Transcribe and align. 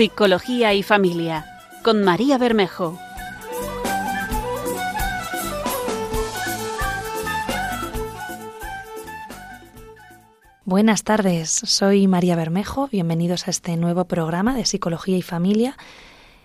Psicología 0.00 0.72
y 0.72 0.82
Familia, 0.82 1.44
con 1.82 2.02
María 2.02 2.38
Bermejo. 2.38 2.98
Buenas 10.64 11.04
tardes, 11.04 11.50
soy 11.50 12.08
María 12.08 12.34
Bermejo, 12.34 12.88
bienvenidos 12.90 13.46
a 13.46 13.50
este 13.50 13.76
nuevo 13.76 14.06
programa 14.06 14.56
de 14.56 14.64
Psicología 14.64 15.18
y 15.18 15.22
Familia. 15.22 15.76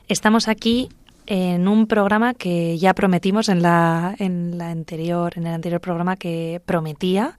Estamos 0.09 0.49
aquí 0.49 0.89
en 1.25 1.69
un 1.69 1.87
programa 1.87 2.33
que 2.33 2.77
ya 2.77 2.93
prometimos 2.93 3.47
en 3.47 3.61
la, 3.61 4.15
en 4.19 4.57
la 4.57 4.69
anterior, 4.69 5.31
en 5.37 5.47
el 5.47 5.53
anterior 5.53 5.79
programa 5.79 6.17
que 6.17 6.61
prometía, 6.65 7.37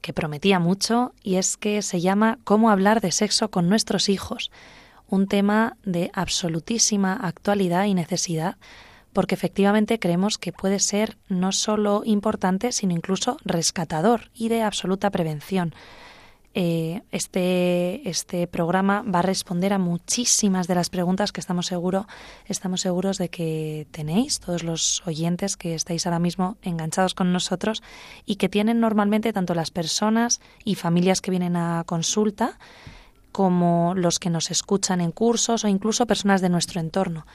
que 0.00 0.12
prometía 0.12 0.58
mucho, 0.58 1.12
y 1.22 1.36
es 1.36 1.56
que 1.56 1.82
se 1.82 2.00
llama 2.00 2.40
Cómo 2.42 2.68
hablar 2.68 3.00
de 3.00 3.12
sexo 3.12 3.48
con 3.48 3.68
nuestros 3.68 4.08
hijos 4.08 4.50
un 5.12 5.26
tema 5.26 5.76
de 5.84 6.10
absolutísima 6.14 7.12
actualidad 7.12 7.84
y 7.84 7.92
necesidad, 7.92 8.56
porque 9.12 9.34
efectivamente 9.34 9.98
creemos 9.98 10.38
que 10.38 10.54
puede 10.54 10.78
ser 10.78 11.18
no 11.28 11.52
solo 11.52 12.00
importante, 12.06 12.72
sino 12.72 12.94
incluso 12.94 13.36
rescatador 13.44 14.30
y 14.32 14.48
de 14.48 14.62
absoluta 14.62 15.10
prevención. 15.10 15.74
Eh, 16.54 17.02
este, 17.10 18.08
este 18.08 18.46
programa 18.46 19.02
va 19.02 19.18
a 19.18 19.22
responder 19.22 19.74
a 19.74 19.78
muchísimas 19.78 20.66
de 20.66 20.76
las 20.76 20.88
preguntas 20.88 21.30
que 21.30 21.40
estamos 21.40 21.66
seguro, 21.66 22.06
estamos 22.46 22.80
seguros 22.80 23.18
de 23.18 23.28
que 23.28 23.86
tenéis, 23.90 24.40
todos 24.40 24.62
los 24.62 25.06
oyentes 25.06 25.58
que 25.58 25.74
estáis 25.74 26.06
ahora 26.06 26.20
mismo 26.20 26.56
enganchados 26.62 27.12
con 27.12 27.34
nosotros 27.34 27.82
y 28.24 28.36
que 28.36 28.48
tienen 28.48 28.80
normalmente 28.80 29.34
tanto 29.34 29.54
las 29.54 29.70
personas 29.70 30.40
y 30.64 30.74
familias 30.74 31.20
que 31.20 31.30
vienen 31.30 31.56
a 31.56 31.84
consulta, 31.84 32.58
como 33.32 33.94
los 33.96 34.18
que 34.18 34.30
nos 34.30 34.50
escuchan 34.50 35.00
en 35.00 35.10
cursos 35.10 35.64
o 35.64 35.68
incluso 35.68 36.06
personas 36.06 36.40
de 36.40 36.50
nuestro 36.50 36.80
entorno. 36.80 37.26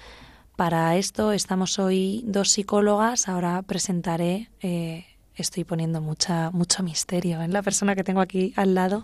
Para 0.55 0.95
esto 0.95 1.33
estamos 1.33 1.77
hoy 1.77 2.23
dos 2.25 2.49
psicólogas. 2.49 3.27
Ahora 3.27 3.61
presentaré, 3.61 4.49
eh, 4.61 5.05
estoy 5.35 5.63
poniendo 5.63 6.01
mucha, 6.01 6.49
mucho 6.51 6.81
misterio 6.81 7.41
en 7.41 7.53
la 7.53 7.61
persona 7.61 7.95
que 7.95 8.03
tengo 8.03 8.21
aquí 8.21 8.53
al 8.55 8.73
lado, 8.73 9.03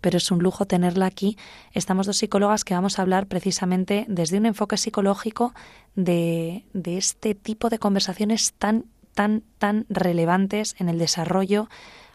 pero 0.00 0.16
es 0.16 0.30
un 0.30 0.40
lujo 0.40 0.66
tenerla 0.66 1.06
aquí. 1.06 1.36
Estamos 1.72 2.06
dos 2.06 2.16
psicólogas 2.16 2.64
que 2.64 2.74
vamos 2.74 2.98
a 2.98 3.02
hablar 3.02 3.26
precisamente 3.26 4.04
desde 4.08 4.38
un 4.38 4.46
enfoque 4.46 4.76
psicológico 4.76 5.54
de, 5.94 6.64
de 6.72 6.96
este 6.96 7.34
tipo 7.34 7.68
de 7.68 7.78
conversaciones 7.78 8.52
tan, 8.54 8.86
tan, 9.14 9.44
tan 9.58 9.86
relevantes 9.88 10.74
en 10.78 10.88
el 10.88 10.98
desarrollo 10.98 11.68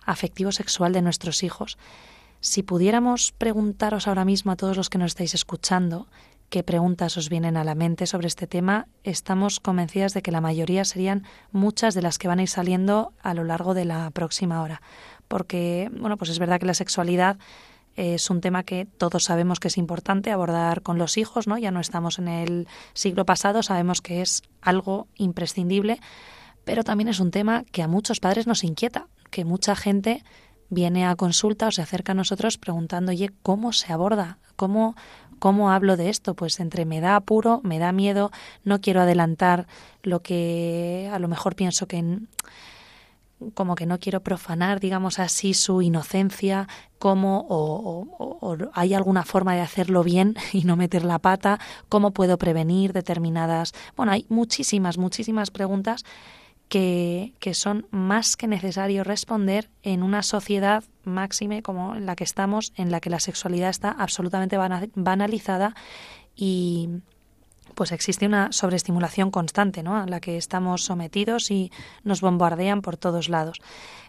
afectivo 0.05 0.51
sexual 0.51 0.93
de 0.93 1.01
nuestros 1.01 1.43
hijos. 1.43 1.77
Si 2.45 2.61
pudiéramos 2.61 3.31
preguntaros 3.31 4.07
ahora 4.07 4.23
mismo 4.23 4.51
a 4.51 4.55
todos 4.55 4.77
los 4.77 4.91
que 4.91 4.99
nos 4.99 5.07
estáis 5.07 5.33
escuchando 5.33 6.05
qué 6.49 6.61
preguntas 6.61 7.17
os 7.17 7.27
vienen 7.27 7.57
a 7.57 7.63
la 7.63 7.73
mente 7.73 8.05
sobre 8.05 8.27
este 8.27 8.45
tema, 8.45 8.87
estamos 9.03 9.59
convencidas 9.59 10.13
de 10.13 10.21
que 10.21 10.31
la 10.31 10.41
mayoría 10.41 10.85
serían 10.85 11.23
muchas 11.51 11.95
de 11.95 12.03
las 12.03 12.19
que 12.19 12.27
van 12.27 12.37
a 12.37 12.43
ir 12.43 12.47
saliendo 12.47 13.13
a 13.23 13.33
lo 13.33 13.45
largo 13.45 13.73
de 13.73 13.85
la 13.85 14.11
próxima 14.11 14.61
hora. 14.61 14.83
Porque, 15.27 15.89
bueno, 15.91 16.17
pues 16.17 16.29
es 16.29 16.37
verdad 16.37 16.59
que 16.59 16.67
la 16.67 16.75
sexualidad 16.75 17.39
es 17.95 18.29
un 18.29 18.41
tema 18.41 18.61
que 18.61 18.85
todos 18.85 19.23
sabemos 19.23 19.59
que 19.59 19.69
es 19.69 19.79
importante 19.79 20.29
abordar 20.29 20.83
con 20.83 20.99
los 20.99 21.17
hijos, 21.17 21.47
¿no? 21.47 21.57
Ya 21.57 21.71
no 21.71 21.79
estamos 21.79 22.19
en 22.19 22.27
el 22.27 22.67
siglo 22.93 23.25
pasado, 23.25 23.63
sabemos 23.63 24.03
que 24.03 24.21
es 24.21 24.43
algo 24.61 25.07
imprescindible, 25.15 25.99
pero 26.63 26.83
también 26.83 27.07
es 27.07 27.19
un 27.19 27.31
tema 27.31 27.63
que 27.71 27.81
a 27.81 27.87
muchos 27.87 28.19
padres 28.19 28.45
nos 28.45 28.63
inquieta, 28.63 29.07
que 29.31 29.45
mucha 29.45 29.75
gente 29.75 30.23
viene 30.69 31.05
a 31.05 31.15
consulta 31.15 31.67
o 31.67 31.71
se 31.71 31.81
acerca 31.81 32.13
a 32.13 32.15
nosotros 32.15 32.57
preguntando, 32.57 33.11
oye, 33.11 33.31
¿cómo 33.41 33.73
se 33.73 33.93
aborda? 33.93 34.39
¿Cómo, 34.55 34.95
¿Cómo 35.39 35.71
hablo 35.71 35.97
de 35.97 36.09
esto? 36.09 36.33
Pues 36.33 36.59
entre 36.59 36.85
me 36.85 37.01
da 37.01 37.15
apuro, 37.15 37.61
me 37.63 37.79
da 37.79 37.91
miedo, 37.91 38.31
no 38.63 38.81
quiero 38.81 39.01
adelantar 39.01 39.67
lo 40.03 40.21
que 40.21 41.09
a 41.11 41.19
lo 41.19 41.27
mejor 41.27 41.55
pienso 41.55 41.87
que 41.87 42.19
como 43.53 43.75
que 43.75 43.85
no 43.85 43.99
quiero 43.99 44.21
profanar, 44.21 44.79
digamos 44.79 45.19
así, 45.19 45.53
su 45.53 45.81
inocencia, 45.81 46.67
cómo 46.99 47.45
o, 47.49 48.07
o, 48.17 48.57
hay 48.73 48.93
alguna 48.93 49.23
forma 49.23 49.53
de 49.55 49.61
hacerlo 49.61 50.03
bien 50.03 50.35
y 50.53 50.63
no 50.63 50.75
meter 50.77 51.03
la 51.03 51.19
pata, 51.19 51.59
cómo 51.89 52.11
puedo 52.11 52.37
prevenir 52.37 52.93
determinadas. 52.93 53.73
Bueno, 53.95 54.13
hay 54.13 54.25
muchísimas, 54.29 54.97
muchísimas 54.97 55.51
preguntas 55.51 56.05
que, 56.69 57.33
que, 57.39 57.53
son 57.53 57.87
más 57.91 58.37
que 58.37 58.47
necesario 58.47 59.03
responder 59.03 59.69
en 59.83 60.03
una 60.03 60.23
sociedad 60.23 60.83
máxime 61.03 61.61
como 61.61 61.95
en 61.95 62.05
la 62.05 62.15
que 62.15 62.23
estamos, 62.23 62.73
en 62.75 62.91
la 62.91 62.99
que 62.99 63.09
la 63.09 63.19
sexualidad 63.19 63.69
está 63.69 63.91
absolutamente 63.91 64.57
banalizada 64.95 65.75
y 66.35 66.89
pues 67.75 67.91
existe 67.91 68.25
una 68.25 68.51
sobreestimulación 68.51 69.31
constante, 69.31 69.83
¿no? 69.83 69.97
A 69.97 70.05
la 70.05 70.19
que 70.19 70.37
estamos 70.37 70.83
sometidos 70.83 71.51
y 71.51 71.71
nos 72.03 72.21
bombardean 72.21 72.81
por 72.81 72.97
todos 72.97 73.29
lados. 73.29 73.59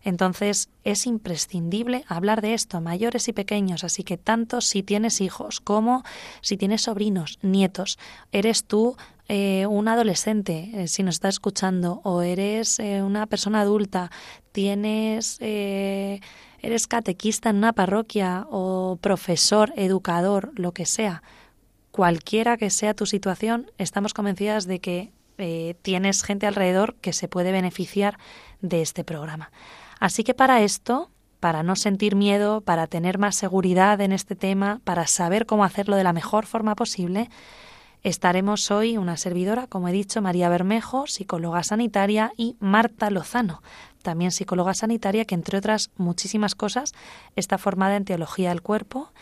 Entonces, 0.02 0.68
es 0.84 1.06
imprescindible 1.06 2.04
hablar 2.06 2.40
de 2.40 2.54
esto, 2.54 2.80
mayores 2.80 3.28
y 3.28 3.32
pequeños, 3.32 3.82
así 3.82 4.04
que 4.04 4.16
tanto 4.16 4.60
si 4.60 4.82
tienes 4.82 5.20
hijos 5.20 5.60
como 5.60 6.04
si 6.40 6.56
tienes 6.56 6.82
sobrinos, 6.82 7.38
nietos, 7.42 7.98
eres 8.30 8.64
tú 8.64 8.96
eh, 9.28 9.66
un 9.66 9.88
adolescente, 9.88 10.70
eh, 10.72 10.88
si 10.88 11.02
nos 11.02 11.16
está 11.16 11.28
escuchando, 11.28 12.00
o 12.04 12.22
eres 12.22 12.78
eh, 12.78 13.02
una 13.02 13.26
persona 13.26 13.62
adulta, 13.62 14.10
tienes, 14.52 15.38
eres 15.40 16.86
catequista 16.86 17.50
en 17.50 17.56
una 17.56 17.72
parroquia 17.72 18.46
o 18.50 18.98
profesor, 19.00 19.72
educador, 19.76 20.52
lo 20.54 20.72
que 20.72 20.86
sea, 20.86 21.22
cualquiera 21.90 22.56
que 22.56 22.70
sea 22.70 22.94
tu 22.94 23.04
situación, 23.04 23.70
estamos 23.78 24.14
convencidas 24.14 24.66
de 24.66 24.80
que 24.80 25.12
tienes 25.82 26.22
gente 26.22 26.46
alrededor 26.46 26.94
que 27.02 27.12
se 27.12 27.28
puede 27.28 27.52
beneficiar 27.52 28.18
de 28.62 28.80
este 28.80 29.04
programa. 29.04 29.50
Así 30.00 30.24
que 30.24 30.32
para 30.32 30.62
esto, 30.62 31.10
para 31.40 31.62
no 31.62 31.76
sentir 31.76 32.16
miedo, 32.16 32.62
para 32.62 32.86
tener 32.86 33.18
más 33.18 33.36
seguridad 33.36 34.00
en 34.00 34.12
este 34.12 34.34
tema, 34.34 34.80
para 34.84 35.06
saber 35.06 35.44
cómo 35.44 35.64
hacerlo 35.64 35.96
de 35.96 36.04
la 36.04 36.14
mejor 36.14 36.46
forma 36.46 36.74
posible, 36.74 37.28
Estaremos 38.06 38.70
hoy 38.70 38.98
una 38.98 39.16
servidora, 39.16 39.66
como 39.66 39.88
he 39.88 39.92
dicho, 39.92 40.22
María 40.22 40.48
Bermejo, 40.48 41.08
psicóloga 41.08 41.64
sanitaria, 41.64 42.30
y 42.36 42.54
Marta 42.60 43.10
Lozano, 43.10 43.64
también 44.02 44.30
psicóloga 44.30 44.74
sanitaria, 44.74 45.24
que 45.24 45.34
entre 45.34 45.58
otras 45.58 45.90
muchísimas 45.96 46.54
cosas 46.54 46.94
está 47.34 47.58
formada 47.58 47.96
en 47.96 48.04
teología 48.04 48.50
del 48.50 48.62
cuerpo, 48.62 49.12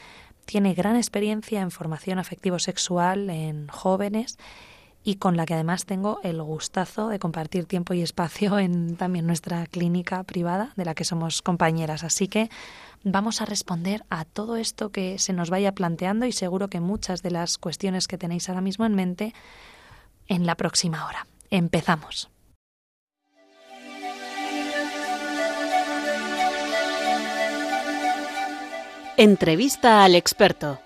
tiene 0.45 0.75
gran 0.75 0.97
experiencia 0.97 1.63
en 1.63 1.71
formación 1.71 2.19
afectivo-sexual 2.19 3.31
en 3.31 3.69
jóvenes 3.69 4.37
y 5.05 5.17
con 5.17 5.37
la 5.37 5.45
que 5.45 5.55
además 5.55 5.85
tengo 5.85 6.19
el 6.23 6.43
gustazo 6.43 7.09
de 7.09 7.19
compartir 7.19 7.67
tiempo 7.67 7.93
y 7.93 8.01
espacio 8.01 8.59
en 8.59 8.97
también 8.97 9.27
nuestra 9.27 9.67
clínica 9.67 10.23
privada 10.25 10.73
de 10.77 10.87
la 10.87 10.95
que 10.95 11.05
somos 11.05 11.43
compañeras. 11.43 12.03
Así 12.03 12.27
que 12.27 12.49
vamos 13.05 13.43
a 13.43 13.45
responder 13.45 14.03
a 14.09 14.25
todo 14.25 14.57
esto 14.57 14.91
que 14.91 15.19
se 15.19 15.35
nos 15.35 15.51
vaya 15.51 15.73
planteando 15.73 16.25
y 16.25 16.33
seguro 16.33 16.69
que 16.69 16.81
muchas 16.81 17.23
de 17.23 17.31
las 17.31 17.59
cuestiones 17.59 18.09
que 18.09 18.17
tenéis 18.17 18.49
ahora 18.49 18.63
mismo 18.63 18.87
en 18.87 18.95
mente 18.95 19.35
en 20.27 20.47
la 20.47 20.55
próxima 20.55 21.07
hora. 21.07 21.27
Empezamos. 21.51 22.31
Entrevista 29.17 30.03
al 30.03 30.17
experto. 30.17 30.81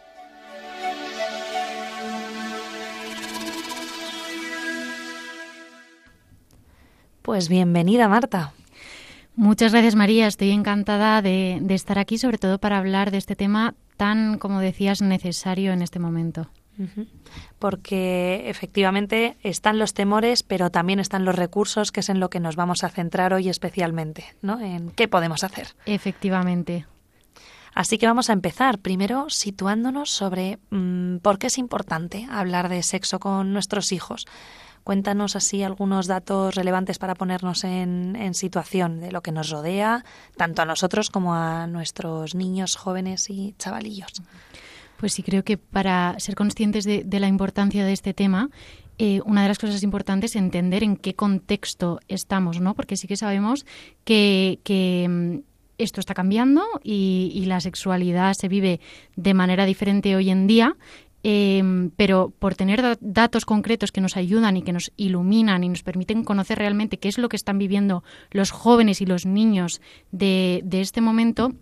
Pues 7.28 7.50
bienvenida, 7.50 8.08
Marta. 8.08 8.54
Muchas 9.36 9.72
gracias 9.72 9.94
María, 9.94 10.26
estoy 10.26 10.50
encantada 10.50 11.20
de, 11.20 11.62
estar 11.69 11.98
aquí, 11.98 12.16
sobre 12.16 12.38
todo 12.38 12.58
para 12.58 12.78
hablar 12.78 13.10
de 13.10 13.19
este 13.19 13.36
tema 13.36 13.75
tan, 13.98 14.38
como 14.38 14.60
decías, 14.60 15.02
necesario 15.02 15.75
en 15.75 15.82
este 15.82 15.98
momento. 15.98 16.48
Porque 17.58 18.48
efectivamente 18.48 19.36
están 19.42 19.78
los 19.78 19.92
temores, 19.92 20.42
pero 20.42 20.70
también 20.70 21.00
están 21.00 21.26
los 21.26 21.34
recursos, 21.34 21.92
que 21.92 22.00
es 22.00 22.08
en 22.08 22.19
lo 22.19 22.30
que 22.30 22.40
nos 22.40 22.56
vamos 22.56 22.82
a 22.82 22.88
centrar 22.88 23.34
hoy 23.34 23.50
especialmente, 23.50 24.25
¿no? 24.40 24.58
En 24.58 24.88
qué 24.88 25.06
podemos 25.06 25.44
hacer. 25.44 25.75
Efectivamente. 25.84 26.86
Así 27.75 27.98
que 27.98 28.06
vamos 28.06 28.30
a 28.30 28.32
empezar 28.32 28.78
primero 28.78 29.28
situándonos 29.28 30.10
sobre 30.10 30.60
mm, 30.70 31.19
por 31.19 31.38
qué 31.38 31.48
es 31.48 31.58
importante 31.58 32.26
hablar 32.30 32.70
de 32.70 32.82
sexo 32.82 33.20
con 33.20 33.52
nuestros 33.52 33.92
hijos. 33.92 34.25
Cuéntanos 34.88 35.37
así 35.37 35.62
algunos 35.62 36.06
datos 36.06 36.55
relevantes 36.55 36.99
para 36.99 37.14
ponernos 37.14 37.62
en, 37.64 38.32
situación 38.32 39.00
de 39.00 39.12
lo 39.12 39.20
que 39.20 39.32
nos 39.32 39.50
rodea, 39.50 40.02
tanto 40.38 40.62
a 40.62 40.64
nosotros 40.64 41.11
como 41.11 41.35
a 41.35 41.67
nuestros 41.67 42.35
niños, 42.35 42.76
jóvenes 42.76 43.29
y 43.29 43.55
chavalillos. 43.58 44.23
Pues 44.96 45.12
sí, 45.12 45.23
creo 45.23 45.44
que 45.44 45.58
para 45.58 46.19
ser 46.20 46.37
conscientes 46.37 46.87
de, 46.87 47.20
la 47.20 47.29
importancia 47.29 47.85
de 47.85 47.93
este 47.93 48.14
tema, 48.14 48.49
eh, 48.96 49.20
una 49.26 49.43
de 49.43 49.49
las 49.49 49.58
cosas 49.58 49.82
importantes 49.82 50.31
es 50.31 50.37
entender 50.37 50.82
en 50.82 50.96
qué 50.96 51.14
contexto 51.14 52.00
estamos, 52.08 52.58
¿no? 52.58 52.73
Porque 52.73 52.96
sí 52.96 53.06
que 53.06 53.19
sabemos 53.19 53.67
que, 54.05 55.06
mm, 55.06 55.46
esto 55.76 56.00
está 56.00 56.14
cambiando 56.14 56.64
y, 56.82 57.44
la 57.46 57.61
sexualidad 57.61 58.32
se 58.32 58.49
vive 58.49 58.81
de 59.17 59.35
manera 59.35 59.67
diferente 59.67 60.17
hoy 60.17 60.31
en 60.31 60.46
día 60.46 60.76
Em, 61.25 61.91
pero 61.97 62.32
por 62.38 62.55
tener 62.55 62.97
datos 63.00 63.44
concretos 63.44 63.91
que 63.91 64.00
nos 64.00 64.17
ayudan 64.17 64.56
y 64.56 64.62
que 64.62 64.73
nos 64.73 64.93
iluminan 64.97 65.65
y 65.65 65.69
nos 65.69 65.82
permiten 65.82 66.23
conocer 66.23 66.59
realmente 66.59 66.99
qué 66.99 67.09
es 67.09 67.19
lo 67.19 67.29
que 67.29 67.37
están 67.37 67.59
viviendo 67.59 68.05
los 68.31 68.53
jóvenes 68.53 69.00
y 69.00 69.06
los 69.06 69.26
niños 69.26 69.81
de, 70.12 70.62
este 70.70 71.00
momento, 71.00 71.55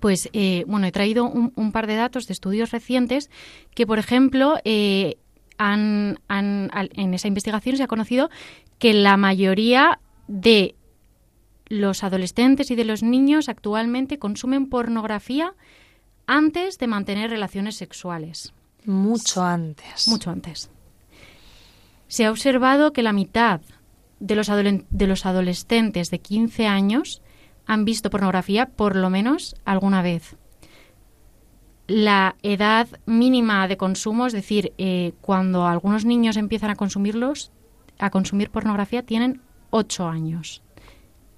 pues 0.00 0.28
eh, 0.34 0.64
bueno, 0.66 0.86
he 0.86 0.92
traído 0.92 1.24
un, 1.24 1.72
par 1.72 1.86
de 1.86 1.94
datos 1.94 2.26
de 2.26 2.34
estudios 2.34 2.72
recientes 2.72 3.30
que, 3.74 3.86
por 3.86 3.98
ejemplo, 3.98 4.58
eh, 4.64 5.16
han, 5.56 6.18
en 6.28 7.14
esa 7.14 7.28
investigación 7.28 7.78
se 7.78 7.84
ha 7.84 7.88
conocido 7.88 8.28
que 8.78 8.92
la 8.92 9.16
mayoría 9.16 9.98
de 10.28 10.74
los 11.68 12.04
adolescentes 12.04 12.70
y 12.70 12.74
de 12.74 12.84
los 12.84 13.02
niños 13.02 13.48
actualmente 13.48 14.18
consumen 14.18 14.68
pornografía 14.68 15.54
antes 16.26 16.78
de 16.78 16.86
mantener 16.86 17.30
relaciones 17.30 17.76
sexuales. 17.76 18.52
Mucho 18.84 19.42
antes. 19.42 20.08
Mucho 20.08 20.30
antes. 20.30 20.70
Se 22.06 22.24
ha 22.24 22.30
observado 22.30 22.92
que 22.92 23.02
la 23.02 23.12
mitad 23.12 23.60
de 24.20 24.36
los, 24.36 24.48
de 24.48 25.06
los 25.06 25.26
adolescentes 25.26 26.10
de 26.10 26.20
15 26.20 26.66
años 26.66 27.22
han 27.66 27.84
visto 27.84 28.10
pornografía 28.10 28.66
por 28.66 28.96
lo 28.96 29.10
menos 29.10 29.56
alguna 29.64 30.02
vez. 30.02 30.36
La 31.86 32.36
edad 32.42 32.88
mínima 33.04 33.68
de 33.68 33.76
consumo, 33.76 34.26
es 34.26 34.32
decir, 34.32 34.72
eh, 34.78 35.12
cuando 35.20 35.66
algunos 35.66 36.04
niños 36.04 36.36
empiezan 36.36 36.70
a 36.70 36.76
consumirlos, 36.76 37.52
a 37.98 38.10
consumir 38.10 38.50
pornografía, 38.50 39.02
tienen 39.02 39.42
8 39.70 40.08
años. 40.08 40.62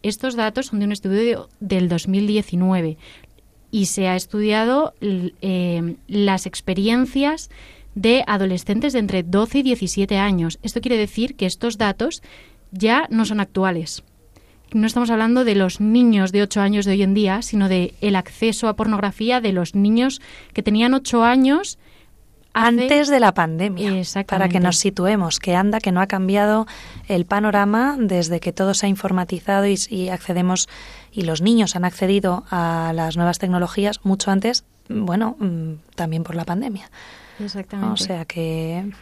Estos 0.02 0.36
datos 0.36 0.66
son 0.66 0.78
de 0.78 0.84
un 0.84 0.92
estudio 0.92 1.48
del 1.58 1.88
2019 1.88 2.96
y 3.70 3.86
se 3.86 4.08
ha 4.08 4.16
estudiado 4.16 4.94
eh, 5.00 5.96
las 6.08 6.46
experiencias 6.46 7.50
de 7.94 8.24
adolescentes 8.26 8.92
de 8.92 8.98
entre 9.00 9.22
12 9.22 9.58
y 9.58 9.62
17 9.62 10.18
años. 10.18 10.58
Esto 10.62 10.80
quiere 10.80 10.98
decir 10.98 11.36
que 11.36 11.46
estos 11.46 11.78
datos 11.78 12.22
ya 12.70 13.06
no 13.10 13.24
son 13.24 13.40
actuales. 13.40 14.04
No 14.72 14.86
estamos 14.86 15.10
hablando 15.10 15.44
de 15.44 15.54
los 15.54 15.80
niños 15.80 16.32
de 16.32 16.42
8 16.42 16.60
años 16.60 16.84
de 16.84 16.92
hoy 16.92 17.02
en 17.02 17.14
día, 17.14 17.42
sino 17.42 17.68
de 17.68 17.94
el 18.00 18.16
acceso 18.16 18.68
a 18.68 18.76
pornografía 18.76 19.40
de 19.40 19.52
los 19.52 19.74
niños 19.74 20.20
que 20.52 20.62
tenían 20.62 20.92
8 20.92 21.24
años 21.24 21.78
antes 22.58 23.08
de 23.08 23.20
la 23.20 23.34
pandemia, 23.34 24.02
para 24.26 24.48
que 24.48 24.60
nos 24.60 24.78
situemos, 24.78 25.40
que 25.40 25.54
anda, 25.54 25.78
que 25.78 25.92
no 25.92 26.00
ha 26.00 26.06
cambiado 26.06 26.66
el 27.06 27.26
panorama 27.26 27.96
desde 28.00 28.40
que 28.40 28.50
todo 28.50 28.72
se 28.72 28.86
ha 28.86 28.88
informatizado 28.88 29.66
y, 29.66 30.08
accedemos, 30.08 30.66
y 31.16 31.22
los 31.22 31.40
niños 31.40 31.74
han 31.76 31.86
accedido 31.86 32.44
a 32.50 32.92
las 32.94 33.16
nuevas 33.16 33.38
tecnologías 33.38 34.00
mucho 34.04 34.30
antes, 34.30 34.64
bueno, 34.90 35.36
mm, 35.40 35.94
también 35.94 36.22
por 36.22 36.34
la 36.34 36.44
pandemia. 36.44 36.90
Exactamente. 37.40 37.92
O 37.92 37.96
sea 37.96 38.24
que... 38.26 38.92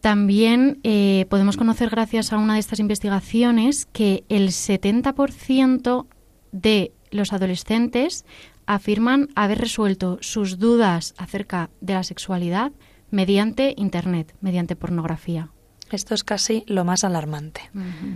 También 0.00 0.80
eh, 0.82 1.26
podemos 1.28 1.58
conocer, 1.58 1.90
gracias 1.90 2.32
a 2.32 2.38
una 2.38 2.54
de 2.54 2.60
estas 2.60 2.80
investigaciones, 2.80 3.86
que 3.92 4.24
el 4.30 4.48
70% 4.48 6.06
de 6.52 6.92
los 7.10 7.34
adolescentes 7.34 8.24
afirman 8.64 9.28
haber 9.34 9.58
resuelto 9.58 10.16
sus 10.22 10.58
dudas 10.58 11.12
acerca 11.18 11.68
de 11.82 11.92
la 11.92 12.02
sexualidad 12.02 12.72
mediante 13.10 13.74
Internet, 13.76 14.34
mediante 14.40 14.74
pornografía. 14.74 15.50
Esto 15.90 16.14
es 16.14 16.22
casi 16.22 16.64
lo 16.66 16.84
más 16.84 17.02
alarmante. 17.02 17.68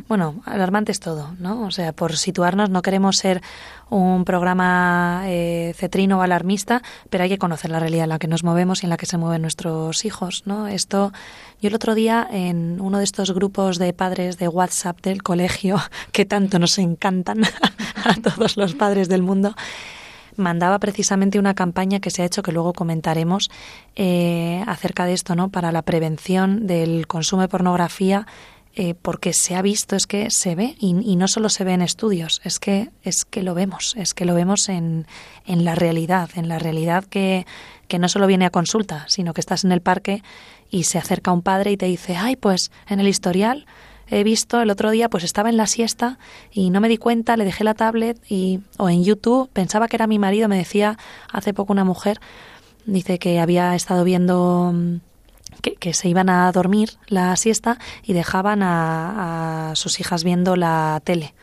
Bueno, 0.08 0.42
alarmante 0.44 0.92
es 0.92 1.00
todo, 1.00 1.34
¿no? 1.40 1.62
O 1.62 1.70
sea, 1.72 1.92
por 1.92 2.16
situarnos, 2.16 2.70
no 2.70 2.82
queremos 2.82 3.16
ser 3.16 3.42
un 3.90 4.24
programa 4.24 5.22
eh, 5.26 5.74
cetrino 5.76 6.18
o 6.18 6.22
alarmista, 6.22 6.82
pero 7.10 7.24
hay 7.24 7.30
que 7.30 7.38
conocer 7.38 7.70
la 7.70 7.80
realidad 7.80 8.04
en 8.04 8.10
la 8.10 8.18
que 8.18 8.28
nos 8.28 8.44
movemos 8.44 8.82
y 8.82 8.86
en 8.86 8.90
la 8.90 8.96
que 8.96 9.06
se 9.06 9.18
mueven 9.18 9.42
nuestros 9.42 10.04
hijos, 10.04 10.44
¿no? 10.46 10.68
Esto, 10.68 11.12
yo 11.60 11.68
el 11.68 11.74
otro 11.74 11.94
día 11.94 12.26
en 12.30 12.80
uno 12.80 12.98
de 12.98 13.04
estos 13.04 13.32
grupos 13.32 13.78
de 13.78 13.92
padres 13.92 14.38
de 14.38 14.48
WhatsApp 14.48 15.00
del 15.02 15.22
colegio, 15.22 15.80
que 16.12 16.24
tanto 16.24 16.58
nos 16.58 16.78
encantan 16.78 17.42
a 18.04 18.14
todos 18.14 18.56
los 18.56 18.74
padres 18.74 19.08
del 19.08 19.22
mundo, 19.22 19.54
mandaba 20.36 20.78
precisamente 20.78 21.38
una 21.38 21.54
campaña 21.54 22.00
que 22.00 22.10
se 22.10 22.22
ha 22.22 22.24
hecho, 22.24 22.42
que 22.42 22.52
luego 22.52 22.72
comentaremos, 22.72 23.50
eh, 23.96 24.62
acerca 24.66 25.06
de 25.06 25.12
esto, 25.12 25.34
¿no? 25.34 25.50
Para 25.50 25.72
la 25.72 25.82
prevención 25.82 26.66
del 26.66 27.06
consumo 27.06 27.42
de 27.42 27.48
pornografía 27.48 28.26
eh, 28.76 28.94
porque 29.00 29.32
se 29.32 29.54
ha 29.54 29.62
visto, 29.62 29.94
es 29.94 30.08
que 30.08 30.32
se 30.32 30.56
ve, 30.56 30.74
y, 30.80 31.14
no 31.14 31.28
solo 31.28 31.48
se 31.48 31.62
ve 31.62 31.74
en 31.74 31.82
estudios, 31.82 32.40
es 32.42 32.58
que, 32.58 32.90
es 33.04 33.24
que 33.24 33.44
lo 33.44 33.54
vemos, 33.54 33.94
es 33.96 34.14
que 34.14 34.24
lo 34.24 34.34
vemos 34.34 34.68
en, 34.68 35.06
en 35.46 35.64
la 35.64 35.76
realidad, 35.76 36.30
en 36.34 36.48
la 36.48 36.58
realidad 36.58 37.04
que, 37.04 37.46
que 37.86 38.00
no 38.00 38.08
solo 38.08 38.26
viene 38.26 38.46
a 38.46 38.50
consulta, 38.50 39.04
sino 39.06 39.32
que 39.32 39.40
estás 39.40 39.62
en 39.62 39.70
el 39.70 39.80
parque 39.80 40.24
y 40.72 40.84
se 40.84 40.98
acerca 40.98 41.30
un 41.30 41.42
padre 41.42 41.70
y 41.70 41.76
te 41.76 41.86
dice, 41.86 42.16
ay, 42.16 42.34
pues 42.34 42.72
en 42.88 42.98
el 42.98 43.06
historial 43.06 43.64
he 44.08 44.24
visto 44.24 44.60
el 44.60 44.70
otro 44.70 44.90
día, 44.90 45.08
pues 45.08 45.24
estaba 45.24 45.48
en 45.48 45.56
la 45.56 45.66
siesta 45.66 46.18
y 46.52 46.70
no 46.70 46.80
me 46.80 46.88
di 46.88 46.96
cuenta, 46.96 47.36
le 47.36 47.44
dejé 47.44 47.64
la 47.64 47.74
tablet 47.74 48.20
y 48.28 48.60
o 48.78 48.88
en 48.88 49.04
YouTube 49.04 49.48
pensaba 49.52 49.88
que 49.88 49.96
era 49.96 50.06
mi 50.06 50.18
marido, 50.18 50.48
me 50.48 50.56
decía 50.56 50.98
hace 51.32 51.54
poco 51.54 51.72
una 51.72 51.84
mujer, 51.84 52.20
dice 52.86 53.18
que 53.18 53.40
había 53.40 53.74
estado 53.74 54.04
viendo 54.04 54.72
mm, 54.74 54.96
que, 55.78 55.94
se 55.94 56.08
iban 56.08 56.28
a 56.28 56.50
dormir 56.52 56.90
la 57.06 57.34
siesta 57.36 57.78
y 58.02 58.12
dejaban 58.12 58.60
a 58.62 59.72
sus 59.74 60.00
hijas 60.00 60.24
viendo 60.24 60.56
la 60.56 61.00
tele 61.04 61.34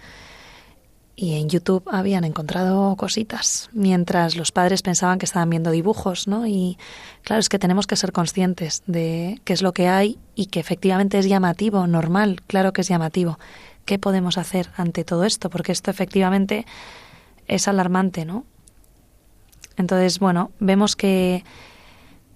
y 1.22 1.36
en 1.36 1.50
YouTube 1.50 1.84
habían 1.92 2.24
encontrado 2.24 2.96
cositas, 2.96 3.70
mientras 3.74 4.36
los 4.36 4.52
padres 4.52 4.82
pensaban 4.82 5.20
que 5.20 5.28
estaban 5.28 5.52
viendo 5.52 5.70
dibujos, 5.70 6.28
¿no? 6.28 6.48
Y 6.48 6.80
claro, 7.22 7.40
es 7.40 7.48
que 7.48 7.60
tenemos 7.60 7.86
que 7.86 7.96
ser 7.96 8.12
conscientes 8.12 8.82
de 8.88 9.40
qué 9.46 9.54
es 9.54 9.62
lo 9.62 9.72
que 9.72 9.88
hay 9.88 10.18
y 10.34 10.48
que 10.48 10.60
efectivamente 10.60 11.20
es 11.20 11.28
llamativo, 11.28 11.86
normal, 11.86 12.42
claro 12.48 12.74
que 12.74 12.82
es 12.82 12.88
llamativo. 12.88 13.38
¿Qué 13.86 14.00
podemos 14.00 14.40
hacer 14.40 14.72
ante 14.78 15.04
todo 15.04 15.24
esto? 15.24 15.52
Porque 15.52 15.72
esto 15.72 15.92
efectivamente 15.92 16.66
es 17.48 17.68
alarmante, 17.68 18.26
¿no? 18.26 18.44
Entonces, 19.78 20.18
bueno, 20.18 20.50
vemos 20.60 20.96
que 20.96 21.44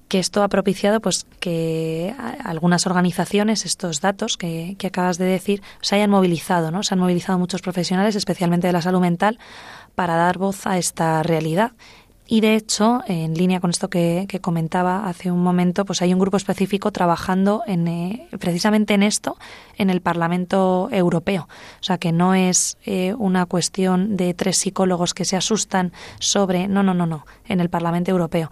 que 0.07 0.19
esto 0.19 0.43
ha 0.43 0.47
propiciado 0.47 1.01
pues 1.01 1.25
que 1.39 2.13
algunas 2.43 2.85
organizaciones 2.85 3.65
estos 3.65 4.01
datos 4.01 4.37
que, 4.37 4.75
que, 4.77 4.87
acabas 4.87 5.17
de 5.17 5.25
decir 5.25 5.61
se 5.81 5.95
hayan 5.95 6.09
movilizado 6.09 6.71
no 6.71 6.83
se 6.83 6.93
han 6.93 6.99
movilizado 6.99 7.39
muchos 7.39 7.61
profesionales 7.61 8.15
especialmente 8.15 8.67
de 8.67 8.73
la 8.73 8.81
salud 8.81 8.99
mental 8.99 9.39
para 9.95 10.15
dar 10.15 10.37
voz 10.37 10.67
a 10.67 10.77
esta 10.77 11.23
realidad. 11.23 11.71
Y 12.27 12.41
de 12.41 12.55
hecho 12.55 13.03
en 13.07 13.35
línea 13.35 13.59
con 13.59 13.69
esto 13.69 13.87
que, 13.87 14.25
que 14.27 14.41
comentaba 14.41 15.07
hace 15.07 15.31
un 15.31 15.43
momento 15.43 15.85
pues 15.85 16.01
hay 16.01 16.11
un 16.11 16.19
grupo 16.19 16.37
específico 16.37 16.91
trabajando 16.91 17.61
en 17.67 17.87
eh, 17.87 18.27
precisamente 18.39 18.95
en 18.95 19.03
esto 19.03 19.37
en 19.77 19.91
el 19.91 20.01
Parlamento 20.01 20.89
Europeo. 20.91 21.47
O 21.81 21.83
sea 21.83 21.99
que 21.99 22.11
no 22.11 22.33
es 22.33 22.77
eh, 22.85 23.13
una 23.17 23.45
cuestión 23.45 24.17
de 24.17 24.33
tres 24.33 24.57
psicólogos 24.57 25.13
que 25.13 25.25
se 25.25 25.35
asustan 25.35 25.93
sobre 26.19 26.67
no 26.67 26.81
no 26.81 26.95
no 26.95 27.05
no 27.05 27.25
en 27.47 27.59
el 27.59 27.69
Parlamento 27.69 28.09
Europeo 28.11 28.49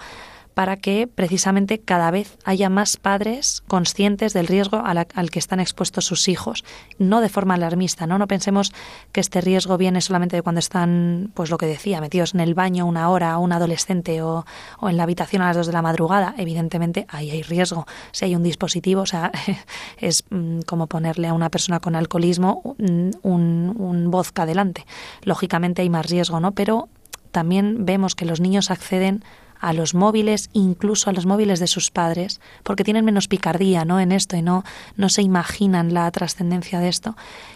para 0.53 0.77
que 0.77 1.07
precisamente 1.07 1.79
cada 1.79 2.11
vez 2.11 2.37
haya 2.43 2.69
más 2.69 2.97
padres 2.97 3.63
conscientes 3.67 4.33
del 4.33 4.47
riesgo 4.47 4.81
al, 4.83 5.29
que 5.31 5.39
están 5.39 5.59
expuestos 5.59 6.05
sus 6.05 6.27
hijos, 6.27 6.63
no 6.99 7.21
de 7.21 7.29
forma 7.29 7.55
alarmista, 7.55 8.07
¿no? 8.07 8.17
No 8.17 8.27
pensemos 8.27 8.71
que 9.11 9.21
este 9.21 9.41
riesgo 9.41 9.77
viene 9.77 10.01
solamente 10.01 10.35
de 10.35 10.41
cuando 10.41 10.59
están, 10.59 11.31
pues 11.33 11.49
lo 11.49 11.57
que 11.57 11.65
decía, 11.65 12.01
metidos 12.01 12.33
en 12.33 12.39
el 12.39 12.53
baño 12.53 12.85
una 12.85 13.09
hora, 13.09 13.37
un 13.37 13.51
adolescente 13.51 14.21
o, 14.21 14.45
en 14.81 14.97
la 14.97 15.03
habitación 15.03 15.41
a 15.41 15.47
las 15.47 15.57
dos 15.57 15.67
de 15.67 15.73
la 15.73 15.81
madrugada. 15.81 16.35
Evidentemente 16.37 17.05
ahí 17.09 17.31
hay 17.31 17.41
riesgo. 17.41 17.85
Si 18.11 18.25
hay 18.25 18.35
un 18.35 18.43
dispositivo, 18.43 19.01
o 19.01 19.05
sea, 19.05 19.31
es 19.97 20.23
mm, 20.29 20.61
como 20.61 20.87
ponerle 20.87 21.27
a 21.27 21.33
una 21.33 21.49
persona 21.49 21.79
con 21.79 21.95
alcoholismo 21.95 22.75
un, 22.77 23.11
un 23.23 24.11
vodka 24.11 24.45
delante. 24.45 24.85
Lógicamente 25.23 25.81
hay 25.81 25.89
más 25.89 26.09
riesgo, 26.09 26.39
¿no? 26.39 26.51
Pero 26.51 26.89
también 27.31 27.85
vemos 27.85 28.15
que 28.15 28.25
los 28.25 28.39
niños 28.39 28.69
acceden 28.69 29.23
a 29.63 29.71
los 29.71 29.95
móviles, 29.95 30.49
incluso 30.51 31.09
a 31.09 31.13
los 31.13 31.25
móviles 31.25 31.61
de 31.61 31.67
sus 31.67 31.89
padres, 31.89 32.41
porque 32.63 32.83
tienen 32.83 33.05
menos 33.05 33.29
picardía 33.29 33.85
¿no? 33.85 34.01
en 34.01 34.11
esto 34.11 34.35
y 34.35 34.41
no, 34.41 34.65
no 34.97 35.07
se 35.07 35.21
imaginan 35.21 35.93
la 35.93 36.11
trascendencia 36.11 36.81
de 36.81 36.89
esto, 36.89 37.15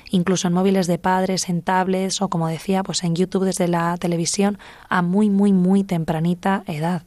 incluso 0.09 0.47
en 0.47 0.53
móviles 0.53 0.87
de 0.87 0.99
padres, 0.99 1.49
en 1.49 1.61
tablets 1.61 2.21
o 2.21 2.29
como 2.29 2.47
decía, 2.47 2.81
pues 2.81 3.03
en 3.03 3.13
YouTube 3.13 3.43
desde 3.43 3.67
la 3.67 3.97
televisión 3.97 4.57
a 4.87 5.01
muy, 5.01 5.29
muy, 5.29 5.51
muy 5.51 5.83
tempranita 5.83 6.63
edad. 6.65 7.03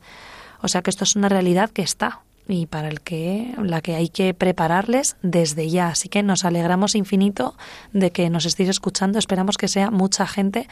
O 0.60 0.68
sea 0.68 0.82
que 0.82 0.90
esto 0.90 1.04
es 1.04 1.16
una 1.16 1.30
realidad 1.30 1.70
que 1.70 1.80
está 1.80 2.20
y 2.46 2.66
para 2.66 2.88
el 2.88 3.00
que 3.00 3.54
la 3.56 3.80
que 3.80 3.94
hay 3.94 4.10
que 4.10 4.34
prepararles 4.34 5.16
desde 5.22 5.70
ya. 5.70 5.88
Así 5.88 6.10
que 6.10 6.22
nos 6.22 6.44
alegramos 6.44 6.94
infinito 6.94 7.56
de 7.94 8.10
que 8.10 8.28
nos 8.28 8.44
estéis 8.44 8.68
escuchando. 8.68 9.18
Esperamos 9.18 9.56
que 9.56 9.68
sea 9.68 9.90
mucha 9.90 10.26
gente 10.26 10.68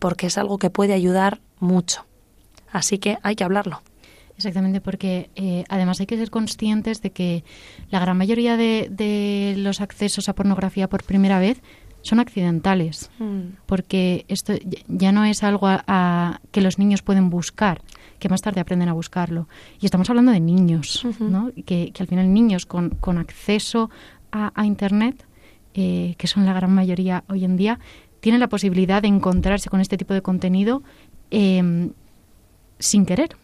porque 0.00 0.26
es 0.26 0.36
algo 0.36 0.58
que 0.58 0.70
puede 0.70 0.94
ayudar 0.94 1.38
mucho. 1.60 2.07
Así 2.72 2.98
que 2.98 3.18
hay 3.22 3.34
que 3.34 3.44
hablarlo. 3.44 3.82
Exactamente, 4.38 4.80
porque 4.80 5.30
eh, 5.34 5.64
además 5.68 5.98
hay 5.98 6.06
que 6.06 6.16
ser 6.16 6.30
conscientes 6.30 7.02
de 7.02 7.10
que 7.10 7.42
la 7.90 7.98
gran 7.98 8.16
mayoría 8.16 8.56
de, 8.56 9.54
los 9.58 9.80
accesos 9.80 10.28
a 10.28 10.34
pornografía 10.34 10.88
por 10.88 11.02
primera 11.02 11.40
vez 11.40 11.60
son 12.02 12.20
accidentales, 12.20 13.10
mm. 13.18 13.64
porque 13.66 14.24
esto 14.28 14.54
ya 14.86 15.10
no 15.10 15.24
es 15.24 15.42
algo 15.42 15.66
a, 15.66 16.40
que 16.52 16.60
los 16.60 16.78
niños 16.78 17.02
pueden 17.02 17.30
buscar, 17.30 17.82
que 18.20 18.28
más 18.28 18.40
tarde 18.40 18.60
aprenden 18.60 18.88
a 18.88 18.92
buscarlo. 18.92 19.48
Y 19.80 19.86
estamos 19.86 20.08
hablando 20.08 20.30
de 20.30 20.38
niños, 20.38 21.04
¿no? 21.18 21.50
Que, 21.66 21.92
al 21.98 22.06
final 22.06 22.32
niños 22.32 22.64
con, 22.64 22.90
con 22.90 23.18
acceso 23.18 23.90
a, 24.30 24.64
Internet, 24.64 25.26
eh, 25.74 26.14
que 26.16 26.28
son 26.28 26.46
la 26.46 26.52
gran 26.52 26.72
mayoría 26.72 27.24
hoy 27.28 27.44
en 27.44 27.56
día, 27.56 27.80
tienen 28.20 28.40
la 28.40 28.48
posibilidad 28.48 29.02
de 29.02 29.08
encontrarse 29.08 29.68
con 29.68 29.80
este 29.80 29.96
tipo 29.96 30.14
de 30.14 30.22
contenido 30.22 30.82
em, 31.30 31.90
sin 32.78 33.06
querer. 33.06 33.36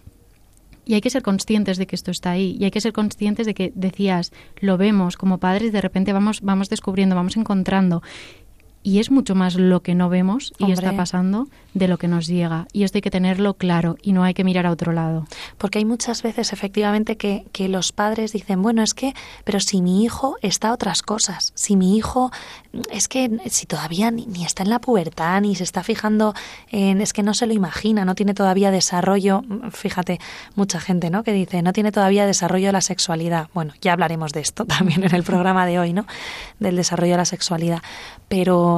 Y 0.87 0.95
hay 0.95 1.01
que 1.01 1.11
ser 1.11 1.23
conscientes 1.23 1.79
de 1.79 1.87
que 1.87 1.97
esto 1.97 2.11
está 2.11 2.33
ahí. 2.33 2.57
Y 2.59 2.65
hay 2.65 2.71
que 2.71 2.81
ser 2.81 2.93
conscientes 2.93 3.47
de 3.47 3.55
que 3.55 3.73
decías, 3.75 4.33
lo 4.61 4.77
vemos 4.77 5.17
como 5.17 5.39
padres, 5.39 5.73
de 5.73 5.81
repente 5.81 6.13
vamos, 6.13 6.43
vamos 6.43 6.69
descubriendo, 6.69 7.17
vamos 7.17 7.37
encontrando 7.37 8.03
y 8.85 8.99
es 8.99 9.11
mucho 9.11 9.35
más 9.35 9.55
lo 9.55 9.81
que 9.81 9.95
no 9.95 10.11
vemos 10.11 10.53
y 10.59 10.71
está 10.71 10.93
pasando 10.93 11.49
de 11.73 11.89
lo 11.89 11.97
que 11.97 12.07
nos 12.07 12.27
llega. 12.27 12.69
Y 12.71 12.85
esto 12.85 12.99
hay 12.99 13.03
que 13.03 13.11
tenerlo 13.11 13.55
claro 13.55 13.97
y 14.03 14.13
no 14.13 14.25
hay 14.25 14.35
que 14.35 14.45
mirar 14.45 14.67
a 14.67 14.71
otro 14.71 14.93
lado. 14.93 15.27
Porque 15.57 15.79
hay 15.79 15.87
muchas 15.87 16.23
veces, 16.23 16.53
efectivamente, 16.53 17.17
que, 17.17 17.47
que 17.53 17.69
los 17.71 17.93
padres 17.93 18.33
dicen, 18.33 18.61
bueno, 18.61 18.83
es 18.83 18.93
que, 18.93 19.15
pero 19.45 19.59
si 19.59 19.81
mi 19.81 20.05
hijo 20.05 20.37
está 20.43 20.69
a 20.69 20.75
otras 20.75 21.01
cosas, 21.01 21.53
si 21.55 21.77
mi 21.77 21.97
hijo, 21.97 22.31
es 22.93 23.09
que 23.09 23.41
si 23.47 23.65
todavía 23.65 24.11
ni, 24.11 24.27
ni 24.27 24.45
está 24.45 24.63
en 24.63 24.69
la 24.69 24.81
pubertad, 24.81 25.41
ni 25.41 25.55
se 25.55 25.65
está 25.65 25.83
fijando 25.83 26.35
en, 26.71 27.01
es 27.01 27.15
que 27.15 27.23
no 27.23 27.33
se 27.33 27.47
lo 27.47 27.55
imagina, 27.55 28.05
no 28.05 28.15
tiene 28.15 28.35
todavía 28.35 28.71
desarrollo, 28.71 29.43
fíjate, 29.71 30.21
mucha 30.57 30.79
gente, 30.79 31.09
¿no? 31.09 31.25
Que 31.25 31.33
dice, 31.33 31.63
no 31.63 31.73
tiene 31.73 31.91
todavía 31.91 32.27
desarrollo 32.27 32.67
de 32.67 32.73
la 32.73 32.83
sexualidad. 32.83 33.49
Bueno, 33.55 33.73
ya 33.81 33.95
hablaremos 33.95 34.33
de 34.33 34.41
esto 34.41 34.65
también 34.67 35.05
en 35.05 35.15
el 35.15 35.23
programa 35.23 35.65
de 35.65 35.79
hoy, 35.79 35.95
¿no? 35.95 36.05
Del 36.61 36.77
desarrollo 36.77 37.13
de 37.13 37.19
la 37.19 37.25
sexualidad. 37.25 37.81
Pero 38.29 38.74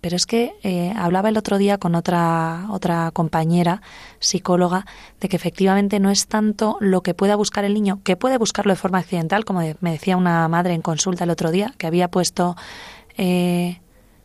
pero, 0.00 0.16
es 0.16 0.26
que 0.26 0.54
eh, 0.62 0.92
hablaba 0.96 1.28
el 1.28 1.36
otro 1.36 1.58
día 1.58 1.78
con 1.78 1.94
otra, 1.94 2.66
otra 2.70 3.10
compañera 3.12 3.82
psicóloga 4.18 4.86
de 5.20 5.28
que 5.28 5.36
efectivamente 5.36 6.00
no 6.00 6.10
es 6.10 6.26
tanto 6.26 6.76
lo 6.80 7.02
que 7.02 7.14
pueda 7.14 7.36
buscar 7.36 7.64
el 7.64 7.74
niño, 7.74 8.00
que 8.02 8.16
puede 8.16 8.38
buscarlo 8.38 8.72
de 8.72 8.76
forma 8.76 8.98
accidental, 8.98 9.44
como 9.44 9.60
me 9.80 9.92
decía 9.92 10.16
una 10.16 10.48
madre 10.48 10.74
en 10.74 10.82
consulta 10.82 11.24
el 11.24 11.30
otro 11.30 11.50
día, 11.50 11.74
que 11.78 11.86
había 11.86 12.08
puesto 12.08 12.56
eh, 13.16 13.78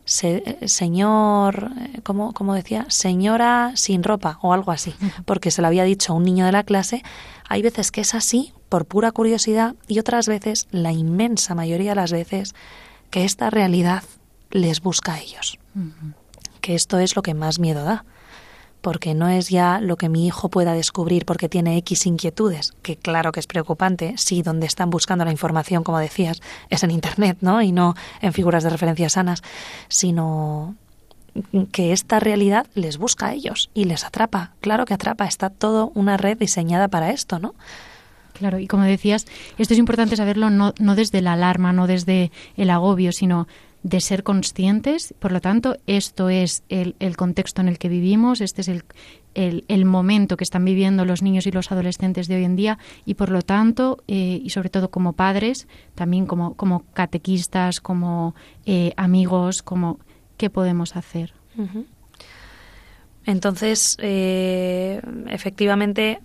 señor, 0.08 1.72
eh, 1.80 2.00
¿cómo, 2.04 2.34
¿cómo, 2.34 2.54
decía? 2.54 2.86
Señora 2.90 3.74
sin 3.76 4.04
ropa 4.04 4.40
o 4.42 4.54
algo 4.54 4.72
así, 4.72 4.94
porque 5.26 5.52
se 5.52 5.62
lo 5.62 5.68
había 5.68 5.84
dicho 5.84 6.14
a 6.14 6.16
un 6.16 6.24
niño 6.24 6.46
de 6.46 6.52
la 6.52 6.64
clase. 6.64 7.04
Hay 7.50 7.62
veces 7.62 7.92
que 7.92 8.02
es 8.02 8.16
así 8.16 8.54
por 8.70 8.86
pura 8.86 9.12
curiosidad 9.12 9.76
y 9.88 10.00
otras 10.00 10.28
veces, 10.28 10.68
la 10.72 10.92
inmensa 10.92 11.56
mayoría 11.56 11.92
de 11.92 11.96
las 11.96 12.12
veces, 12.12 12.56
que 13.10 13.26
esta 13.26 13.50
realidad 13.50 14.04
les 14.52 14.82
busca 14.82 15.14
a 15.14 15.20
ellos. 15.20 15.58
Que 16.62 16.76
esto 16.76 17.00
es 17.00 17.16
lo 17.16 17.22
que 17.22 17.34
más 17.34 17.60
miedo 17.60 17.84
da, 17.84 18.06
porque 18.82 19.14
no 19.14 19.28
es 19.28 19.50
ya 19.50 19.80
lo 19.82 19.98
que 19.98 20.10
mi 20.10 20.28
hijo 20.28 20.50
pueda 20.50 20.74
descubrir 20.74 21.26
porque 21.26 21.50
tiene 21.50 21.78
X 21.78 22.06
inquietudes, 22.06 22.74
que 22.82 22.96
claro 22.96 23.32
que 23.32 23.40
es 23.40 23.48
preocupante, 23.48 24.14
si 24.18 24.42
donde 24.42 24.66
están 24.66 24.90
buscando 24.90 25.26
la 25.26 25.32
información, 25.32 25.84
como 25.84 26.00
decías, 26.00 26.42
es 26.70 26.84
en 26.84 26.92
Internet, 26.92 27.38
¿no? 27.42 27.62
Y 27.62 27.72
no 27.72 27.96
en 28.22 28.34
figuras 28.34 28.64
de 28.64 28.70
referencia 28.70 29.10
sanas, 29.10 29.44
sino 29.88 30.76
que 31.72 31.92
esta 31.92 32.20
realidad 32.20 32.68
les 32.74 32.98
busca 32.98 33.28
a 33.28 33.34
ellos 33.34 33.70
y 33.74 33.86
les 33.86 34.06
atrapa. 34.06 34.54
Claro 34.62 34.86
que 34.86 34.94
atrapa, 34.94 35.26
está 35.26 35.50
todo 35.50 35.92
una 35.94 36.18
red 36.18 36.38
diseñada 36.38 36.88
para 36.88 37.12
esto, 37.12 37.40
¿no? 37.40 37.56
Claro, 38.34 38.60
y 38.60 38.68
como 38.68 38.84
decías, 38.84 39.26
esto 39.58 39.74
es 39.74 39.80
importante 39.80 40.16
saberlo 40.16 40.50
no, 40.50 40.74
no 40.78 40.96
desde 40.96 41.22
la 41.22 41.34
alarma, 41.34 41.74
no 41.74 41.88
desde 41.88 42.32
el 42.56 42.70
agobio, 42.70 43.12
sino 43.12 43.48
de 43.84 44.02
ser 44.02 44.24
conscientes. 44.24 45.14
Por 45.20 45.32
lo 45.32 45.42
tanto, 45.42 45.78
esto 45.88 46.30
es 46.30 46.64
el, 46.70 46.96
contexto 47.16 47.62
en 47.62 47.68
el 47.68 47.78
que 47.78 47.90
vivimos, 47.90 48.42
este 48.42 48.62
es 48.62 48.68
el, 48.68 48.84
el, 49.34 49.86
momento 49.86 50.38
que 50.38 50.44
están 50.44 50.66
viviendo 50.66 51.06
los 51.06 51.22
niños 51.22 51.48
y 51.48 51.52
los 51.52 51.72
adolescentes 51.72 52.28
de 52.28 52.36
hoy 52.36 52.44
en 52.44 52.56
día 52.56 52.78
y, 53.06 53.14
por 53.14 53.30
lo 53.30 53.42
tanto, 53.42 54.04
eh, 54.08 54.42
y 54.44 54.50
sobre 54.50 54.70
todo 54.70 54.90
como 54.90 55.14
padres, 55.14 55.68
también 55.96 56.26
como, 56.26 56.56
como 56.56 56.84
catequistas, 56.94 57.80
como 57.80 58.36
eh, 58.66 58.94
amigos, 58.98 59.62
como 59.62 60.00
qué 60.38 60.50
podemos 60.50 60.96
hacer. 60.96 61.34
Entonces, 63.26 63.98
eh, 64.00 65.02
efectivamente, 65.28 66.20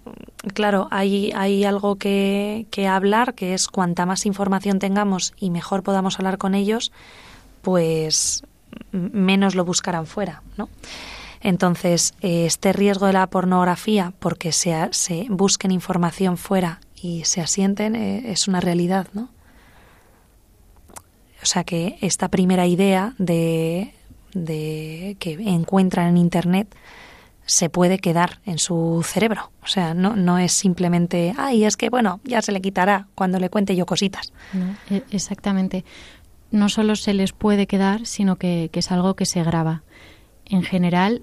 claro, 0.55 0.89
hay, 0.91 1.33
hay 1.35 1.65
algo 1.65 1.97
que, 1.97 2.67
que 2.71 2.87
hablar, 2.87 3.35
que 3.35 3.55
es 3.55 3.67
cuanta 3.67 4.07
más 4.07 4.25
información 4.25 4.79
tengamos 4.79 5.33
y 5.37 5.51
mejor 5.51 5.83
podamos 5.83 6.19
hablar 6.19 6.39
con 6.39 6.55
ellos, 6.55 6.93
pues 7.63 8.43
menos 8.91 9.55
lo 9.55 9.65
buscarán 9.65 10.07
fuera, 10.07 10.43
¿no? 10.57 10.69
Entonces, 11.41 12.15
eh, 12.21 12.47
este 12.47 12.73
riesgo 12.73 13.07
de 13.07 13.15
la 13.15 13.27
pornografía, 13.27 14.13
porque 14.21 14.53
se, 14.53 14.89
se 14.93 15.27
busquen 15.29 15.73
información 15.73 16.37
fuera 16.37 16.81
y 16.95 17.25
se 17.25 17.41
asienten, 17.41 17.97
eh, 17.97 18.31
es 18.31 18.47
una 18.47 18.61
realidad, 18.61 19.09
¿no? 19.13 19.29
O 21.43 21.47
sea 21.47 21.65
que 21.65 21.99
esta 22.01 22.29
primera 22.29 22.67
idea 22.67 23.15
de, 23.19 23.93
que 24.33 25.33
encuentran 25.41 26.09
en 26.09 26.17
Internet 26.17 26.73
se 27.45 27.69
puede 27.69 27.99
quedar 27.99 28.39
en 28.47 28.59
su 28.59 29.05
cerebro. 29.05 29.51
O 29.65 29.67
sea, 29.67 29.95
no, 29.95 30.15
no 30.15 30.39
es 30.39 30.53
simplemente, 30.53 31.35
ay, 31.37 31.65
es 31.65 31.77
que 31.77 31.91
bueno, 31.91 32.21
ya 32.23 32.41
se 32.41 32.53
le 32.53 32.61
quitará 32.61 33.09
cuando 33.17 33.41
le 33.41 33.51
cuente 33.51 33.75
yo 33.75 33.85
cositas. 33.85 34.33
E, 34.89 35.03
exactamente 35.11 35.85
no 36.53 36.69
solo 36.69 36.97
se 36.97 37.15
les 37.15 37.33
puede 37.33 37.67
quedar, 37.67 38.07
sino 38.07 38.37
que, 38.37 38.71
es 38.73 38.93
algo 38.93 39.15
que 39.15 39.27
se 39.27 39.43
graba. 39.43 39.83
En 40.45 40.63
general, 40.63 41.23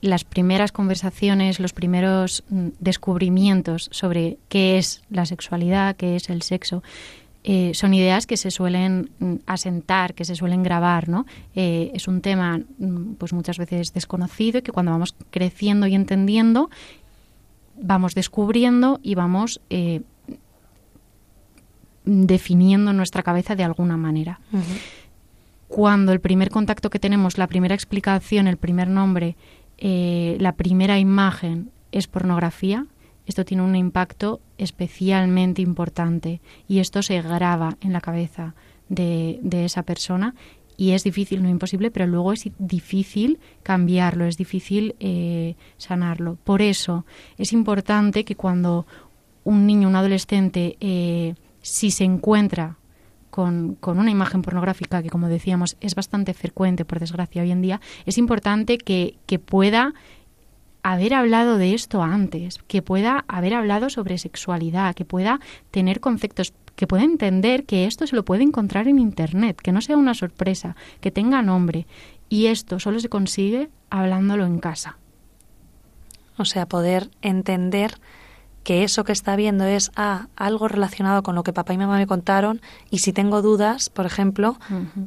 las 0.00 0.24
primeras 0.24 0.72
conversaciones, 0.72 1.58
los 1.58 1.72
primeros 1.72 2.44
mm, 2.48 2.68
descubrimientos 2.78 3.88
sobre 3.92 4.38
qué 4.48 4.78
es 4.78 5.02
la 5.10 5.26
sexualidad, 5.26 5.96
qué 5.96 6.16
es 6.16 6.28
el 6.28 6.42
sexo, 6.42 6.82
eh, 7.44 7.72
son 7.74 7.92
ideas 7.92 8.26
que 8.26 8.36
se 8.36 8.52
suelen 8.52 9.10
mm, 9.18 9.34
asentar, 9.46 10.14
que 10.14 10.24
se 10.24 10.36
suelen 10.36 10.62
grabar, 10.62 11.08
¿no? 11.08 11.26
Eh, 11.56 11.90
es 11.94 12.06
un 12.06 12.20
tema, 12.20 12.60
mm, 12.78 13.14
pues 13.14 13.32
muchas 13.32 13.58
veces 13.58 13.92
desconocido 13.92 14.58
y 14.58 14.62
que 14.62 14.70
cuando 14.70 14.92
vamos 14.92 15.16
creciendo 15.30 15.86
y 15.88 15.94
entendiendo, 15.94 16.70
vamos 17.80 18.14
descubriendo 18.14 19.00
y 19.02 19.16
vamos 19.16 19.60
eh, 19.70 20.02
definiendo 22.04 22.92
nuestra 22.92 23.22
cabeza 23.22 23.54
de 23.54 23.64
alguna 23.64 23.96
manera. 23.96 24.40
Cuando 25.68 26.12
el 26.12 26.20
primer 26.20 26.50
contacto 26.50 26.90
que 26.90 26.98
tenemos, 26.98 27.38
la 27.38 27.46
primera 27.46 27.74
explicación, 27.74 28.46
el 28.46 28.56
primer 28.56 28.88
nombre, 28.88 29.36
eh, 29.78 30.36
la 30.40 30.52
primera 30.52 30.98
imagen 30.98 31.70
es 31.92 32.06
pornografía, 32.06 32.86
esto 33.26 33.44
tiene 33.44 33.62
un 33.62 33.76
impacto 33.76 34.40
especialmente 34.58 35.62
importante 35.62 36.40
y 36.68 36.80
esto 36.80 37.02
se 37.02 37.22
graba 37.22 37.76
en 37.80 37.92
la 37.92 38.00
cabeza 38.00 38.54
de, 38.88 39.40
esa 39.64 39.82
persona 39.82 40.34
y 40.76 40.90
es 40.90 41.04
difícil, 41.04 41.42
no 41.42 41.48
imposible, 41.48 41.90
pero 41.90 42.06
luego 42.06 42.32
es 42.32 42.50
difícil 42.58 43.38
cambiarlo, 43.62 44.24
es 44.24 44.36
difícil 44.36 44.96
eh, 45.00 45.54
sanarlo. 45.76 46.36
Por 46.44 46.62
eso 46.62 47.06
es 47.38 47.52
importante 47.52 48.24
que 48.24 48.34
cuando 48.34 48.86
un 49.44 49.66
niño, 49.66 49.88
un 49.88 49.96
adolescente 49.96 50.76
eh, 50.80 51.34
si 51.62 51.90
se 51.90 52.04
encuentra 52.04 52.76
con, 53.32 53.78
una 53.82 54.10
imagen 54.10 54.42
pornográfica, 54.42 55.02
que 55.02 55.08
como 55.08 55.28
decíamos 55.28 55.76
es 55.80 55.94
bastante 55.94 56.34
frecuente, 56.34 56.84
por 56.84 57.00
desgracia, 57.00 57.42
hoy 57.42 57.50
en 57.50 57.62
día, 57.62 57.80
es 58.04 58.18
importante 58.18 58.76
que, 58.76 59.16
pueda 59.38 59.94
haber 60.82 61.14
hablado 61.14 61.56
de 61.56 61.72
esto 61.72 62.02
antes, 62.02 62.58
que 62.66 62.82
pueda 62.82 63.24
haber 63.28 63.54
hablado 63.54 63.88
sobre 63.88 64.18
sexualidad, 64.18 64.94
que 64.94 65.06
pueda 65.06 65.40
tener 65.70 66.00
conceptos, 66.00 66.52
que 66.76 66.86
pueda 66.86 67.04
entender 67.04 67.64
que 67.64 67.86
esto 67.86 68.06
se 68.06 68.16
lo 68.16 68.24
puede 68.24 68.42
encontrar 68.42 68.86
en 68.86 68.98
Internet, 68.98 69.60
que 69.62 69.72
no 69.72 69.80
sea 69.80 69.96
una 69.96 70.12
sorpresa, 70.12 70.76
que 71.00 71.10
tenga 71.10 71.40
nombre. 71.40 71.86
Y 72.28 72.46
esto 72.46 72.80
solo 72.80 73.00
se 73.00 73.08
consigue 73.08 73.70
hablándolo 73.88 74.44
en 74.44 74.58
casa. 74.58 74.98
O 76.36 76.44
sea, 76.44 76.66
poder 76.66 77.10
entender 77.22 77.94
que 78.62 78.84
eso 78.84 79.04
que 79.04 79.12
está 79.12 79.36
viendo 79.36 79.64
es 79.64 79.90
ah, 79.96 80.28
algo 80.36 80.68
relacionado 80.68 81.22
con 81.22 81.34
lo 81.34 81.42
que 81.42 81.52
papá 81.52 81.72
y 81.74 81.78
mamá 81.78 81.96
me 81.96 82.06
contaron 82.06 82.60
y 82.90 82.98
si 82.98 83.12
tengo 83.12 83.42
dudas, 83.42 83.90
por 83.90 84.06
ejemplo, 84.06 84.56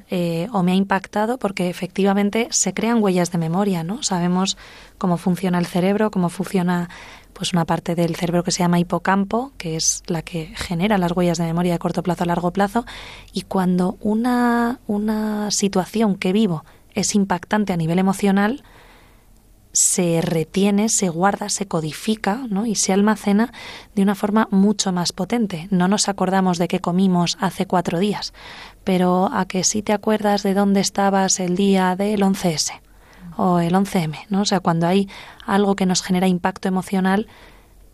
eh, 0.10 0.48
o 0.52 0.64
me 0.64 0.74
ha 0.74 0.76
impactado, 0.76 1.38
porque 1.38 1.70
efectivamente 1.70 2.48
se 2.52 2.74
crean 2.74 3.02
huellas 3.02 3.32
de 3.32 3.38
memoria, 3.38 3.84
¿no? 3.84 4.04
Sabemos 4.04 4.58
cómo 4.98 5.18
funciona 5.18 5.58
el 5.58 5.66
cerebro, 5.66 6.12
cómo 6.12 6.30
funciona 6.30 6.90
pues 7.34 7.52
una 7.52 7.66
parte 7.66 7.96
del 7.96 8.16
cerebro 8.16 8.44
que 8.44 8.52
se 8.52 8.60
llama 8.60 8.80
hipocampo, 8.80 9.52
que 9.58 9.76
es 9.76 10.04
la 10.08 10.22
que 10.22 10.54
genera 10.56 10.98
las 10.98 11.12
huellas 11.12 11.38
de 11.38 11.44
memoria 11.44 11.74
de 11.74 11.80
corto 11.80 12.02
plazo 12.02 12.24
a 12.24 12.28
largo 12.28 12.52
plazo, 12.52 12.86
y 13.34 13.42
cuando 13.42 13.98
una, 14.00 14.80
una 14.88 15.52
situación 15.52 16.16
que 16.16 16.32
vivo 16.32 16.64
es 16.94 17.14
impactante 17.14 17.74
a 17.74 17.78
nivel 17.78 18.00
emocional, 18.00 18.64
se 19.76 20.22
retiene, 20.22 20.88
se 20.88 21.10
guarda, 21.10 21.50
se 21.50 21.68
codifica 21.68 22.46
¿no? 22.50 22.66
y 22.66 22.76
se 22.76 22.94
almacena 22.94 23.52
de 23.94 24.04
una 24.04 24.16
forma 24.16 24.48
mucho 24.50 24.94
más 24.94 25.12
potente. 25.12 25.68
No 25.70 25.90
nos 25.90 26.08
acordamos 26.08 26.58
de 26.58 26.70
qué 26.70 26.80
comimos 26.80 27.38
hace 27.42 27.66
cuatro 27.66 28.00
días, 28.00 28.34
pero 28.86 29.30
a 29.34 29.46
que 29.46 29.66
sí 29.66 29.82
te 29.82 29.92
acuerdas 29.92 30.44
de 30.44 30.54
dónde 30.54 30.80
estabas 30.80 31.42
el 31.42 31.58
día 31.58 31.98
del 31.98 32.22
11S 32.22 32.80
o 33.36 33.60
el 33.60 33.74
11M, 33.74 34.16
¿no? 34.30 34.42
O 34.42 34.46
sea, 34.46 34.62
cuando 34.62 34.88
hay 34.88 35.10
algo 35.46 35.76
que 35.76 35.86
nos 35.86 36.02
genera 36.02 36.30
impacto 36.30 36.70
emocional, 36.70 37.28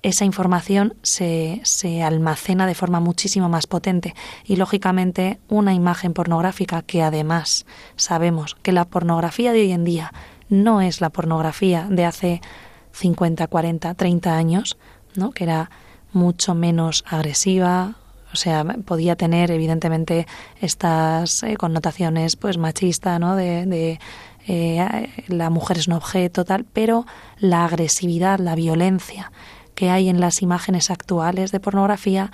esa 0.03 0.23
información 0.23 0.93
se, 1.01 1.61
se, 1.63 2.03
almacena 2.03 2.67
de 2.67 2.75
forma 2.75 2.99
muchísimo 2.99 3.49
más 3.49 3.65
potente 3.65 4.13
y 4.45 4.55
lógicamente 4.55 5.39
una 5.47 5.73
imagen 5.73 6.13
pornográfica 6.13 6.83
que 6.83 7.01
además 7.01 7.65
sabemos 7.95 8.55
que 8.61 8.71
la 8.71 8.85
pornografía 8.85 9.51
de 9.51 9.61
hoy 9.61 9.71
en 9.71 9.83
día 9.83 10.11
no 10.51 10.81
es 10.81 11.01
la 11.01 11.09
pornografía 11.09 11.87
de 11.89 12.05
hace 12.05 12.41
50, 12.91 13.47
40, 13.47 13.93
30 13.95 14.35
años, 14.35 14.77
¿no? 15.15 15.31
que 15.31 15.45
era 15.45 15.71
mucho 16.11 16.53
menos 16.53 17.03
agresiva, 17.07 17.95
o 18.33 18.35
sea, 18.35 18.63
podía 18.85 19.15
tener 19.15 19.49
evidentemente 19.49 20.27
estas 20.59 21.43
eh, 21.43 21.55
connotaciones 21.55 22.35
pues 22.35 22.57
machista, 22.57 23.17
¿no? 23.19 23.35
De, 23.35 23.99
eh, 24.47 25.09
la 25.27 25.49
mujer 25.49 25.77
es 25.77 25.87
un 25.87 25.93
objeto 25.93 26.45
tal, 26.45 26.65
pero 26.65 27.05
la 27.37 27.65
agresividad, 27.65 28.39
la 28.39 28.55
violencia 28.55 29.31
que 29.75 29.89
hay 29.89 30.09
en 30.09 30.19
las 30.19 30.41
imágenes 30.41 30.89
actuales 30.89 31.51
de 31.51 31.59
pornografía 31.59 32.31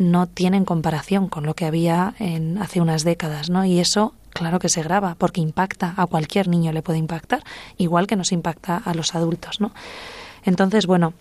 no 0.00 0.26
tienen 0.26 0.64
comparación 0.64 1.28
con 1.28 1.44
lo 1.44 1.54
que 1.54 1.66
había 1.66 2.14
en 2.18 2.56
hace 2.56 2.80
unas 2.80 3.04
décadas, 3.04 3.50
¿no? 3.50 3.66
Y 3.66 3.78
eso 3.78 4.14
claro 4.30 4.58
que 4.58 4.70
se 4.70 4.82
graba 4.82 5.14
porque 5.18 5.42
impacta 5.42 5.92
a 5.96 6.06
cualquier 6.06 6.48
niño 6.48 6.72
le 6.72 6.80
puede 6.80 6.98
impactar, 6.98 7.44
igual 7.76 8.06
que 8.06 8.16
nos 8.16 8.32
impacta 8.32 8.78
a 8.78 8.94
los 8.94 9.14
adultos, 9.14 9.60
¿no? 9.60 9.72
Entonces, 10.42 10.86
bueno, 10.86 11.12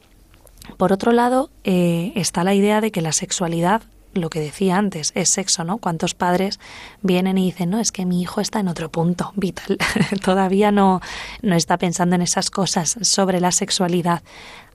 por 0.77 0.93
otro 0.93 1.11
lado, 1.11 1.49
eh, 1.65 2.13
está 2.15 2.45
la 2.45 2.53
idea 2.53 2.79
de 2.79 2.91
que 2.91 3.01
la 3.01 3.11
sexualidad 3.11 3.81
lo 4.13 4.29
que 4.31 4.39
decía 4.39 4.77
antes, 4.77 5.11
es 5.13 5.29
sexo, 5.29 5.63
¿no? 5.63 5.77
¿Cuántos 5.77 6.15
padres 6.15 6.59
vienen 7.01 7.37
y 7.37 7.45
dicen, 7.45 7.69
no, 7.69 7.79
es 7.79 7.91
que 7.91 8.05
mi 8.05 8.21
hijo 8.21 8.41
está 8.41 8.59
en 8.59 8.67
otro 8.67 8.89
punto 8.89 9.33
vital, 9.35 9.77
todavía 10.23 10.71
no, 10.71 10.99
no 11.43 11.55
está 11.55 11.77
pensando 11.77 12.15
en 12.15 12.23
esas 12.23 12.49
cosas 12.49 12.97
sobre 13.01 13.39
la 13.39 13.51
sexualidad? 13.51 14.23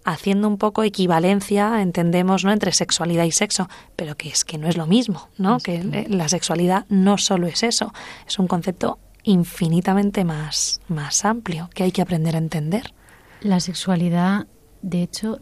Haciendo 0.04 0.48
un 0.48 0.58
poco 0.58 0.82
equivalencia, 0.82 1.80
entendemos, 1.80 2.44
¿no? 2.44 2.52
entre 2.52 2.72
sexualidad 2.72 3.24
y 3.24 3.32
sexo, 3.32 3.68
pero 3.96 4.16
que 4.16 4.28
es 4.28 4.44
que 4.44 4.58
no 4.58 4.68
es 4.68 4.76
lo 4.76 4.86
mismo, 4.86 5.28
¿no? 5.38 5.58
Que 5.58 6.06
la 6.08 6.28
sexualidad 6.28 6.86
no 6.88 7.18
solo 7.18 7.46
es 7.46 7.62
eso, 7.62 7.92
es 8.26 8.38
un 8.38 8.46
concepto 8.46 8.98
infinitamente 9.22 10.24
más, 10.24 10.80
más 10.88 11.24
amplio 11.24 11.70
que 11.74 11.84
hay 11.84 11.92
que 11.92 12.02
aprender 12.02 12.34
a 12.34 12.38
entender. 12.38 12.92
La 13.40 13.60
sexualidad, 13.60 14.46
de 14.82 15.02
hecho, 15.02 15.40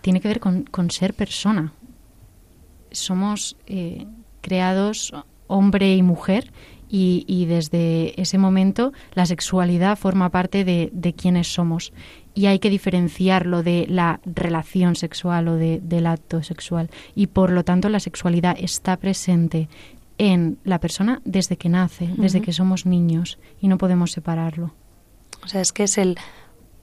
tiene 0.00 0.20
que 0.20 0.28
ver 0.28 0.40
con, 0.40 0.62
con 0.64 0.90
ser 0.90 1.14
persona, 1.14 1.72
somos 2.94 3.56
eh, 3.66 4.06
creados 4.40 5.12
hombre 5.46 5.94
y 5.94 6.02
mujer 6.02 6.52
y, 6.96 7.46
desde 7.46 8.20
ese 8.20 8.38
momento 8.38 8.92
la 9.14 9.26
sexualidad 9.26 9.98
forma 9.98 10.30
parte 10.30 10.64
de, 10.64 10.90
de 10.92 11.12
quienes 11.12 11.52
somos 11.52 11.92
y 12.34 12.46
hay 12.46 12.58
que 12.58 12.70
diferenciarlo 12.70 13.62
de 13.62 13.86
la 13.88 14.20
relación 14.24 14.96
sexual 14.96 15.48
o 15.48 15.54
de, 15.54 15.80
del 15.82 16.06
acto 16.06 16.42
sexual 16.42 16.90
y 17.14 17.28
por 17.28 17.50
lo 17.50 17.64
tanto 17.64 17.88
la 17.88 18.00
sexualidad 18.00 18.56
está 18.58 18.96
presente 18.96 19.68
en 20.18 20.58
la 20.64 20.78
persona 20.80 21.20
desde 21.24 21.56
que 21.56 21.68
nace, 21.68 22.10
desde 22.16 22.40
que 22.40 22.52
somos 22.52 22.86
niños 22.86 23.38
y 23.60 23.68
no 23.68 23.78
podemos 23.78 24.12
separarlo. 24.12 24.72
O 25.44 25.48
sea, 25.48 25.60
es 25.60 25.72
que 25.72 25.84
es 25.84 25.98
el 25.98 26.16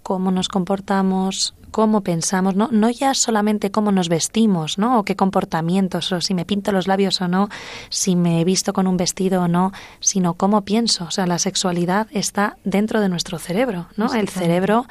cómo 0.03 0.31
nos 0.31 0.49
comportamos, 0.49 1.55
cómo 1.71 2.01
pensamos, 2.01 2.55
no, 2.55 2.67
no 2.71 2.89
ya 2.89 3.13
solamente 3.13 3.71
cómo 3.71 3.91
nos 3.91 4.09
vestimos, 4.09 4.77
¿no? 4.77 4.99
O 4.99 5.03
qué 5.03 5.15
comportamientos, 5.15 6.11
o 6.11 6.19
si 6.19 6.33
me 6.33 6.45
pinto 6.45 6.71
los 6.71 6.87
labios 6.87 7.21
o 7.21 7.27
no, 7.27 7.49
si 7.89 8.15
me 8.15 8.41
he 8.41 8.43
visto 8.43 8.73
con 8.73 8.87
un 8.87 8.97
vestido 8.97 9.43
o 9.43 9.47
no, 9.47 9.71
sino 9.99 10.33
cómo 10.33 10.63
pienso. 10.63 11.05
O 11.05 11.11
sea, 11.11 11.25
la 11.27 11.39
sexualidad 11.39 12.07
está 12.11 12.57
dentro 12.65 12.99
de 12.99 13.09
nuestro 13.09 13.39
cerebro, 13.39 13.87
¿no? 13.95 14.13
El 14.13 14.27
cerebro 14.27 14.85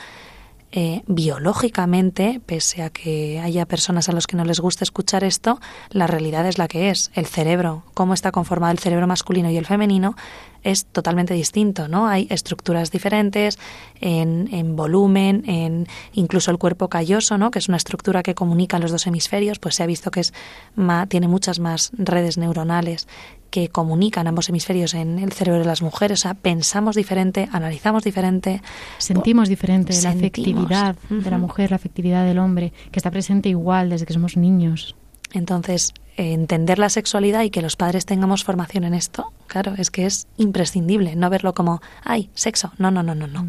eh, 0.72 1.02
biológicamente, 1.06 2.40
pese 2.46 2.82
a 2.82 2.90
que 2.90 3.40
haya 3.40 3.66
personas 3.66 4.08
a 4.08 4.12
los 4.12 4.28
que 4.28 4.36
no 4.36 4.44
les 4.44 4.60
gusta 4.60 4.84
escuchar 4.84 5.24
esto, 5.24 5.60
la 5.90 6.06
realidad 6.06 6.46
es 6.46 6.58
la 6.58 6.68
que 6.68 6.90
es. 6.90 7.10
El 7.14 7.26
cerebro, 7.26 7.82
cómo 7.94 8.14
está 8.14 8.30
conformado 8.30 8.70
el 8.70 8.78
cerebro 8.78 9.08
masculino 9.08 9.50
y 9.50 9.56
el 9.56 9.66
femenino, 9.66 10.14
es 10.62 10.84
totalmente 10.84 11.34
distinto, 11.34 11.88
¿no? 11.88 12.06
Hay 12.06 12.26
estructuras 12.30 12.90
diferentes 12.90 13.58
en, 14.00 14.48
en, 14.52 14.76
volumen, 14.76 15.42
en 15.46 15.86
incluso 16.12 16.50
el 16.50 16.58
cuerpo 16.58 16.88
calloso, 16.88 17.38
¿no? 17.38 17.50
Que 17.50 17.58
es 17.58 17.68
una 17.68 17.78
estructura 17.78 18.22
que 18.22 18.34
comunica 18.34 18.78
los 18.78 18.92
dos 18.92 19.06
hemisferios, 19.06 19.58
pues 19.58 19.74
se 19.76 19.82
ha 19.82 19.86
visto 19.86 20.10
que 20.10 20.20
es 20.20 20.32
tiene 21.08 21.28
muchas 21.28 21.60
más 21.60 21.90
redes 21.96 22.36
neuronales 22.36 23.08
que 23.50 23.68
comunican 23.68 24.26
ambos 24.26 24.48
hemisferios 24.48 24.94
en 24.94 25.18
el 25.18 25.32
cerebro 25.32 25.60
de 25.60 25.66
las 25.66 25.82
mujeres. 25.82 26.20
O 26.20 26.22
sea, 26.22 26.34
pensamos 26.34 26.96
diferente, 26.96 27.48
analizamos 27.52 28.04
diferente. 28.04 28.62
Sentimos 28.98 29.48
diferente 29.48 29.92
la 30.02 30.10
afectividad 30.10 30.96
de 31.08 31.30
la 31.30 31.38
mujer, 31.38 31.70
la 31.70 31.76
afectividad 31.76 32.24
del 32.24 32.38
hombre, 32.38 32.72
que 32.90 32.98
está 32.98 33.10
presente 33.10 33.48
igual 33.48 33.90
desde 33.90 34.06
que 34.06 34.12
somos 34.12 34.36
niños. 34.36 34.94
Entonces, 35.32 35.92
entender 36.16 36.78
la 36.78 36.88
sexualidad 36.88 37.42
y 37.42 37.50
que 37.50 37.62
los 37.62 37.76
padres 37.76 38.06
tengamos 38.06 38.44
formación 38.44 38.84
en 38.84 38.94
esto, 38.94 39.32
claro, 39.46 39.74
es 39.76 39.90
que 39.90 40.06
es 40.06 40.26
imprescindible 40.36 41.16
no 41.16 41.30
verlo 41.30 41.54
como, 41.54 41.80
ay, 42.04 42.30
sexo. 42.34 42.72
No, 42.78 42.90
no, 42.90 43.02
no, 43.02 43.14
no, 43.14 43.26
no. 43.26 43.46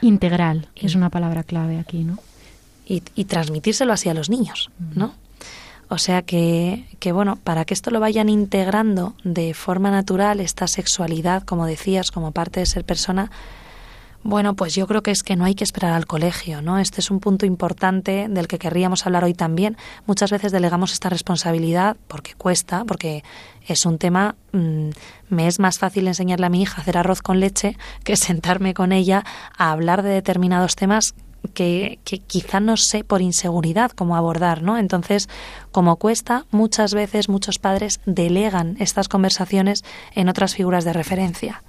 Integral 0.00 0.68
es 0.74 0.94
una 0.96 1.10
palabra 1.10 1.42
clave 1.42 1.78
aquí, 1.78 2.04
¿no? 2.04 2.18
Y, 2.86 3.02
y 3.14 3.26
transmitírselo 3.26 3.92
así 3.92 4.08
a 4.08 4.14
los 4.14 4.30
niños, 4.30 4.70
¿no? 4.94 5.14
O 5.90 5.98
sea 5.98 6.22
que, 6.22 6.86
que, 7.00 7.10
bueno, 7.10 7.34
para 7.42 7.64
que 7.64 7.74
esto 7.74 7.90
lo 7.90 7.98
vayan 7.98 8.28
integrando 8.28 9.14
de 9.24 9.54
forma 9.54 9.90
natural, 9.90 10.38
esta 10.38 10.68
sexualidad, 10.68 11.42
como 11.42 11.66
decías, 11.66 12.12
como 12.12 12.30
parte 12.30 12.60
de 12.60 12.66
ser 12.66 12.84
persona, 12.84 13.30
bueno, 14.22 14.54
pues 14.54 14.74
yo 14.74 14.86
creo 14.86 15.02
que 15.02 15.10
es 15.10 15.24
que 15.24 15.34
no 15.34 15.44
hay 15.44 15.56
que 15.56 15.64
esperar 15.64 15.94
al 15.94 16.06
colegio, 16.06 16.62
¿no? 16.62 16.78
Este 16.78 17.00
es 17.00 17.10
un 17.10 17.18
punto 17.20 17.44
importante 17.44 18.28
del 18.28 18.48
que 18.48 18.58
querríamos 18.58 19.04
hablar 19.04 19.24
hoy 19.24 19.34
también. 19.34 19.76
Muchas 20.06 20.30
veces 20.30 20.52
delegamos 20.52 20.92
esta 20.92 21.08
responsabilidad 21.08 21.96
porque 22.06 22.34
cuesta, 22.34 22.84
porque 22.84 23.24
es 23.66 23.84
un 23.84 23.98
tema. 23.98 24.36
Mm, 24.52 24.90
me 25.28 25.46
es 25.48 25.58
más 25.58 25.78
fácil 25.78 26.06
enseñarle 26.06 26.46
a 26.46 26.50
mi 26.50 26.62
hija 26.62 26.76
a 26.76 26.82
hacer 26.82 26.98
arroz 26.98 27.22
con 27.22 27.40
leche 27.40 27.76
que 28.04 28.14
sentarme 28.16 28.74
con 28.74 28.92
ella 28.92 29.24
a 29.56 29.72
hablar 29.72 30.02
de 30.02 30.10
determinados 30.10 30.76
temas 30.76 31.14
que, 31.54 31.98
quizá 32.26 32.60
no 32.60 32.76
sé 32.76 33.04
por 33.04 33.22
inseguridad 33.22 33.90
cómo 33.92 34.16
abordar, 34.16 34.62
¿no? 34.62 34.78
Entonces, 34.78 35.28
como 35.72 35.96
cuesta, 35.96 36.46
muchas 36.50 36.94
veces 36.94 37.28
muchos 37.28 37.58
padres 37.58 38.00
delegan 38.06 38.76
estas 38.78 39.08
conversaciones 39.08 39.84
en 40.14 40.28
otras 40.28 40.54
figuras 40.54 40.84
de 40.84 40.92
referencia. 40.92 41.62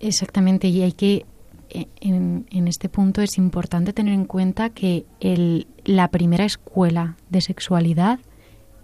Exactamente, 0.00 0.68
y 0.68 0.82
hay 0.82 0.92
que, 0.92 1.26
e, 1.70 1.88
en, 2.00 2.46
en 2.50 2.68
este 2.68 2.88
punto 2.88 3.22
es 3.22 3.38
importante 3.38 3.92
tener 3.92 4.14
en 4.14 4.24
cuenta 4.24 4.70
que 4.70 5.06
el, 5.20 5.66
la 5.84 6.08
primera 6.08 6.44
escuela 6.44 7.16
de 7.30 7.40
sexualidad 7.40 8.18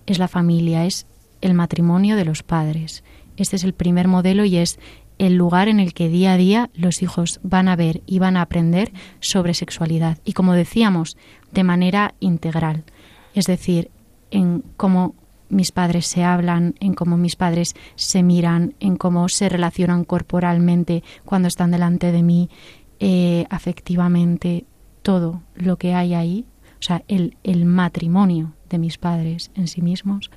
es 0.06 0.18
la 0.18 0.28
familia, 0.28 0.84
es 0.84 1.06
el 1.40 1.54
matrimonio 1.54 2.16
de 2.16 2.24
los 2.24 2.42
padres. 2.42 3.02
Este 3.36 3.56
es 3.56 3.64
el 3.64 3.72
primer 3.72 4.08
modelo 4.08 4.44
y 4.44 4.56
es 4.56 4.78
el 5.20 5.34
lugar 5.34 5.68
en 5.68 5.80
el 5.80 5.92
que 5.92 6.08
día 6.08 6.32
a 6.32 6.36
día 6.38 6.70
los 6.72 7.02
hijos 7.02 7.40
van 7.42 7.68
a 7.68 7.76
ver 7.76 8.00
y 8.06 8.18
van 8.18 8.38
a 8.38 8.42
aprender 8.42 8.90
sobre 9.20 9.52
sexualidad. 9.52 10.16
Y 10.24 10.32
como 10.32 10.54
decíamos, 10.54 11.18
de 11.52 11.62
manera 11.62 12.14
integral. 12.20 12.84
Es 13.34 13.44
decir, 13.44 13.90
en 14.30 14.64
cómo 14.78 15.14
mis 15.50 15.72
padres 15.72 16.06
se 16.06 16.24
hablan, 16.24 16.74
en 16.80 16.94
cómo 16.94 17.18
mis 17.18 17.36
padres 17.36 17.76
se 17.96 18.22
miran, 18.22 18.74
en 18.80 18.96
cómo 18.96 19.28
se 19.28 19.50
relacionan 19.50 20.04
corporalmente 20.04 21.02
cuando 21.26 21.48
están 21.48 21.70
delante 21.70 22.12
de 22.12 22.22
mí, 22.22 22.48
eh, 22.98 23.44
afectivamente, 23.50 24.64
todo 25.02 25.42
lo 25.54 25.76
que 25.76 25.92
hay 25.92 26.14
ahí, 26.14 26.46
o 26.78 26.82
sea, 26.82 27.02
el, 27.08 27.36
el, 27.42 27.66
matrimonio 27.66 28.54
de 28.70 28.78
mis 28.78 28.96
padres 28.96 29.50
en 29.54 29.68
sí 29.68 29.82
mismos, 29.82 30.30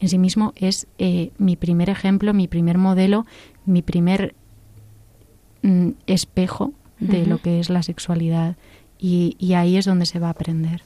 en 0.00 0.08
sí 0.08 0.18
mismo 0.18 0.52
es 0.56 0.86
eh, 0.98 1.30
mi 1.38 1.56
primer 1.56 1.90
ejemplo, 1.90 2.34
mi 2.34 2.48
primer 2.48 2.78
modelo, 2.78 3.26
mi 3.64 3.82
primer 3.82 4.34
mm, 5.62 5.90
espejo 6.06 6.72
de 7.00 7.26
lo 7.26 7.38
que 7.38 7.60
es 7.60 7.70
la 7.70 7.82
sexualidad 7.82 8.56
y, 8.98 9.36
y, 9.38 9.54
ahí 9.54 9.76
es 9.76 9.84
donde 9.84 10.06
se 10.06 10.18
va 10.18 10.28
a 10.28 10.30
aprender. 10.30 10.82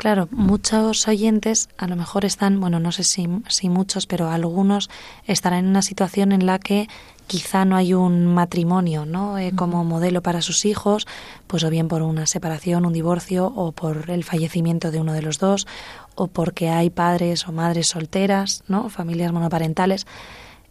Claro, 0.00 0.28
muchos 0.30 1.06
oyentes 1.08 1.68
a 1.76 1.86
lo 1.86 1.94
mejor 1.94 2.24
están, 2.24 2.58
bueno, 2.58 2.80
no 2.80 2.90
sé 2.90 3.04
si, 3.04 3.28
si 3.48 3.68
muchos, 3.68 4.06
pero 4.06 4.30
algunos 4.30 4.88
estarán 5.26 5.64
en 5.64 5.70
una 5.70 5.82
situación 5.82 6.32
en 6.32 6.46
la 6.46 6.58
que 6.58 6.88
quizá 7.26 7.64
no 7.66 7.76
hay 7.76 7.94
un 7.94 8.26
matrimonio, 8.26 9.04
¿no? 9.04 9.38
Eh, 9.38 9.52
como 9.54 9.84
modelo 9.84 10.22
para 10.22 10.42
sus 10.42 10.64
hijos, 10.64 11.06
pues 11.46 11.62
o 11.64 11.70
bien 11.70 11.86
por 11.86 12.02
una 12.02 12.26
separación, 12.26 12.86
un 12.86 12.92
divorcio, 12.92 13.52
o 13.54 13.72
por 13.72 14.10
el 14.10 14.24
fallecimiento 14.24 14.90
de 14.90 15.00
uno 15.00 15.12
de 15.12 15.22
los 15.22 15.38
dos, 15.38 15.66
o 16.14 16.26
porque 16.28 16.68
hay 16.70 16.90
padres 16.90 17.46
o 17.48 17.52
madres 17.52 17.88
solteras, 17.88 18.62
¿no? 18.68 18.88
Familias 18.88 19.32
monoparentales. 19.32 20.06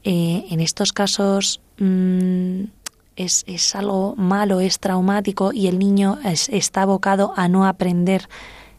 Eh, 0.03 0.45
en 0.49 0.59
estos 0.61 0.93
casos 0.93 1.61
mmm, 1.77 2.63
es, 3.15 3.43
es, 3.47 3.75
algo 3.75 4.15
malo, 4.15 4.59
es 4.59 4.79
traumático 4.79 5.51
y 5.51 5.67
el 5.67 5.77
niño 5.77 6.19
está 6.23 6.83
abocado 6.83 7.33
a 7.35 7.47
no 7.49 7.65
aprender 7.65 8.29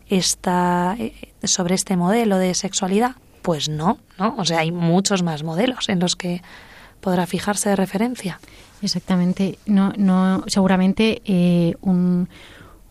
esta, 0.09 0.97
eh, 0.99 1.15
sobre 1.45 1.75
este 1.75 1.97
modelo 1.97 2.39
de 2.39 2.55
sexualidad. 2.55 3.17
Pues 3.43 3.69
no, 3.69 3.99
¿no? 4.19 4.35
O 4.37 4.45
sea, 4.45 4.61
hay 4.61 4.73
muchos 4.73 5.23
más 5.23 5.43
modelos 5.43 5.89
en 5.89 6.01
los 6.01 6.17
que 6.17 6.43
podrá 7.01 7.27
fijarse 7.27 7.71
de 7.71 7.77
referencia. 7.77 8.41
Exactamente. 8.83 9.59
No, 9.67 9.93
no, 9.97 10.45
seguramente 10.47 11.23
eh, 11.25 11.75
un, 11.81 12.29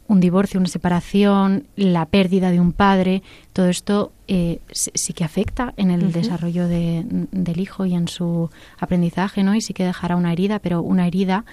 un 0.10 0.20
divorcio, 0.20 0.60
una 0.60 0.68
separación, 0.68 1.68
la 1.76 2.06
pérdida 2.08 2.52
de 2.52 2.60
un 2.60 2.74
padre, 2.74 3.22
todo 3.54 3.70
esto 3.70 4.12
eh, 4.28 4.60
sí 4.72 5.14
que 5.14 5.24
afecta 5.24 5.74
en 5.78 5.92
el 5.92 6.12
desarrollo 6.12 6.68
del 6.68 7.60
hijo 7.60 7.86
y 7.86 7.94
en 7.94 8.08
su 8.08 8.50
aprendizaje, 8.80 9.44
¿no? 9.44 9.56
Y 9.56 9.62
sí 9.62 9.74
que 9.74 9.86
dejará 9.86 10.16
una 10.16 10.34
herida, 10.34 10.60
pero 10.60 10.82
una 10.82 11.08
herida 11.08 11.46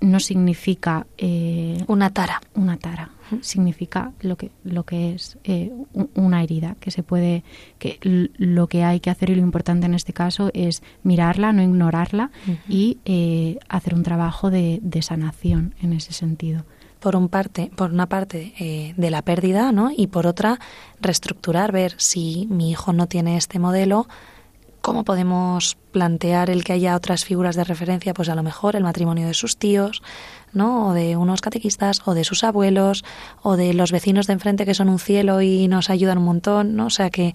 no 0.00 0.20
significa 0.20 1.06
eh, 1.18 1.84
una 1.86 2.10
tara. 2.10 2.40
Una 2.54 2.76
tara 2.78 3.10
significa 3.40 4.12
lo 4.20 4.36
que 4.36 4.50
lo 4.62 4.84
que 4.84 5.14
es 5.14 5.36
eh, 5.44 5.72
una 6.14 6.42
herida 6.42 6.76
que 6.78 6.90
se 6.90 7.02
puede 7.02 7.42
que 7.78 7.98
lo 8.36 8.68
que 8.68 8.84
hay 8.84 9.00
que 9.00 9.10
hacer 9.10 9.30
y 9.30 9.34
lo 9.34 9.42
importante 9.42 9.86
en 9.86 9.94
este 9.94 10.12
caso 10.12 10.50
es 10.54 10.82
mirarla, 11.02 11.52
no 11.52 11.62
ignorarla 11.62 12.30
y 12.68 12.98
eh, 13.04 13.58
hacer 13.68 13.94
un 13.94 14.02
trabajo 14.02 14.50
de, 14.50 14.78
de, 14.82 15.02
sanación 15.02 15.74
en 15.82 15.92
ese 15.92 16.12
sentido. 16.12 16.64
Por 17.06 17.14
un 17.14 17.28
parte, 17.28 17.70
por 17.76 17.92
una 17.92 18.08
parte 18.08 18.52
de 18.96 19.10
la 19.10 19.22
pérdida, 19.22 19.70
¿no? 19.70 19.92
Y 19.96 20.08
por 20.08 20.26
otra 20.26 20.58
reestructurar, 21.00 21.70
ver 21.70 21.94
si 21.98 22.48
mi 22.50 22.72
hijo 22.72 22.92
no 22.92 23.06
tiene 23.06 23.36
este 23.36 23.60
modelo 23.60 24.08
¿Cómo 24.86 25.02
podemos 25.02 25.76
plantear 25.90 26.48
el 26.48 26.62
que 26.62 26.72
haya 26.72 26.94
otras 26.94 27.24
figuras 27.24 27.56
de 27.56 27.64
referencia? 27.64 28.14
Pues 28.14 28.28
a 28.28 28.36
lo 28.36 28.44
mejor 28.44 28.76
el 28.76 28.84
matrimonio 28.84 29.26
de 29.26 29.34
sus 29.34 29.56
tíos, 29.56 30.00
¿no? 30.52 30.88
O 30.90 30.92
de 30.94 31.16
unos 31.16 31.40
catequistas, 31.40 32.02
o 32.06 32.14
de 32.14 32.22
sus 32.22 32.44
abuelos, 32.44 33.04
o 33.42 33.56
de 33.56 33.74
los 33.74 33.90
vecinos 33.90 34.28
de 34.28 34.34
enfrente 34.34 34.64
que 34.64 34.74
son 34.74 34.88
un 34.88 35.00
cielo 35.00 35.42
y 35.42 35.66
nos 35.66 35.90
ayudan 35.90 36.18
un 36.18 36.24
montón, 36.24 36.76
¿no? 36.76 36.86
O 36.86 36.90
sea 36.90 37.10
que 37.10 37.34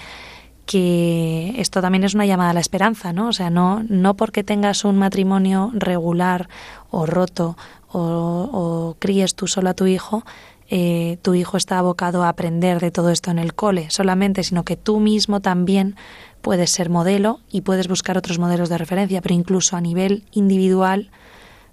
que 0.65 1.53
esto 1.57 1.81
también 1.81 2.03
es 2.03 2.13
una 2.13 2.25
llamada 2.25 2.51
a 2.51 2.53
la 2.53 2.59
esperanza, 2.59 3.13
¿no? 3.13 3.29
O 3.29 3.33
sea, 3.33 3.49
no, 3.49 3.83
no 3.89 4.15
porque 4.15 4.43
tengas 4.43 4.85
un 4.85 4.97
matrimonio 4.97 5.71
regular 5.73 6.49
o 6.89 7.05
roto 7.05 7.57
o, 7.93 8.95
críes 8.99 9.35
tú 9.35 9.47
solo 9.47 9.69
a 9.69 9.73
tu 9.73 9.85
hijo, 9.85 10.23
eh, 10.69 11.17
tu 11.21 11.33
hijo 11.33 11.57
está 11.57 11.79
abocado 11.79 12.23
a 12.23 12.29
aprender 12.29 12.79
de 12.79 12.91
todo 12.91 13.09
esto 13.09 13.31
en 13.31 13.39
el 13.39 13.53
cole 13.53 13.89
solamente, 13.89 14.43
sino 14.43 14.63
que 14.63 14.77
tú 14.77 14.99
mismo 14.99 15.41
también 15.41 15.95
puedes 16.41 16.71
ser 16.71 16.89
modelo 16.89 17.41
y 17.51 17.61
puedes 17.61 17.87
buscar 17.87 18.17
otros 18.17 18.39
modelos 18.39 18.69
de 18.69 18.77
referencia, 18.77 19.21
pero 19.21 19.35
incluso 19.35 19.75
a 19.75 19.81
nivel 19.81 20.23
individual 20.31 21.11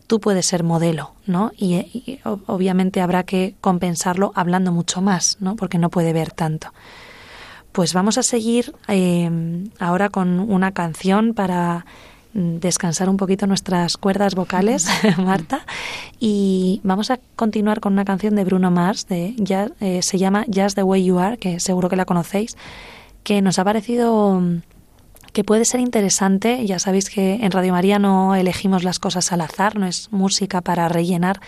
tú 0.08 0.20
puedes 0.20 0.46
ser 0.46 0.64
modelo, 0.64 1.12
¿no? 1.26 1.52
Y, 1.56 2.18
obviamente 2.24 3.00
habrá 3.00 3.22
que 3.22 3.54
compensarlo 3.60 4.32
hablando 4.34 4.72
mucho 4.72 5.00
más, 5.02 5.36
¿no? 5.38 5.54
Porque 5.54 5.78
no 5.78 5.90
puede 5.90 6.12
ver 6.12 6.32
tanto. 6.32 6.72
Pues 7.78 7.94
vamos 7.94 8.18
a 8.18 8.24
seguir 8.24 8.74
eh, 8.88 9.30
ahora 9.78 10.08
con 10.08 10.40
una 10.40 10.72
canción 10.72 11.32
para 11.32 11.86
descansar 12.32 13.08
un 13.08 13.16
poquito 13.16 13.46
nuestras 13.46 13.96
cuerdas 13.96 14.34
vocales, 14.34 14.88
Marta, 15.16 15.64
y 16.18 16.80
vamos 16.82 17.12
a 17.12 17.20
continuar 17.36 17.78
con 17.78 17.92
una 17.92 18.04
canción 18.04 18.34
de 18.34 18.42
Bruno 18.42 18.72
Mars, 18.72 19.06
de, 19.06 19.32
ya, 19.36 19.70
eh, 19.78 20.02
se 20.02 20.18
llama 20.18 20.44
Just 20.52 20.74
the 20.74 20.82
Way 20.82 21.04
You 21.04 21.20
Are, 21.20 21.38
que 21.38 21.60
seguro 21.60 21.88
que 21.88 21.94
la 21.94 22.04
conocéis, 22.04 22.56
que 23.22 23.42
nos 23.42 23.60
ha 23.60 23.64
parecido 23.64 24.40
mm, 24.40 24.62
que 25.32 25.44
puede 25.44 25.64
ser 25.64 25.78
interesante. 25.78 26.66
Ya 26.66 26.80
sabéis 26.80 27.08
que 27.08 27.34
en 27.34 27.52
Radio 27.52 27.70
María 27.70 28.00
no 28.00 28.34
elegimos 28.34 28.82
las 28.82 28.98
cosas 28.98 29.30
al 29.30 29.40
azar, 29.40 29.78
no 29.78 29.86
es 29.86 30.08
música 30.10 30.62
para 30.62 30.88
rellenar, 30.88 31.38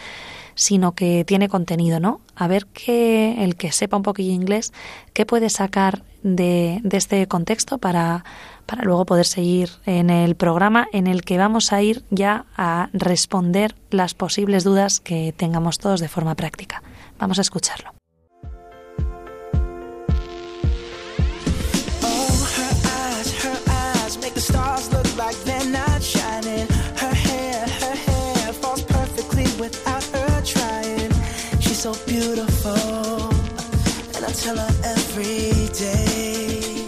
sino 0.55 0.93
que 0.93 1.25
tiene 1.25 1.49
contenido, 1.49 2.01
¿no? 2.01 2.21
A 2.35 2.49
ver 2.49 2.67
que 2.67 3.45
el 3.45 3.57
que 3.57 3.73
sepa 3.73 3.97
un 3.97 4.03
poquillo 4.03 4.33
inglés, 4.33 4.73
qué 5.13 5.27
puede 5.27 5.51
sacar 5.51 6.03
de, 6.23 6.81
este 6.93 7.27
contexto 7.27 7.79
para 7.79 8.25
para 8.67 8.85
luego 8.85 9.05
poder 9.05 9.27
seguir 9.27 9.71
en 9.85 10.11
el 10.11 10.37
programa 10.37 10.87
en 10.93 11.09
el 11.09 11.25
que 11.25 11.39
vamos 11.39 11.73
a 11.73 11.83
ir 11.83 12.05
ya 12.11 12.47
a 12.57 12.89
responder 12.93 13.75
las 13.91 14.15
posibles 14.15 14.63
dudas 14.63 15.01
que 15.01 15.35
tengamos 15.37 15.79
todos 15.79 15.99
de 15.99 16.07
forma 16.07 16.37
práctica. 16.37 16.81
Vamos 17.19 17.39
a 17.39 17.43
escucharlo. 17.43 17.91
so 31.81 31.95
beautiful, 32.05 33.31
and 34.14 34.23
I 34.23 34.33
tell 34.33 34.55
her 34.55 34.71
every 34.85 35.66
day. 35.73 36.85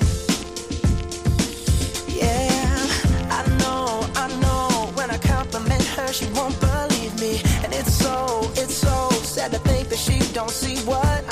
Yeah, 2.09 2.87
I 3.31 3.43
know, 3.61 4.07
I 4.15 4.29
know. 4.43 4.93
When 4.93 5.11
I 5.11 5.17
compliment 5.17 5.83
her, 5.97 6.13
she 6.13 6.27
won't 6.35 6.61
believe 6.61 7.19
me, 7.19 7.41
and 7.65 7.73
it's 7.73 7.95
so, 7.95 8.51
it's 8.55 8.75
so 8.75 9.09
sad 9.23 9.53
to 9.53 9.59
think 9.61 9.89
that 9.89 9.99
she 9.99 10.19
don't 10.35 10.51
see 10.51 10.77
what. 10.85 11.32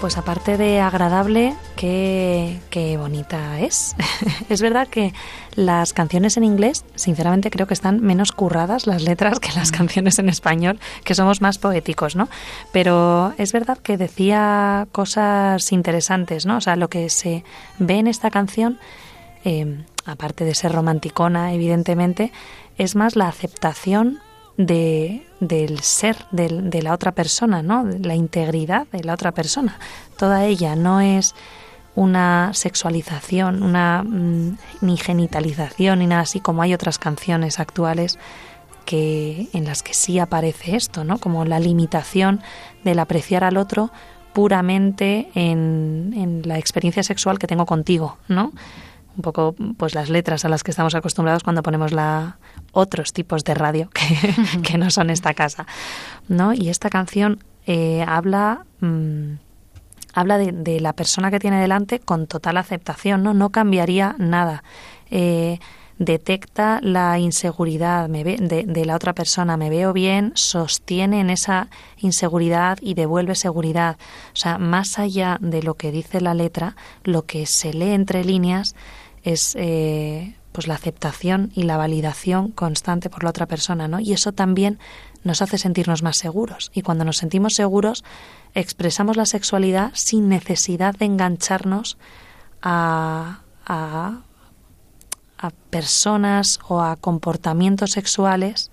Pues 0.00 0.16
aparte 0.16 0.56
de 0.56 0.80
agradable, 0.80 1.54
qué, 1.76 2.58
qué 2.70 2.96
bonita 2.96 3.60
es. 3.60 3.94
es 4.48 4.62
verdad 4.62 4.88
que 4.88 5.12
las 5.56 5.92
canciones 5.92 6.38
en 6.38 6.44
inglés, 6.44 6.86
sinceramente 6.94 7.50
creo 7.50 7.66
que 7.66 7.74
están 7.74 8.00
menos 8.00 8.32
curradas 8.32 8.86
las 8.86 9.02
letras 9.02 9.38
que 9.40 9.52
las 9.52 9.70
mm. 9.72 9.74
canciones 9.74 10.18
en 10.18 10.30
español, 10.30 10.80
que 11.04 11.14
somos 11.14 11.42
más 11.42 11.58
poéticos, 11.58 12.16
¿no? 12.16 12.28
Pero 12.72 13.34
es 13.36 13.52
verdad 13.52 13.76
que 13.76 13.98
decía 13.98 14.88
cosas 14.90 15.70
interesantes, 15.70 16.46
¿no? 16.46 16.56
O 16.56 16.60
sea, 16.62 16.76
lo 16.76 16.88
que 16.88 17.10
se 17.10 17.44
ve 17.78 17.98
en 17.98 18.06
esta 18.06 18.30
canción, 18.30 18.78
eh, 19.44 19.84
aparte 20.06 20.44
de 20.44 20.54
ser 20.54 20.72
romanticona, 20.72 21.52
evidentemente, 21.52 22.32
es 22.78 22.96
más 22.96 23.16
la 23.16 23.28
aceptación 23.28 24.20
de, 24.66 25.26
del 25.40 25.80
ser 25.80 26.16
de 26.30 26.82
la 26.82 26.92
otra 26.92 27.12
persona, 27.12 27.62
¿no? 27.62 27.84
La 27.84 28.14
integridad 28.14 28.86
de 28.92 29.02
la 29.04 29.14
otra 29.14 29.32
persona. 29.32 29.78
Toda 30.18 30.44
ella 30.44 30.76
no 30.76 31.00
es 31.00 31.34
una 31.94 32.52
sexualización, 32.52 33.62
una 33.62 34.02
mm, 34.02 34.58
ni 34.82 34.96
genitalización 34.98 36.00
ni 36.00 36.06
nada 36.06 36.22
así 36.22 36.40
como 36.40 36.62
hay 36.62 36.74
otras 36.74 36.98
canciones 36.98 37.58
actuales 37.58 38.18
que 38.84 39.48
en 39.54 39.64
las 39.64 39.82
que 39.82 39.94
sí 39.94 40.18
aparece 40.18 40.76
esto, 40.76 41.04
¿no? 41.04 41.18
Como 41.18 41.44
la 41.46 41.58
limitación 41.58 42.40
del 42.84 42.98
apreciar 42.98 43.44
al 43.44 43.56
otro 43.56 43.90
puramente 44.34 45.30
en, 45.34 46.12
en 46.14 46.42
la 46.44 46.58
experiencia 46.58 47.02
sexual 47.02 47.38
que 47.38 47.46
tengo 47.46 47.64
contigo, 47.64 48.18
¿no? 48.28 48.52
Un 49.16 49.22
poco 49.22 49.54
pues 49.76 49.94
las 49.94 50.08
letras 50.08 50.44
a 50.44 50.48
las 50.48 50.62
que 50.62 50.70
estamos 50.70 50.94
acostumbrados 50.94 51.42
cuando 51.42 51.62
ponemos 51.62 51.92
la 51.92 52.38
otros 52.72 53.12
tipos 53.12 53.44
de 53.44 53.54
radio 53.54 53.90
que, 54.62 54.78
no 54.78 54.90
son 54.90 55.10
esta 55.10 55.34
casa 55.34 55.66
no 56.28 56.52
y 56.52 56.68
esta 56.68 56.90
canción 56.90 57.42
eh, 57.66 58.04
habla 58.06 58.64
mm, 58.80 59.34
habla 60.14 60.38
de, 60.38 60.80
la 60.80 60.92
persona 60.92 61.30
que 61.30 61.38
tiene 61.38 61.60
delante 61.60 62.00
con 62.00 62.26
total 62.26 62.56
aceptación 62.56 63.22
no 63.22 63.34
no 63.34 63.50
cambiaría 63.50 64.14
nada. 64.18 64.64
Eh, 65.10 65.58
detecta 65.98 66.80
la 66.82 67.18
inseguridad 67.18 68.08
me 68.08 68.24
ve, 68.24 68.38
de, 68.40 68.64
de, 68.64 68.84
la 68.86 68.96
otra 68.96 69.12
persona, 69.12 69.58
me 69.58 69.68
veo 69.68 69.92
bien, 69.92 70.32
sostiene 70.34 71.20
en 71.20 71.28
esa 71.28 71.68
inseguridad 71.98 72.78
y 72.80 72.94
devuelve 72.94 73.34
seguridad. 73.34 73.98
O 74.32 74.36
sea, 74.36 74.56
más 74.56 74.98
allá 74.98 75.36
de 75.42 75.62
lo 75.62 75.74
que 75.74 75.92
dice 75.92 76.22
la 76.22 76.32
letra, 76.32 76.74
lo 77.04 77.26
que 77.26 77.44
se 77.44 77.74
lee 77.74 77.90
entre 77.90 78.24
líneas 78.24 78.74
es 79.22 79.54
eh, 79.58 80.36
pues 80.52 80.66
la 80.66 80.74
aceptación 80.74 81.52
y 81.54 81.64
la 81.64 81.76
validación 81.76 82.50
constante 82.50 83.10
por 83.10 83.24
la 83.24 83.30
otra 83.30 83.46
persona, 83.46 83.88
¿no? 83.88 84.00
Y 84.00 84.12
eso 84.12 84.32
también 84.32 84.78
nos 85.22 85.42
hace 85.42 85.58
sentirnos 85.58 86.02
más 86.02 86.16
seguros. 86.16 86.70
Y 86.74 86.82
cuando 86.82 87.04
nos 87.04 87.18
sentimos 87.18 87.54
seguros, 87.54 88.04
expresamos 88.54 89.16
la 89.16 89.26
sexualidad 89.26 89.90
sin 89.94 90.28
necesidad 90.28 90.94
de 90.96 91.04
engancharnos 91.04 91.98
a, 92.62 93.42
a, 93.66 94.20
a 95.38 95.50
personas 95.70 96.58
o 96.68 96.80
a 96.80 96.96
comportamientos 96.96 97.92
sexuales 97.92 98.70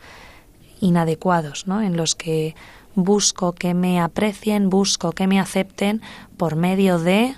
inadecuados, 0.81 1.67
¿no? 1.67 1.81
En 1.81 1.97
los 1.97 2.15
que 2.15 2.55
busco 2.95 3.53
que 3.53 3.73
me 3.75 3.99
aprecien, 4.01 4.69
busco 4.69 5.11
que 5.11 5.27
me 5.27 5.39
acepten 5.39 6.01
por 6.37 6.55
medio 6.55 6.97
de 6.97 7.35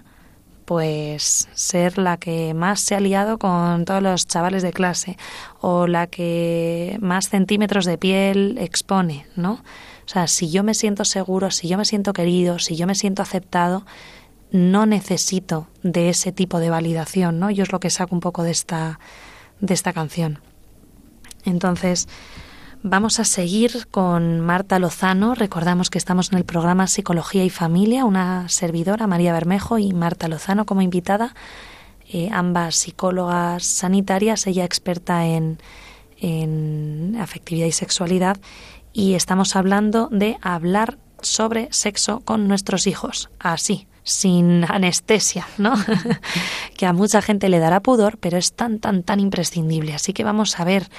pues 0.69 1.49
ser 1.55 1.97
la 1.97 2.17
que 2.17 2.53
más 2.53 2.79
se 2.81 2.93
ha 2.93 2.99
liado 2.99 3.39
con 3.39 3.85
todos 3.85 4.03
los 4.03 4.27
chavales 4.27 4.61
de 4.61 4.71
clase 4.71 5.17
o 5.61 5.87
la 5.87 6.05
que 6.05 6.95
más 7.01 7.29
centímetros 7.29 7.85
de 7.85 7.97
piel 7.97 8.55
expone, 8.59 9.25
¿no? 9.35 9.53
O 9.53 10.05
sea, 10.05 10.27
si 10.27 10.51
yo 10.51 10.63
me 10.63 10.75
siento 10.75 11.05
seguro, 11.05 11.49
si 11.49 11.67
yo 11.67 11.75
me 11.79 11.85
siento 11.85 12.13
querido, 12.13 12.59
si 12.59 12.75
yo 12.75 12.85
me 12.85 12.93
siento 12.93 13.23
aceptado, 13.23 13.83
no 14.51 14.85
necesito 14.85 15.65
de 15.81 16.09
ese 16.09 16.31
tipo 16.31 16.59
de 16.59 16.69
validación, 16.69 17.39
¿no? 17.39 17.49
Yo 17.49 17.63
es 17.63 17.71
lo 17.71 17.79
que 17.79 17.89
saco 17.89 18.13
un 18.13 18.21
poco 18.21 18.43
de 18.43 18.51
esta 18.51 18.99
de 19.61 19.73
esta 19.73 19.91
canción. 19.91 20.37
Entonces, 21.45 22.07
Vamos 22.81 23.19
a 23.19 23.25
seguir 23.25 23.87
con 23.91 24.39
Marta 24.39 24.79
Lozano. 24.79 25.35
Recordamos 25.35 25.89
que 25.89 25.97
estamos 25.97 26.31
en 26.31 26.37
el 26.37 26.45
programa 26.45 26.87
Psicología 26.87 27.43
y 27.43 27.49
Familia, 27.49 28.05
una 28.05 28.47
servidora, 28.47 29.05
María 29.05 29.33
Bermejo, 29.33 29.79
y 29.79 29.91
Marta 29.91 30.29
Lozano 30.29 30.65
como 30.65 30.81
invitada, 30.81 31.35
eh, 32.07 32.29
ambas 32.31 32.75
psicólogas 32.75 33.65
sanitarias, 33.65 34.47
ella 34.47 34.63
experta 34.63 35.25
en, 35.25 35.59
en 36.21 37.17
afectividad 37.19 37.67
y 37.67 37.73
sexualidad, 37.73 38.37
y 38.93 39.15
estamos 39.15 39.57
hablando 39.57 40.07
de 40.09 40.37
hablar 40.41 40.97
sobre 41.21 41.67
sexo 41.71 42.21
con 42.21 42.47
nuestros 42.47 42.87
hijos, 42.87 43.29
así, 43.39 43.87
sin 44.03 44.63
anestesia, 44.63 45.45
¿no? 45.57 45.73
que 46.77 46.85
a 46.85 46.93
mucha 46.93 47.21
gente 47.21 47.49
le 47.49 47.59
dará 47.59 47.81
pudor, 47.81 48.17
pero 48.19 48.37
es 48.37 48.53
tan, 48.53 48.79
tan, 48.79 49.03
tan 49.03 49.19
imprescindible. 49.19 49.93
Así 49.93 50.13
que 50.13 50.23
vamos 50.23 50.57
a 50.61 50.63
ver 50.63 50.89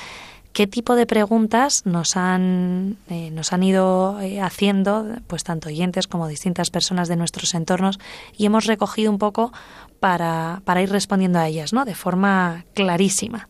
qué 0.53 0.67
tipo 0.67 0.97
de 0.97 1.07
preguntas 1.07 1.87
nos 1.87 2.17
han, 2.17 2.97
eh, 3.09 3.31
nos 3.31 3.53
han 3.53 3.63
ido 3.63 4.21
eh, 4.21 4.41
haciendo, 4.41 5.07
pues 5.27 5.45
tanto 5.45 5.69
oyentes 5.69 6.07
como 6.07 6.29
distintas 6.29 6.71
personas 6.71 7.09
de 7.09 7.17
nuestros 7.17 7.55
entornos, 7.55 7.99
y 8.37 8.47
hemos 8.47 8.67
recogido 8.67 9.11
un 9.11 9.19
poco 9.19 9.53
para, 10.01 10.63
para 10.65 10.83
ir 10.83 10.91
respondiendo 10.91 11.39
a 11.39 11.49
ellas, 11.49 11.73
¿no? 11.73 11.85
De 11.85 11.95
forma 11.95 12.65
clarísima. 12.75 13.49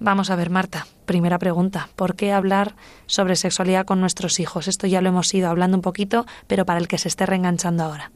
Vamos 0.00 0.30
a 0.30 0.36
ver, 0.36 0.48
Marta, 0.48 0.86
primera 1.06 1.38
pregunta. 1.38 1.88
¿Por 1.96 2.14
qué 2.14 2.32
hablar 2.32 2.76
sobre 3.06 3.34
sexualidad 3.34 3.84
con 3.84 4.00
nuestros 4.00 4.38
hijos? 4.38 4.68
Esto 4.68 4.86
ya 4.86 5.00
lo 5.00 5.08
hemos 5.08 5.34
ido 5.34 5.48
hablando 5.48 5.76
un 5.76 5.82
poquito, 5.82 6.24
pero 6.46 6.64
para 6.64 6.78
el 6.78 6.86
que 6.86 6.98
se 6.98 7.08
esté 7.08 7.26
reenganchando 7.26 7.82
ahora. 7.82 8.12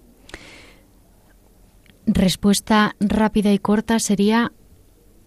Respuesta 2.06 2.94
rápida 3.00 3.52
y 3.52 3.58
corta 3.58 3.98
sería, 3.98 4.52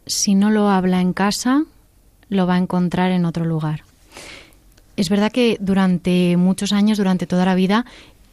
si 0.06 0.36
no 0.36 0.50
lo 0.50 0.70
habla 0.70 1.02
en 1.02 1.12
casa, 1.12 1.66
lo 2.30 2.48
va 2.48 2.56
a 2.56 2.60
encontrar 2.60 3.12
en 3.12 3.26
otro 3.26 3.46
lugar. 3.46 3.84
Es 4.98 5.10
verdad 5.10 5.32
que 5.32 5.58
durante 5.60 6.38
muchos 6.38 6.72
años, 6.72 6.98
durante 6.98 7.28
toda 7.28 7.46
la 7.46 7.56
vida, 7.56 7.86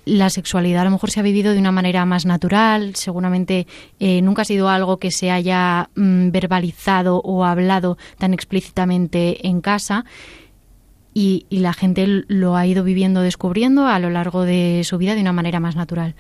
la 0.04 0.30
sexualidad 0.30 0.82
a 0.82 0.84
lo 0.84 0.90
mejor 0.90 1.10
se 1.10 1.20
ha 1.20 1.22
vivido 1.22 1.52
de 1.52 1.58
una 1.58 1.72
manera 1.72 2.04
más 2.04 2.26
natural, 2.26 2.94
seguramente 2.96 3.66
eh, 4.00 4.20
nunca 4.22 4.42
ha 4.42 4.44
sido 4.44 4.68
algo 4.68 4.98
que 4.98 5.10
se 5.10 5.30
haya 5.30 5.90
mm, 5.94 6.30
verbalizado 6.30 7.20
o 7.20 7.44
hablado 7.44 7.98
tan 8.18 8.34
explícitamente 8.34 9.46
en 9.46 9.60
casa 9.60 10.04
y, 11.14 11.46
la 11.50 11.72
gente 11.72 12.06
lo 12.06 12.56
ha 12.56 12.66
ido 12.66 12.84
viviendo, 12.84 13.20
descubriendo 13.20 13.86
a 13.86 13.98
lo 13.98 14.10
largo 14.10 14.44
de 14.44 14.82
su 14.84 14.98
vida 14.98 15.14
de 15.14 15.20
una 15.20 15.32
manera 15.32 15.60
más 15.60 15.76
natural. 15.76 16.14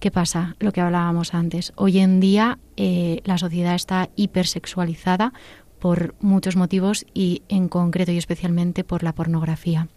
¿Qué 0.00 0.10
pasa? 0.10 0.56
Lo 0.58 0.72
que 0.72 0.80
hablábamos 0.80 1.34
antes. 1.34 1.72
Hoy 1.76 1.98
en 1.98 2.20
día 2.20 2.58
eh, 2.76 3.20
la 3.24 3.36
sociedad 3.36 3.74
está 3.74 4.08
hipersexualizada 4.16 5.32
por 5.78 6.14
muchos 6.20 6.56
motivos 6.56 7.06
y 7.14 7.42
en 7.48 7.68
concreto 7.68 8.12
y 8.12 8.18
especialmente 8.18 8.84
por 8.84 9.02
la 9.02 9.14
pornografía. 9.14 9.88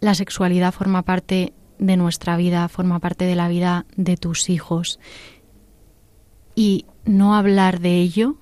La 0.00 0.14
sexualidad 0.14 0.72
forma 0.72 1.02
parte 1.02 1.52
de 1.78 1.96
nuestra 1.96 2.36
vida, 2.36 2.68
forma 2.68 2.98
parte 2.98 3.24
de 3.24 3.34
la 3.34 3.48
vida 3.48 3.86
de 3.96 4.16
tus 4.16 4.50
hijos. 4.50 4.98
Y 6.54 6.86
no 7.04 7.34
hablar 7.34 7.80
de 7.80 7.96
ello 7.96 8.36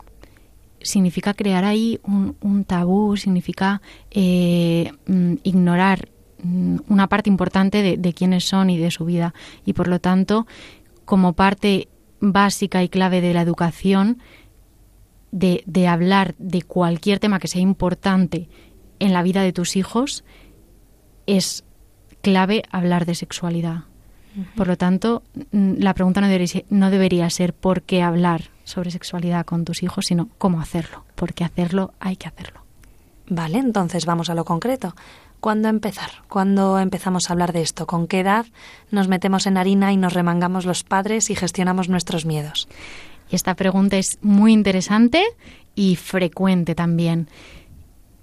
significa 0.81 1.35
crear 1.35 1.65
ahí 1.65 2.01
un, 2.05 2.65
tabú, 2.65 3.17
significa 3.17 3.83
eh, 4.11 4.93
mm, 5.07 5.35
ignorar 5.43 6.09
mm, 6.43 6.77
una 6.89 7.09
parte 7.09 7.31
importante 7.31 7.83
de, 7.83 7.97
de 7.97 8.13
quiénes 8.13 8.45
son 8.45 8.71
y 8.71 8.79
de 8.79 8.91
su 8.91 9.05
vida. 9.05 9.35
Y 9.65 9.73
por 9.73 9.89
lo 9.89 10.01
tanto, 10.01 10.47
como 11.05 11.33
parte 11.33 11.89
básica 12.21 12.83
y 12.83 12.89
clave 12.89 13.21
de 13.21 13.35
la 13.35 13.43
educación, 13.43 14.19
de, 15.31 15.89
hablar 15.89 16.35
de 16.39 16.63
cualquier 16.63 17.19
tema 17.19 17.39
que 17.39 17.49
sea 17.49 17.61
importante 17.61 18.49
en 18.99 19.13
la 19.13 19.23
vida 19.23 19.43
de 19.43 19.53
tus 19.53 19.77
hijos, 19.77 20.25
es 21.27 21.65
clave 22.21 22.63
hablar 22.71 23.07
de 23.07 23.15
sexualidad. 23.15 23.85
Por 24.57 24.69
lo 24.69 24.77
tanto, 24.77 25.25
la 25.51 25.95
pregunta 25.95 26.21
no 26.21 26.29
debería, 26.29 26.63
no 26.71 26.91
debería 26.91 27.29
ser 27.29 27.55
por 27.55 27.83
qué 27.83 28.03
hablar 28.03 28.51
sobre 28.63 28.93
sexualidad 28.93 29.45
con 29.45 29.65
tus 29.65 29.83
hijos, 29.83 30.07
sino 30.07 30.29
cómo 30.39 30.61
hacerlo, 30.61 31.05
porque 31.17 31.45
hacerlo 31.45 31.93
hay 31.99 32.17
que 32.17 32.29
hacerlo. 32.29 32.63
Vale, 33.29 33.59
entonces 33.59 34.07
vamos 34.07 34.31
a 34.31 34.35
lo 34.35 34.45
concreto. 34.45 34.95
¿Cuándo 35.41 35.69
empezar? 35.69 36.11
¿Cuándo 36.29 36.79
empezamos 36.79 37.29
a 37.29 37.33
hablar 37.33 37.53
de 37.53 37.63
esto? 37.63 37.87
¿Con 37.87 38.07
qué 38.07 38.21
edad 38.21 38.47
nos 38.91 39.09
metemos 39.09 39.47
en 39.47 39.57
harina 39.57 39.93
y 39.93 39.97
nos 39.97 40.13
remangamos 40.13 40.67
los 40.67 40.83
padres 40.83 41.31
y 41.31 41.37
gestionamos 41.37 41.89
nuestros 41.89 42.27
miedos? 42.27 42.69
Y 43.31 43.37
esta 43.37 43.55
pregunta 43.55 43.97
es 43.97 44.19
muy 44.23 44.53
interesante 44.53 45.23
y 45.75 45.97
frecuente 45.97 46.75
también. 46.75 47.29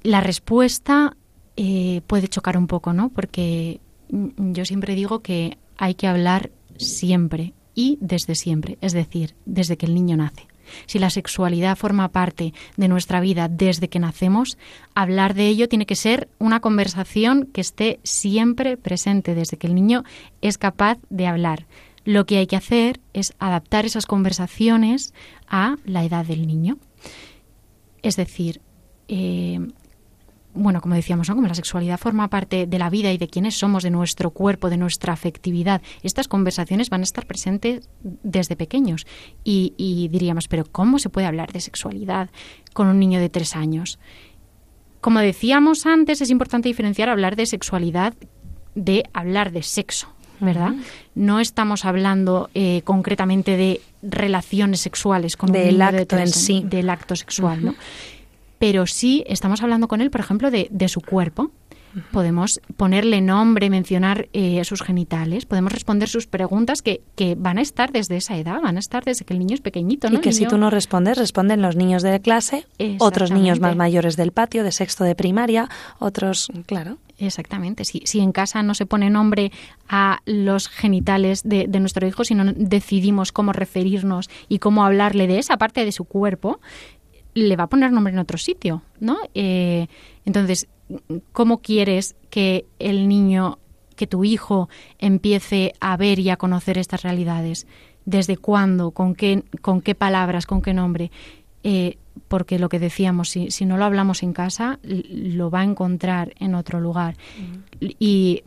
La 0.04 0.22
respuesta 0.22 1.16
eh, 1.56 2.02
puede 2.08 2.28
chocar 2.28 2.58
un 2.58 2.68
poco, 2.68 2.94
¿no? 2.94 3.10
Porque 3.10 3.80
yo 4.10 4.66
siempre 4.66 4.96
digo 4.96 5.20
que 5.20 5.58
hay 5.78 5.96
que 5.96 6.08
hablar 6.08 6.52
siempre 6.78 7.54
y 7.74 7.98
desde 8.02 8.36
siempre, 8.36 8.78
es 8.82 8.94
decir, 8.94 9.36
desde 9.46 9.78
que 9.78 9.86
el 9.86 9.94
niño 9.94 10.18
nace. 10.18 10.48
Si 10.88 11.00
la 11.00 11.10
sexualidad 11.10 11.78
forma 11.78 12.10
parte 12.10 12.54
de 12.76 12.88
nuestra 12.88 13.20
vida 13.20 13.48
desde 13.48 13.88
que 13.88 14.00
nacemos, 14.00 14.58
hablar 14.96 15.34
de 15.34 15.48
ello 15.48 15.70
tiene 15.70 15.86
que 15.86 15.96
ser 15.96 16.28
una 16.40 16.60
conversación 16.60 17.48
que 17.54 17.62
esté 17.62 18.00
siempre 18.04 18.78
presente 18.78 19.36
desde 19.36 19.58
que 19.58 19.68
el 19.68 19.76
niño 19.76 20.04
es 20.42 20.58
capaz 20.58 20.98
de 21.10 21.28
hablar. 21.28 21.68
Lo 22.06 22.26
que 22.26 22.38
hay 22.38 22.48
que 22.48 22.56
hacer 22.56 23.02
es 23.14 23.34
adaptar 23.40 23.86
esas 23.86 24.06
conversaciones 24.06 25.14
a 25.48 25.76
la 25.86 26.04
edad 26.06 26.26
del 26.26 26.48
niño. 26.48 26.78
Es 28.02 28.16
decir, 28.16 28.62
eh, 29.08 29.60
bueno, 30.54 30.80
como 30.80 30.96
decíamos, 30.96 31.28
como 31.28 31.48
la 31.48 31.56
sexualidad 31.56 32.00
forma 32.00 32.30
parte 32.30 32.66
de 32.66 32.80
la 32.80 32.90
vida 32.90 33.12
y 33.12 33.18
de 33.18 33.28
quiénes 33.28 33.58
somos, 33.58 33.84
de 33.84 33.90
nuestro 33.90 34.30
cuerpo, 34.32 34.70
de 34.70 34.78
nuestra 34.78 35.12
afectividad, 35.12 35.82
estas 36.04 36.30
conversaciones 36.30 36.90
van 36.90 37.02
a 37.02 37.04
estar 37.04 37.26
presentes 37.26 37.90
desde 38.02 38.56
pequeños. 38.56 39.06
Y, 39.44 39.74
y 39.76 40.08
diríamos, 40.08 40.48
pero 40.48 40.64
¿cómo 40.72 41.00
se 41.00 41.10
puede 41.10 41.28
hablar 41.28 41.52
de 41.52 41.60
sexualidad 41.60 42.30
con 42.74 42.88
un 42.88 43.00
niño 43.00 43.20
de 43.20 43.30
tres 43.30 43.56
años? 43.56 44.00
como 45.06 45.20
decíamos 45.20 45.86
antes, 45.86 46.20
es 46.22 46.32
importante 46.32 46.68
diferenciar 46.68 47.10
hablar 47.10 47.36
de 47.36 47.46
sexualidad 47.46 48.16
de 48.74 49.04
hablar 49.14 49.52
de 49.52 49.62
sexo. 49.62 50.08
¿Verdad? 50.40 50.74
No 51.14 51.40
estamos 51.40 51.86
hablando 51.86 52.50
eh, 52.54 52.82
concretamente 52.84 53.58
de 53.58 53.82
relaciones 54.02 54.82
sexuales 54.82 55.38
con 55.38 55.52
del 55.52 55.82
acto 55.82 56.18
en 56.18 56.28
sí. 56.28 56.64
del 56.68 56.90
acto 56.90 57.16
sexual, 57.16 57.64
¿no? 57.64 57.76
Pero 58.60 58.88
sí 58.88 59.24
estamos 59.28 59.62
hablando 59.62 59.88
con 59.88 60.02
él, 60.02 60.10
por 60.10 60.22
ejemplo, 60.22 60.50
de, 60.50 60.68
de 60.72 60.88
su 60.88 61.02
cuerpo, 61.02 61.52
podemos 62.12 62.62
ponerle 62.78 63.22
nombre, 63.22 63.70
mencionar 63.70 64.28
eh, 64.34 64.64
sus 64.64 64.82
genitales, 64.82 65.46
podemos 65.46 65.72
responder 65.72 66.10
sus 66.10 66.28
preguntas 66.28 66.82
que, 66.82 67.02
que, 67.16 67.36
van 67.36 67.58
a 67.58 67.62
estar 67.62 67.92
desde 67.92 68.18
esa 68.18 68.38
edad, 68.38 68.62
van 68.62 68.78
a 68.78 68.80
estar 68.80 69.04
desde 69.04 69.26
que 69.26 69.34
el 69.34 69.40
niño 69.40 69.56
es 69.56 69.62
pequeñito. 69.62 70.10
¿no? 70.10 70.18
Y 70.18 70.22
que 70.22 70.34
si 70.34 70.46
tú 70.46 70.58
no 70.58 70.70
respondes, 70.70 71.18
responden 71.18 71.62
los 71.62 71.76
niños 71.76 72.04
de 72.04 72.20
clase, 72.20 72.66
otros 73.00 73.32
niños 73.32 73.60
más 73.60 73.76
mayores 73.76 74.16
del 74.16 74.32
patio, 74.32 74.64
de 74.64 74.72
sexto 74.72 75.04
de 75.04 75.16
primaria, 75.16 75.70
otros, 76.00 76.50
claro. 76.66 76.98
Exactamente. 77.18 77.86
Si, 77.86 78.02
si 78.06 78.20
en 78.20 78.32
casa 78.32 78.62
no 78.62 78.74
se 78.74 78.86
pone 78.86 79.10
nombre 79.10 79.52
a 79.88 80.20
los 80.26 80.68
genitales 80.68 81.44
de, 81.44 81.66
de 81.68 81.80
nuestro 81.80 82.06
hijo, 82.08 82.26
si 82.26 82.36
no 82.36 82.52
decidimos 82.54 83.32
cómo 83.32 83.54
referirnos 83.54 84.30
y 84.50 84.60
cómo 84.60 84.84
hablarle 84.84 85.28
de 85.28 85.40
esa 85.40 85.58
parte 85.58 85.86
de 85.86 85.92
su 85.92 86.06
cuerpo, 86.06 86.60
le 87.36 87.56
va 87.56 87.66
a 87.66 87.68
poner 87.68 87.92
nombre 87.92 88.14
en 88.14 88.20
otro 88.20 88.38
sitio, 88.38 88.82
¿no? 89.00 89.18
Eh, 89.34 89.88
entonces, 90.24 90.68
¿cómo 91.32 91.62
quieres 91.62 92.16
que 92.30 92.66
el 92.80 93.08
niño, 93.08 93.60
que 93.96 94.08
tu 94.08 94.24
hijo 94.24 94.70
empiece 95.00 95.74
a 95.80 95.98
ver 95.98 96.20
y 96.20 96.30
a 96.30 96.38
conocer 96.38 96.78
estas 96.78 97.04
realidades? 97.04 97.68
¿Desde 98.06 98.38
cuándo? 98.38 98.92
¿Con 98.92 99.16
qué, 99.16 99.44
con 99.62 99.82
qué 99.82 99.96
palabras? 99.96 100.46
¿Con 100.46 100.62
qué 100.62 100.74
nombre? 100.74 101.12
Eh, 101.64 101.98
porque 102.28 102.60
lo 102.60 102.70
que 102.70 102.80
decíamos, 102.80 103.30
si, 103.30 103.52
si, 103.52 103.66
no 103.66 103.78
lo 103.78 103.86
hablamos 103.86 104.24
en 104.24 104.34
casa, 104.34 104.80
lo 104.84 105.50
va 105.50 105.62
a 105.62 105.64
encontrar 105.64 106.34
en 106.40 106.56
otro 106.56 106.80
lugar. 106.80 107.16
Y 107.80 108.44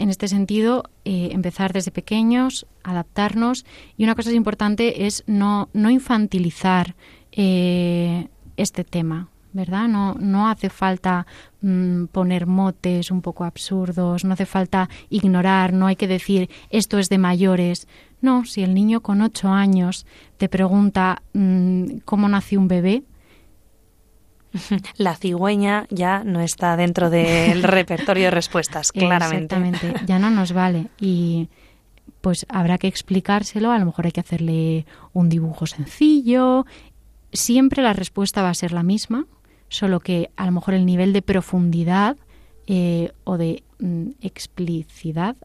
en 0.00 0.08
este 0.08 0.28
sentido, 0.28 0.84
eh, 1.04 1.28
empezar 1.32 1.72
desde 1.72 1.90
pequeños, 1.90 2.66
adaptarnos. 2.82 3.66
Y 3.96 4.04
una 4.04 4.14
cosa 4.14 4.32
importante 4.32 5.06
es 5.06 5.24
no, 5.26 5.68
no 5.74 5.90
infantilizar 5.90 6.96
eh, 7.32 8.28
este 8.56 8.84
tema, 8.84 9.29
¿verdad? 9.52 9.88
No, 9.88 10.14
no 10.14 10.48
hace 10.48 10.70
falta 10.70 11.26
mm, 11.60 12.06
poner 12.06 12.46
motes 12.46 13.10
un 13.10 13.22
poco 13.22 13.44
absurdos, 13.44 14.24
no 14.24 14.34
hace 14.34 14.46
falta 14.46 14.88
ignorar, 15.08 15.72
no 15.72 15.86
hay 15.86 15.96
que 15.96 16.08
decir 16.08 16.50
esto 16.70 16.98
es 16.98 17.08
de 17.08 17.18
mayores. 17.18 17.88
No, 18.20 18.44
si 18.44 18.62
el 18.62 18.74
niño 18.74 19.00
con 19.00 19.22
ocho 19.22 19.48
años 19.48 20.06
te 20.36 20.48
pregunta 20.48 21.22
mm, 21.32 21.98
cómo 22.04 22.28
nació 22.28 22.60
un 22.60 22.68
bebé, 22.68 23.02
la 24.96 25.16
cigüeña 25.16 25.86
ya 25.90 26.24
no 26.24 26.40
está 26.40 26.76
dentro 26.76 27.10
del 27.10 27.62
repertorio 27.62 28.24
de 28.24 28.30
respuestas, 28.30 28.92
claramente. 28.92 29.56
Exactamente, 29.56 30.06
ya 30.06 30.18
no 30.18 30.30
nos 30.30 30.52
vale. 30.52 30.88
Y 31.00 31.48
pues 32.20 32.44
habrá 32.50 32.76
que 32.76 32.86
explicárselo, 32.86 33.72
a 33.72 33.78
lo 33.78 33.86
mejor 33.86 34.04
hay 34.04 34.12
que 34.12 34.20
hacerle 34.20 34.84
un 35.14 35.30
dibujo 35.30 35.66
sencillo 35.66 36.66
siempre 37.32 37.82
la 37.82 37.92
respuesta 37.92 38.42
va 38.42 38.50
a 38.50 38.54
ser 38.54 38.72
la 38.72 38.82
misma, 38.82 39.26
solo 39.70 40.00
que 40.00 40.30
a 40.36 40.44
lo 40.44 40.52
mejor 40.52 40.74
el 40.74 40.84
nivel 40.84 41.14
de 41.14 41.22
profundidad 41.22 42.18
eh, 42.66 43.12
o 43.24 43.38
de 43.38 43.62
mm, 43.78 44.10
explicidad 44.20 45.36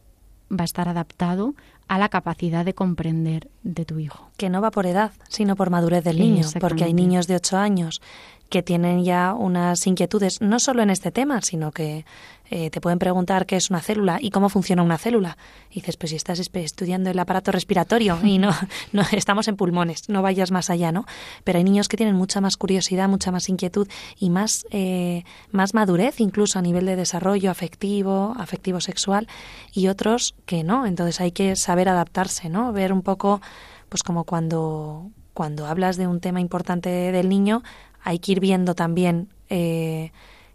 va 0.51 0.61
a 0.61 0.65
estar 0.65 0.89
adaptado 0.89 1.55
a 1.87 1.97
la 1.97 2.09
capacidad 2.09 2.65
de 2.65 2.73
comprender 2.73 3.49
de 3.65 3.83
tu 3.83 3.99
hijo. 3.99 4.29
Que 4.37 4.49
no 4.49 4.61
va 4.61 4.71
por 4.71 4.85
edad, 4.85 5.11
sino 5.27 5.57
por 5.57 5.69
madurez 5.69 6.03
del 6.03 6.19
niño, 6.19 6.47
porque 6.61 6.85
hay 6.85 6.93
niños 6.93 7.27
de 7.27 7.35
8 7.35 7.57
años 7.57 8.01
que 8.49 8.61
tienen 8.61 9.03
ya 9.03 9.33
unas 9.33 9.85
inquietudes, 9.87 10.39
no 10.39 10.59
solo 10.59 10.83
en 10.83 10.91
este 10.91 11.11
tema, 11.11 11.41
sino 11.41 11.71
que 11.71 12.05
eh, 12.51 12.69
te 12.69 12.79
pueden 12.79 12.99
preguntar 12.99 13.47
qué 13.47 13.55
es 13.55 13.71
una 13.71 13.81
célula 13.81 14.19
y 14.21 14.29
cómo 14.29 14.49
funciona 14.49 14.83
una 14.83 14.99
célula. 14.99 15.37
Y 15.71 15.75
dices, 15.75 15.97
pues 15.97 16.11
si 16.11 16.15
estás 16.15 16.39
estudiando 16.39 17.09
el 17.09 17.17
aparato 17.17 17.51
respiratorio 17.51 18.19
y 18.23 18.37
no, 18.37 18.51
no 18.91 19.03
estamos 19.11 19.47
en 19.47 19.55
pulmones, 19.55 20.09
no 20.09 20.21
vayas 20.21 20.51
más 20.51 20.69
allá, 20.69 20.91
¿no? 20.91 21.05
Pero 21.43 21.57
hay 21.57 21.63
niños 21.63 21.87
que 21.87 21.97
tienen 21.97 22.15
mucha 22.15 22.41
más 22.41 22.55
curiosidad, 22.57 23.09
mucha 23.09 23.31
más 23.31 23.49
inquietud 23.49 23.87
y 24.19 24.29
más, 24.29 24.65
eh, 24.69 25.23
más 25.51 25.73
madurez 25.73 26.19
incluso 26.19 26.59
a 26.59 26.61
nivel 26.61 26.85
de 26.85 26.95
desarrollo 26.95 27.49
afectivo, 27.49 28.35
afectivo 28.37 28.79
sexual 28.79 29.27
y 29.73 29.87
otros 29.87 30.35
que 30.45 30.63
no. 30.63 30.85
Entonces 30.85 31.19
hay 31.21 31.31
que 31.31 31.55
saber 31.55 31.89
adaptarse, 31.89 32.49
¿no? 32.49 32.71
Ver 32.73 32.93
un 32.93 33.01
poco, 33.01 33.41
pues 33.89 34.03
como 34.03 34.23
cuando 34.23 35.11
cuando 35.33 35.67
hablas 35.67 35.97
de 35.97 36.07
un 36.07 36.21
tema 36.21 36.39
importante 36.39 36.89
del 36.89 37.27
niño, 37.27 37.61
hay 38.01 38.19
que 38.19 38.31
ir 38.31 38.39
viendo 38.39 38.73
también 38.73 39.27
eh, 39.49 40.11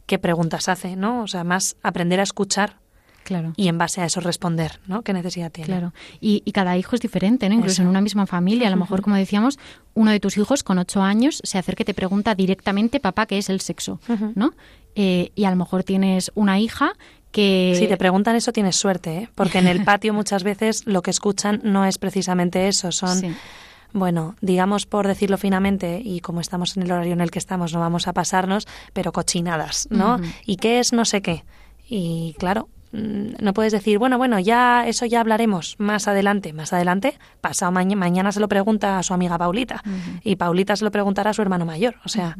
qué 0.06 0.18
preguntas 0.18 0.68
hace, 0.68 0.96
¿no? 0.96 1.22
O 1.22 1.26
sea, 1.26 1.44
más 1.44 1.76
aprender 1.82 2.18
a 2.18 2.22
escuchar 2.22 2.80
Claro. 3.22 3.52
Y 3.56 3.68
en 3.68 3.78
base 3.78 4.00
a 4.00 4.06
eso 4.06 4.20
responder, 4.20 4.80
¿no? 4.86 5.02
¿Qué 5.02 5.12
necesidad 5.12 5.52
tiene? 5.52 5.66
Claro. 5.66 5.92
Y, 6.20 6.40
cada 6.52 6.76
hijo 6.76 6.96
es 6.96 7.00
diferente, 7.00 7.48
¿no? 7.48 7.54
Incluso 7.54 7.82
en 7.82 7.86
una 7.86 8.00
misma 8.00 8.26
familia. 8.26 8.66
A 8.66 8.70
lo 8.70 8.76
mejor, 8.76 9.02
como 9.02 9.14
decíamos, 9.14 9.58
uno 9.94 10.10
de 10.10 10.18
tus 10.18 10.36
hijos 10.36 10.64
con 10.64 10.78
ocho 10.78 11.02
años 11.02 11.40
se 11.44 11.58
acerca 11.58 11.82
y 11.82 11.84
te 11.84 11.94
pregunta 11.94 12.34
directamente, 12.34 12.98
papá, 12.98 13.26
¿qué 13.26 13.38
es 13.38 13.48
el 13.48 13.60
sexo? 13.60 14.00
¿No? 14.34 14.54
Eh, 14.96 15.30
y 15.36 15.44
a 15.44 15.50
lo 15.50 15.56
mejor 15.56 15.84
tienes 15.84 16.32
una 16.34 16.58
hija 16.58 16.94
que... 17.30 17.74
Si 17.76 17.86
te 17.86 17.96
preguntan 17.96 18.36
eso, 18.36 18.52
tienes 18.52 18.76
suerte, 18.76 19.16
¿eh? 19.16 19.28
Porque 19.34 19.58
en 19.58 19.66
el 19.66 19.84
patio 19.84 20.12
muchas 20.12 20.42
veces 20.42 20.86
lo 20.86 21.02
que 21.02 21.10
escuchan 21.10 21.60
no 21.64 21.84
es 21.84 21.98
precisamente 21.98 22.68
eso, 22.68 22.92
son 22.92 23.36
bueno, 23.92 24.36
digamos 24.40 24.86
por 24.86 25.06
decirlo 25.06 25.38
finamente, 25.38 26.00
y 26.02 26.20
como 26.20 26.40
estamos 26.40 26.76
en 26.76 26.84
el 26.84 26.92
horario 26.92 27.12
en 27.12 27.20
el 27.20 27.30
que 27.30 27.38
estamos, 27.38 27.72
no 27.72 27.80
vamos 27.80 28.06
a 28.08 28.12
pasarnos, 28.12 28.66
pero 28.92 29.12
cochinadas, 29.12 29.88
¿no? 29.90 30.20
¿Y 30.46 30.56
qué 30.56 30.78
es 30.78 30.92
no 30.92 31.04
sé 31.04 31.22
qué? 31.22 31.44
Y 31.88 32.36
claro, 32.38 32.68
mm, 32.92 33.32
no 33.40 33.52
puedes 33.52 33.72
decir, 33.72 33.98
bueno, 33.98 34.16
bueno, 34.16 34.38
ya 34.38 34.86
eso 34.86 35.06
ya 35.06 35.20
hablaremos 35.20 35.74
más 35.78 36.06
adelante. 36.06 36.52
Más 36.52 36.72
adelante, 36.72 37.18
pasado 37.40 37.72
mañana 37.72 38.30
se 38.30 38.40
lo 38.40 38.48
pregunta 38.48 38.98
a 38.98 39.02
su 39.02 39.12
amiga 39.12 39.38
Paulita 39.38 39.82
y 40.22 40.36
Paulita 40.36 40.76
se 40.76 40.84
lo 40.84 40.92
preguntará 40.92 41.30
a 41.30 41.34
su 41.34 41.42
hermano 41.42 41.66
mayor. 41.66 41.96
O 42.04 42.08
sea, 42.08 42.36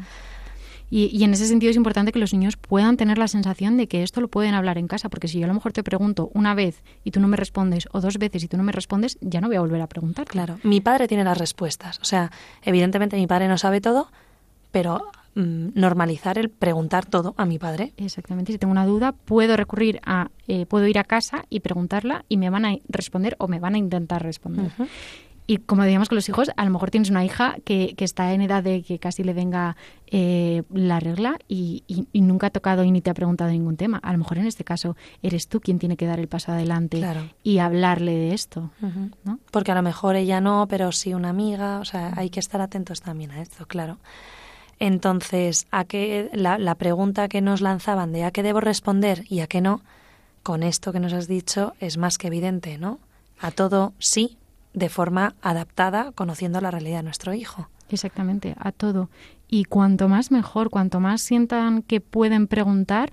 y, 0.91 1.23
en 1.23 1.33
ese 1.33 1.47
sentido 1.47 1.71
es 1.71 1.77
importante 1.77 2.11
que 2.11 2.19
los 2.19 2.33
niños 2.33 2.57
puedan 2.57 2.97
tener 2.97 3.17
la 3.17 3.29
sensación 3.29 3.77
de 3.77 3.87
que 3.87 4.03
esto 4.03 4.21
lo 4.21 4.27
pueden 4.27 4.55
hablar 4.55 4.77
en 4.77 4.89
casa, 4.89 5.09
porque 5.09 5.29
si 5.29 5.39
yo 5.39 5.45
a 5.45 5.49
lo 5.49 5.55
mejor 5.55 5.73
te 5.73 5.85
pregunto 5.85 6.31
una 6.35 6.55
vez 6.55 6.83
y 7.05 7.13
tú 7.13 7.21
no 7.21 7.29
me 7.29 7.37
respondes, 7.37 7.89
o 7.93 8.01
dos 8.01 8.19
veces 8.19 8.43
y 8.43 8.49
tú 8.49 8.57
no 8.57 8.65
me 8.65 8.73
respondes, 8.73 9.17
ya 9.21 9.41
no 9.41 9.47
voy 9.47 9.57
a 9.57 9.61
volver 9.61 9.81
a 9.81 9.87
preguntar. 9.87 10.27
Claro, 10.27 10.59
mi 10.65 10.81
padre 10.81 11.07
tiene 11.07 11.23
las 11.23 11.39
respuestas. 11.39 12.01
O 12.01 12.05
sea, 12.05 12.33
evidentemente 12.63 13.17
mi 13.17 13.29
padre 13.29 13.47
no 13.47 13.57
sabe 13.57 13.81
todo, 13.81 14.11
pero 14.73 15.07
mm, 15.37 15.69
normalizar 15.75 16.39
el 16.39 16.49
preguntar 16.49 17.07
todo 17.07 17.35
a 17.37 17.47
mi 17.47 17.59
padre. 17.61 17.93
Exactamente. 17.97 18.53
Si 18.53 18.59
tengo 18.59 18.73
una 18.73 18.85
duda, 18.85 19.13
puedo 19.13 19.57
recurrir 19.57 20.01
a, 20.05 20.31
eh, 20.49 20.67
puedo 20.67 20.89
ir 20.89 20.99
a 20.99 21.05
casa 21.05 21.45
y 21.51 21.61
preguntarla 21.61 22.25
y 22.29 22.37
me 22.37 22.51
van 22.51 22.65
a 22.65 22.77
responder 22.89 23.37
o 23.39 23.47
me 23.47 23.61
van 23.61 23.77
a 23.77 23.79
intentar 23.79 24.25
responder. 24.25 24.73
Y 25.51 25.57
como 25.57 25.83
decíamos 25.83 26.09
con 26.09 26.15
los 26.15 26.29
hijos, 26.29 26.49
a 26.57 26.65
lo 26.65 26.71
mejor 26.71 26.93
tienes 26.93 27.11
una 27.11 27.25
hija 27.25 27.57
que, 27.65 27.95
que 27.97 28.05
está 28.05 28.33
en 28.33 28.41
edad 28.41 28.63
de 28.63 28.85
que 28.85 29.01
casi 29.01 29.25
le 29.25 29.33
venga 29.33 29.75
eh, 30.07 30.63
la 30.73 31.01
regla 31.01 31.41
y, 31.49 31.83
nunca 32.13 32.47
ha 32.47 32.51
tocado 32.51 32.85
y 32.85 32.93
ni 32.93 33.01
te 33.01 33.11
ha 33.11 33.15
preguntado 33.15 33.51
ningún 33.51 33.77
tema. 33.77 33.99
A 34.05 34.13
lo 34.13 34.19
mejor 34.19 34.39
en 34.39 34.47
este 34.47 34.63
caso 34.63 34.95
eres 35.25 35.49
tú 35.49 35.61
quien 35.61 35.81
tiene 35.81 35.97
que 35.97 36.07
dar 36.07 36.21
el 36.21 36.29
paso 36.29 36.53
adelante 36.53 37.05
y 37.43 37.59
hablarle 37.59 38.13
de 38.13 38.33
esto. 38.33 38.71
¿no? 39.25 39.41
Porque 39.51 39.73
a 39.73 39.75
lo 39.75 39.83
mejor 39.83 40.15
ella 40.15 40.41
no, 40.41 40.69
pero 40.69 40.93
sí 40.93 41.15
una 41.15 41.31
amiga. 41.31 41.81
O 41.81 41.85
sea, 41.85 42.13
hay 42.17 42.31
que 42.31 42.39
estar 42.39 42.61
atentos 42.61 43.01
también 43.01 43.33
a 43.33 43.43
esto, 43.43 43.67
claro. 43.67 43.99
Entonces, 44.79 45.67
a 45.73 45.83
qué, 45.85 46.31
la, 46.33 46.59
la 46.59 46.77
pregunta 46.77 47.27
que 47.27 47.41
nos 47.41 47.61
lanzaban 47.61 48.13
de 48.13 48.23
a 48.23 48.31
qué 48.31 48.45
debo 48.45 48.61
responder 48.61 49.25
y 49.29 49.41
a 49.41 49.49
qué 49.49 49.61
no, 49.61 49.83
con 50.45 50.63
esto 50.63 50.93
que 50.93 51.01
nos 51.01 51.13
has 51.13 51.27
dicho 51.27 51.75
es 51.81 51.97
más 51.97 52.19
que 52.19 52.29
evidente, 52.29 52.79
¿no? 52.79 53.01
A 53.41 53.51
todo 53.51 53.95
sí, 53.99 54.37
de 54.73 54.89
forma 54.89 55.35
adaptada, 55.43 56.13
conociendo 56.13 56.61
la 56.61 56.71
realidad 56.71 56.99
de 56.99 57.05
nuestro 57.05 57.35
hijo. 57.35 57.69
Exactamente, 57.89 58.55
a 58.59 58.73
todo. 58.73 59.11
Y 59.49 59.65
cuanto 59.65 60.09
más 60.09 60.31
mejor, 60.31 60.71
cuanto 60.71 61.01
más 61.01 61.23
sientan 61.23 61.83
que 61.83 62.01
pueden 62.01 62.47
preguntar, 62.47 63.13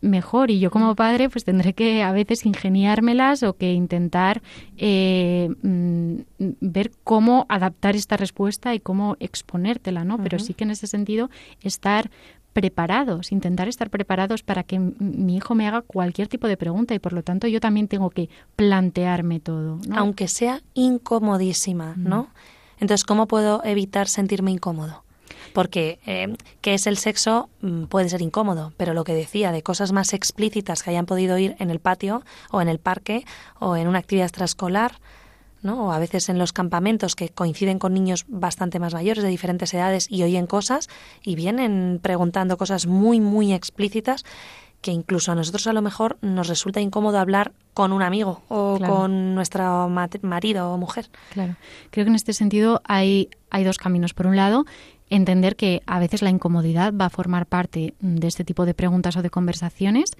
mejor. 0.00 0.50
Y 0.50 0.58
yo 0.58 0.70
como 0.70 0.94
padre, 0.94 1.28
pues 1.28 1.44
tendré 1.44 1.74
que 1.74 2.02
a 2.02 2.12
veces 2.12 2.46
ingeniármelas 2.46 3.42
o 3.42 3.54
que 3.54 3.72
intentar 3.72 4.42
eh, 4.76 5.50
mm, 5.62 6.16
ver 6.60 6.92
cómo 7.04 7.46
adaptar 7.48 7.96
esta 7.96 8.16
respuesta 8.16 8.74
y 8.74 8.80
cómo 8.80 9.16
exponértela, 9.20 10.04
¿no? 10.04 10.18
Pero 10.22 10.38
sí 10.38 10.54
que 10.54 10.64
en 10.64 10.70
ese 10.70 10.86
sentido 10.86 11.30
estar 11.62 12.10
preparados, 12.52 13.32
intentar 13.32 13.68
estar 13.68 13.90
preparados 13.90 14.42
para 14.42 14.62
que 14.62 14.78
mi 14.78 15.36
hijo 15.36 15.54
me 15.54 15.68
haga 15.68 15.82
cualquier 15.82 16.28
tipo 16.28 16.48
de 16.48 16.56
pregunta 16.56 16.94
y 16.94 16.98
por 16.98 17.12
lo 17.12 17.22
tanto 17.22 17.46
yo 17.46 17.60
también 17.60 17.88
tengo 17.88 18.10
que 18.10 18.28
plantearme 18.56 19.40
todo. 19.40 19.78
Aunque 19.92 20.28
sea 20.28 20.62
incomodísima, 20.74 21.94
¿no? 21.96 22.28
Entonces, 22.80 23.04
¿cómo 23.04 23.26
puedo 23.26 23.62
evitar 23.64 24.08
sentirme 24.08 24.50
incómodo? 24.50 25.04
Porque 25.52 26.00
eh, 26.06 26.34
qué 26.60 26.74
es 26.74 26.86
el 26.86 26.96
sexo 26.96 27.48
mm, 27.60 27.84
puede 27.84 28.08
ser 28.08 28.22
incómodo, 28.22 28.72
pero 28.76 28.94
lo 28.94 29.04
que 29.04 29.14
decía 29.14 29.52
de 29.52 29.62
cosas 29.62 29.92
más 29.92 30.12
explícitas 30.12 30.82
que 30.82 30.90
hayan 30.90 31.06
podido 31.06 31.38
ir 31.38 31.56
en 31.58 31.70
el 31.70 31.80
patio 31.80 32.22
o 32.50 32.60
en 32.62 32.68
el 32.68 32.78
parque 32.78 33.24
o 33.58 33.76
en 33.76 33.88
una 33.88 33.98
actividad 33.98 34.26
extraescolar, 34.26 34.98
¿no? 35.62 35.86
O 35.86 35.92
a 35.92 35.98
veces 35.98 36.28
en 36.28 36.38
los 36.38 36.52
campamentos 36.52 37.14
que 37.14 37.28
coinciden 37.28 37.78
con 37.78 37.94
niños 37.94 38.24
bastante 38.28 38.78
más 38.78 38.94
mayores 38.94 39.22
de 39.22 39.30
diferentes 39.30 39.72
edades 39.74 40.06
y 40.10 40.22
oyen 40.22 40.46
cosas 40.46 40.88
y 41.22 41.34
vienen 41.34 42.00
preguntando 42.02 42.56
cosas 42.56 42.86
muy, 42.86 43.20
muy 43.20 43.52
explícitas 43.52 44.24
que 44.80 44.92
incluso 44.92 45.32
a 45.32 45.34
nosotros 45.34 45.66
a 45.66 45.72
lo 45.72 45.82
mejor 45.82 46.16
nos 46.22 46.48
resulta 46.48 46.80
incómodo 46.80 47.18
hablar 47.18 47.52
con 47.74 47.92
un 47.92 48.02
amigo 48.02 48.42
o 48.48 48.78
con 48.78 49.34
nuestro 49.34 49.88
marido 50.22 50.72
o 50.72 50.78
mujer. 50.78 51.08
Claro. 51.32 51.56
Creo 51.90 52.04
que 52.04 52.10
en 52.10 52.16
este 52.16 52.32
sentido 52.32 52.80
hay, 52.84 53.28
hay 53.50 53.64
dos 53.64 53.76
caminos. 53.76 54.14
Por 54.14 54.26
un 54.26 54.36
lado, 54.36 54.64
entender 55.10 55.56
que 55.56 55.82
a 55.86 55.98
veces 55.98 56.22
la 56.22 56.30
incomodidad 56.30 56.94
va 56.98 57.06
a 57.06 57.10
formar 57.10 57.46
parte 57.46 57.94
de 58.00 58.26
este 58.26 58.44
tipo 58.44 58.64
de 58.64 58.74
preguntas 58.74 59.16
o 59.16 59.22
de 59.22 59.30
conversaciones 59.30 60.10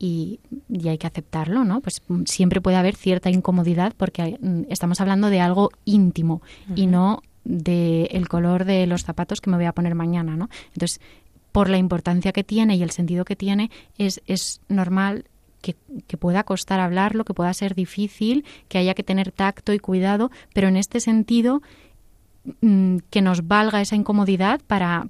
y, 0.00 0.40
hay 0.88 0.96
que 0.96 1.06
aceptarlo, 1.06 1.64
¿no? 1.64 1.82
Pues 1.82 2.02
siempre 2.24 2.62
puede 2.62 2.78
haber 2.78 2.96
cierta 2.96 3.28
incomodidad 3.28 3.92
porque 3.96 4.38
mm, 4.40 4.62
estamos 4.70 5.00
hablando 5.00 5.28
de 5.28 5.40
algo 5.40 5.70
íntimo 5.84 6.40
y 6.74 6.86
no 6.86 7.22
de 7.44 8.04
el 8.06 8.26
color 8.26 8.64
de 8.64 8.86
los 8.86 9.04
zapatos 9.04 9.40
que 9.40 9.50
me 9.50 9.56
voy 9.56 9.66
a 9.66 9.72
poner 9.72 9.94
mañana, 9.94 10.36
¿no? 10.36 10.48
Entonces, 10.72 11.00
por 11.52 11.68
la 11.68 11.76
importancia 11.76 12.32
que 12.32 12.44
tiene 12.44 12.76
y 12.76 12.82
el 12.82 12.90
sentido 12.90 13.26
que 13.26 13.36
tiene, 13.36 13.70
es, 13.98 14.22
es 14.26 14.62
normal 14.68 15.26
que, 15.60 15.76
que, 16.06 16.16
pueda 16.16 16.44
costar 16.44 16.80
hablarlo, 16.80 17.24
que 17.24 17.34
pueda 17.34 17.52
ser 17.52 17.74
difícil, 17.74 18.46
que 18.68 18.78
haya 18.78 18.94
que 18.94 19.02
tener 19.02 19.32
tacto 19.32 19.74
y 19.74 19.78
cuidado, 19.78 20.30
pero 20.54 20.68
en 20.68 20.78
este 20.78 21.00
sentido 21.00 21.60
mm, 22.62 22.98
que 23.10 23.20
nos 23.20 23.46
valga 23.46 23.82
esa 23.82 23.96
incomodidad 23.96 24.60
para, 24.66 25.08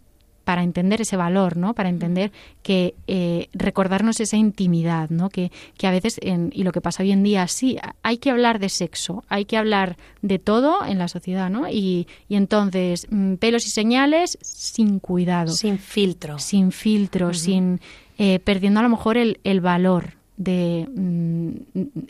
para 0.50 0.64
entender 0.64 1.00
ese 1.00 1.16
valor, 1.16 1.56
¿no? 1.56 1.74
Para 1.74 1.90
entender 1.90 2.32
que 2.64 2.96
eh, 3.06 3.46
recordarnos 3.52 4.18
esa 4.18 4.36
intimidad, 4.36 5.08
¿no? 5.08 5.28
Que, 5.28 5.52
que 5.78 5.86
a 5.86 5.92
veces, 5.92 6.18
y 6.24 6.64
lo 6.64 6.72
que 6.72 6.80
pasa 6.80 7.04
hoy 7.04 7.12
en 7.12 7.22
día, 7.22 7.46
sí, 7.46 7.78
hay 8.02 8.18
que 8.18 8.32
hablar 8.32 8.58
de 8.58 8.68
sexo, 8.68 9.22
hay 9.28 9.44
que 9.44 9.56
hablar 9.56 9.96
de 10.22 10.40
todo 10.40 10.84
en 10.84 10.98
la 10.98 11.06
sociedad, 11.06 11.50
¿no? 11.50 11.68
Y, 11.68 12.08
y 12.28 12.34
entonces, 12.34 13.06
mm, 13.10 13.34
pelos 13.34 13.64
y 13.64 13.70
señales 13.70 14.38
sin 14.42 14.98
cuidado. 14.98 15.52
Sin 15.52 15.78
filtro. 15.78 16.40
Sin 16.40 16.72
filtro, 16.72 17.32
sin... 17.32 17.80
Eh, 18.18 18.40
perdiendo 18.40 18.80
a 18.80 18.82
lo 18.82 18.88
mejor 18.88 19.18
el, 19.18 19.38
el 19.44 19.60
valor 19.60 20.14
de 20.36 20.88
mm, 20.92 21.50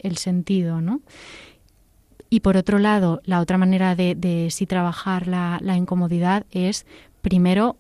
el 0.03 0.17
sentido, 0.17 0.81
¿no? 0.81 1.03
Y 2.31 2.41
por 2.41 2.57
otro 2.57 2.79
lado, 2.79 3.21
la 3.27 3.41
otra 3.41 3.59
manera 3.59 3.95
de, 3.95 4.15
de 4.15 4.49
sí 4.51 4.65
trabajar 4.65 5.27
la, 5.27 5.59
la 5.61 5.77
incomodidad 5.77 6.47
es 6.53 6.87
primero 7.21 7.77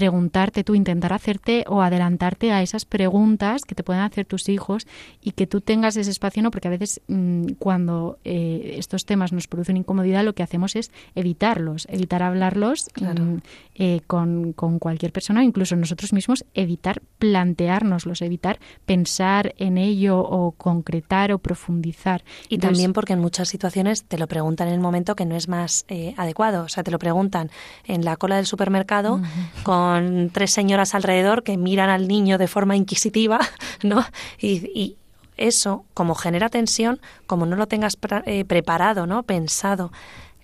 preguntarte 0.00 0.64
tú, 0.64 0.74
intentar 0.74 1.12
hacerte 1.12 1.62
o 1.68 1.82
adelantarte 1.82 2.52
a 2.52 2.62
esas 2.62 2.86
preguntas 2.86 3.66
que 3.66 3.74
te 3.74 3.82
pueden 3.82 4.00
hacer 4.00 4.24
tus 4.24 4.48
hijos 4.48 4.86
y 5.20 5.32
que 5.32 5.46
tú 5.46 5.60
tengas 5.60 5.94
ese 5.98 6.10
espacio, 6.10 6.42
¿no? 6.42 6.50
Porque 6.50 6.68
a 6.68 6.70
veces 6.70 7.02
mm, 7.06 7.48
cuando 7.58 8.18
eh, 8.24 8.76
estos 8.78 9.04
temas 9.04 9.30
nos 9.34 9.46
producen 9.46 9.76
incomodidad, 9.76 10.24
lo 10.24 10.34
que 10.34 10.42
hacemos 10.42 10.74
es 10.74 10.90
evitarlos, 11.14 11.86
evitar 11.90 12.22
hablarlos 12.22 12.88
mm, 12.98 13.36
eh, 13.74 14.00
con, 14.06 14.54
con, 14.54 14.78
cualquier 14.78 15.12
persona, 15.12 15.44
incluso 15.44 15.76
nosotros 15.76 16.14
mismos, 16.14 16.46
evitar 16.54 17.02
planteárnoslos, 17.18 18.22
evitar 18.22 18.58
pensar 18.86 19.54
en 19.58 19.76
ello 19.76 20.18
o 20.18 20.52
concretar 20.52 21.30
o 21.30 21.38
profundizar. 21.40 22.24
Y 22.48 22.56
también 22.56 22.94
porque 22.94 23.12
en 23.12 23.20
muchas 23.20 23.50
situaciones 23.50 24.04
te 24.04 24.16
lo 24.16 24.26
preguntan 24.28 24.68
en 24.68 24.74
el 24.74 24.80
momento 24.80 25.14
que 25.14 25.26
no 25.26 25.36
es 25.36 25.46
más 25.46 25.84
eh, 25.88 26.14
adecuado, 26.16 26.64
o 26.64 26.68
sea, 26.70 26.84
te 26.84 26.90
lo 26.90 26.98
preguntan 26.98 27.50
en 27.84 28.02
la 28.02 28.16
cola 28.16 28.36
del 28.36 28.46
supermercado 28.46 29.20
con 29.62 29.89
con 29.90 30.30
tres 30.30 30.52
señoras 30.52 30.94
alrededor 30.94 31.42
que 31.42 31.56
miran 31.56 31.90
al 31.90 32.06
niño 32.06 32.38
de 32.38 32.46
forma 32.46 32.76
inquisitiva, 32.76 33.40
¿no? 33.82 34.04
Y, 34.40 34.96
eso, 35.36 35.86
como 35.94 36.14
genera 36.14 36.50
tensión, 36.50 37.00
como 37.26 37.46
no 37.46 37.56
lo 37.56 37.66
tengas 37.66 37.96
eh, 38.26 38.44
preparado, 38.44 39.06
¿no? 39.06 39.22
Pensado 39.22 39.90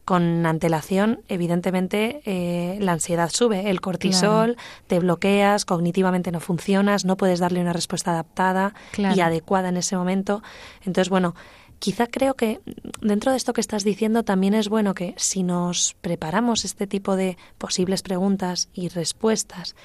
con 0.07 0.47
antelación, 0.47 1.21
evidentemente 1.29 2.23
eh, 2.25 2.79
la 2.81 2.93
ansiedad 2.93 3.29
sube, 3.29 3.69
el 3.69 3.83
cortisol, 3.83 4.57
te 4.87 4.99
bloqueas, 4.99 5.67
cognitivamente 5.67 6.33
no 6.33 6.41
funcionas, 6.41 7.05
no 7.05 7.19
puedes 7.19 7.41
darle 7.41 7.61
una 7.61 7.75
respuesta 7.75 8.13
adaptada 8.13 8.73
y 8.97 9.21
adecuada 9.21 9.69
en 9.69 9.77
ese 9.77 9.99
momento. 9.99 10.43
Entonces, 10.87 11.11
bueno, 11.11 11.35
Quizá 11.79 12.07
creo 12.07 12.35
que 12.35 12.61
dentro 13.01 13.31
de 13.31 13.37
esto 13.37 13.53
que 13.53 13.61
estás 13.61 13.85
diciendo 13.85 14.23
también 14.23 14.55
es 14.55 14.69
bueno 14.69 14.95
que 14.95 15.15
si 15.19 15.43
nos 15.43 15.95
preparamos 16.01 16.65
este 16.65 16.87
tipo 16.87 17.17
de 17.17 17.37
posibles 17.59 18.03
preguntas 18.03 18.69
y 18.73 18.89
respuestas, 18.89 19.77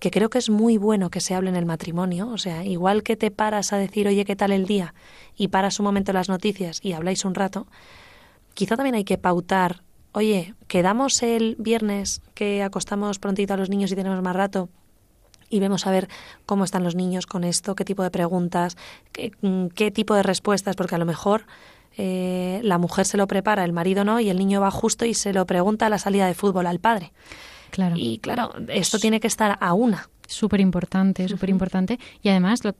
que 0.00 0.10
creo 0.10 0.28
que 0.28 0.38
es 0.38 0.50
muy 0.50 0.76
bueno 0.76 1.08
que 1.08 1.20
se 1.20 1.34
hable 1.34 1.48
en 1.48 1.56
el 1.56 1.64
matrimonio, 1.64 2.28
o 2.28 2.36
sea, 2.36 2.64
igual 2.64 3.02
que 3.02 3.16
te 3.16 3.30
paras 3.30 3.72
a 3.72 3.78
decir, 3.78 4.08
oye, 4.08 4.24
¿qué 4.24 4.36
tal 4.36 4.52
el 4.52 4.66
día? 4.66 4.92
y 5.36 5.48
paras 5.48 5.78
un 5.78 5.84
momento 5.84 6.12
las 6.12 6.28
noticias 6.28 6.80
y 6.82 6.92
habláis 6.92 7.24
un 7.24 7.34
rato, 7.34 7.66
quizá 8.54 8.76
también 8.76 8.94
hay 8.94 9.04
que 9.04 9.18
pautar, 9.18 9.82
oye, 10.12 10.54
quedamos 10.66 11.22
el 11.22 11.56
viernes 11.58 12.22
que 12.34 12.62
acostamos 12.62 13.18
prontito 13.18 13.54
a 13.54 13.56
los 13.56 13.70
niños 13.70 13.92
y 13.92 13.96
tenemos 13.96 14.22
más 14.22 14.34
rato 14.34 14.68
y 15.48 15.60
vemos 15.60 15.86
a 15.86 15.90
ver 15.90 16.08
cómo 16.44 16.64
están 16.64 16.84
los 16.84 16.94
niños 16.94 17.26
con 17.26 17.44
esto, 17.44 17.74
qué 17.74 17.84
tipo 17.84 18.02
de 18.02 18.10
preguntas, 18.10 18.76
qué, 19.12 19.32
mm, 19.40 19.68
tipo 19.92 20.14
de 20.14 20.22
respuestas, 20.22 20.76
porque 20.76 20.94
a 20.94 20.98
lo 20.98 21.06
mejor 21.06 21.46
eh, 21.96 22.60
la 22.62 22.78
mujer 22.78 23.06
se 23.06 23.16
lo 23.16 23.26
prepara, 23.26 23.64
el 23.64 23.72
marido 23.72 24.04
no, 24.04 24.20
y 24.20 24.28
el 24.28 24.38
niño 24.38 24.60
va 24.60 24.70
justo 24.70 25.04
y 25.04 25.14
se 25.14 25.32
lo 25.32 25.46
pregunta 25.46 25.86
a 25.86 25.88
la 25.88 25.98
salida 25.98 26.26
de 26.26 26.34
fútbol 26.34 26.66
al 26.66 26.78
padre. 26.78 27.12
Claro. 27.70 27.96
Y 27.98 28.18
claro, 28.18 28.52
esto 28.68 28.98
tiene 28.98 29.20
que 29.20 29.26
estar 29.26 29.58
a 29.60 29.72
una. 29.74 30.08
Súper 30.26 30.60
importante, 30.60 31.28
súper 31.28 31.50
importante. 31.50 31.98
Y 32.22 32.28
además, 32.30 32.64
lo, 32.64 32.74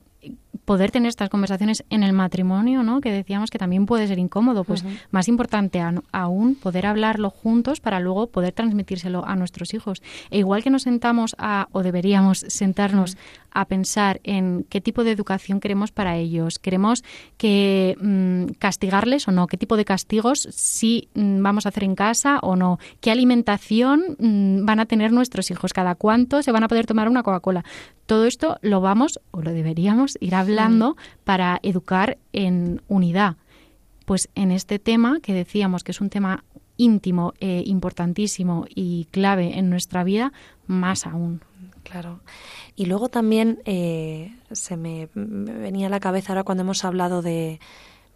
poder 0.67 0.91
tener 0.91 1.07
estas 1.07 1.29
conversaciones 1.29 1.85
en 1.89 2.03
el 2.03 2.11
matrimonio, 2.11 2.83
¿no? 2.83 2.99
Que 2.99 3.09
decíamos 3.09 3.49
que 3.49 3.57
también 3.57 3.85
puede 3.85 4.05
ser 4.05 4.19
incómodo, 4.19 4.65
pues 4.65 4.83
más 5.11 5.29
importante 5.29 5.81
aún 6.11 6.55
poder 6.55 6.85
hablarlo 6.85 7.29
juntos 7.29 7.79
para 7.79 8.01
luego 8.01 8.27
poder 8.27 8.51
transmitírselo 8.51 9.25
a 9.25 9.37
nuestros 9.37 9.73
hijos. 9.73 10.03
E 10.29 10.39
igual 10.39 10.63
que 10.63 10.69
nos 10.69 10.81
sentamos 10.81 11.37
a 11.39 11.69
o 11.71 11.83
deberíamos 11.83 12.39
sentarnos 12.49 13.15
a 13.57 13.65
pensar 13.65 14.21
en 14.23 14.67
qué 14.69 14.81
tipo 14.81 15.03
de 15.03 15.11
educación 15.11 15.59
queremos 15.59 15.91
para 15.91 16.15
ellos. 16.15 16.59
Queremos 16.59 17.03
que 17.37 17.97
mm, 17.99 18.53
castigarles 18.59 19.27
o 19.27 19.31
no, 19.31 19.47
qué 19.47 19.57
tipo 19.57 19.77
de 19.77 19.83
castigos 19.83 20.47
sí 20.51 21.09
mm, 21.15 21.41
vamos 21.41 21.65
a 21.65 21.69
hacer 21.69 21.83
en 21.83 21.95
casa 21.95 22.37
o 22.43 22.55
no, 22.55 22.77
qué 23.01 23.09
alimentación 23.09 24.15
mm, 24.19 24.63
van 24.63 24.79
a 24.79 24.85
tener 24.85 25.11
nuestros 25.11 25.49
hijos, 25.49 25.73
cada 25.73 25.95
cuánto 25.95 26.43
se 26.43 26.51
van 26.51 26.63
a 26.63 26.67
poder 26.67 26.85
tomar 26.85 27.09
una 27.09 27.23
Coca-Cola. 27.23 27.65
Todo 28.05 28.25
esto 28.25 28.59
lo 28.61 28.79
vamos 28.79 29.19
o 29.31 29.41
lo 29.41 29.51
deberíamos 29.51 30.19
ir 30.21 30.35
hablando 30.35 30.95
para 31.23 31.59
educar 31.63 32.19
en 32.33 32.83
unidad. 32.87 33.37
Pues 34.05 34.29
en 34.35 34.51
este 34.51 34.77
tema 34.77 35.19
que 35.19 35.33
decíamos 35.33 35.83
que 35.83 35.93
es 35.93 35.99
un 35.99 36.11
tema 36.11 36.43
íntimo, 36.77 37.33
eh, 37.39 37.63
importantísimo 37.65 38.67
y 38.69 39.05
clave 39.09 39.57
en 39.57 39.71
nuestra 39.71 40.03
vida, 40.03 40.31
más 40.67 41.07
aún. 41.07 41.41
Claro. 41.83 42.19
Y 42.77 42.85
luego 42.85 43.09
también 43.09 43.59
eh, 43.65 44.37
se 44.51 44.77
me, 44.77 45.09
venía 45.15 45.87
a 45.87 45.89
la 45.89 45.99
cabeza 45.99 46.31
ahora 46.31 46.43
cuando 46.43 46.61
hemos 46.61 46.85
hablado 46.85 47.23
de 47.23 47.59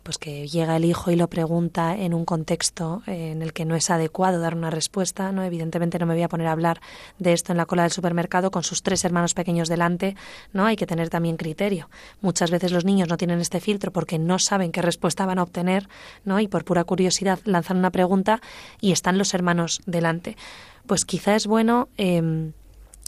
pues 0.04 0.18
que 0.20 0.48
llega 0.48 0.76
el 0.76 0.86
hijo 0.86 1.10
y 1.12 1.16
lo 1.16 1.30
pregunta 1.30 1.96
en 1.98 2.14
un 2.14 2.26
contexto 2.26 3.02
eh, 3.08 3.32
en 3.32 3.42
el 3.42 3.54
que 3.54 3.66
no 3.66 3.76
es 3.76 3.90
adecuado 3.90 4.40
dar 4.40 4.56
una 4.56 4.70
respuesta, 4.70 5.32
¿no? 5.32 5.44
Evidentemente 5.44 5.98
no 5.98 6.06
me 6.06 6.14
voy 6.14 6.22
a 6.22 6.30
poner 6.30 6.48
a 6.48 6.52
hablar 6.52 6.80
de 7.18 7.34
esto 7.34 7.54
en 7.54 7.58
la 7.58 7.66
cola 7.66 7.84
del 7.84 7.92
supermercado 7.92 8.52
con 8.52 8.62
sus 8.62 8.84
tres 8.84 9.04
hermanos 9.04 9.34
pequeños 9.34 9.68
delante, 9.68 10.16
¿no? 10.54 10.68
Hay 10.68 10.76
que 10.76 10.88
tener 10.88 11.10
también 11.10 11.38
criterio. 11.38 11.90
Muchas 12.22 12.52
veces 12.52 12.72
los 12.72 12.86
niños 12.86 13.10
no 13.10 13.18
tienen 13.18 13.40
este 13.40 13.60
filtro 13.62 13.92
porque 13.92 14.20
no 14.20 14.38
saben 14.38 14.72
qué 14.72 14.84
respuesta 14.84 15.26
van 15.26 15.40
a 15.40 15.44
obtener, 15.44 15.90
¿no? 16.24 16.40
Y 16.40 16.48
por 16.48 16.66
pura 16.66 16.84
curiosidad 16.84 17.40
lanzan 17.46 17.78
una 17.78 17.92
pregunta 17.92 18.42
y 18.80 18.92
están 18.92 19.18
los 19.18 19.34
hermanos 19.34 19.82
delante. 19.88 20.38
Pues 20.86 21.06
quizá 21.06 21.36
es 21.36 21.48
bueno 21.48 21.90
em, 21.98 22.54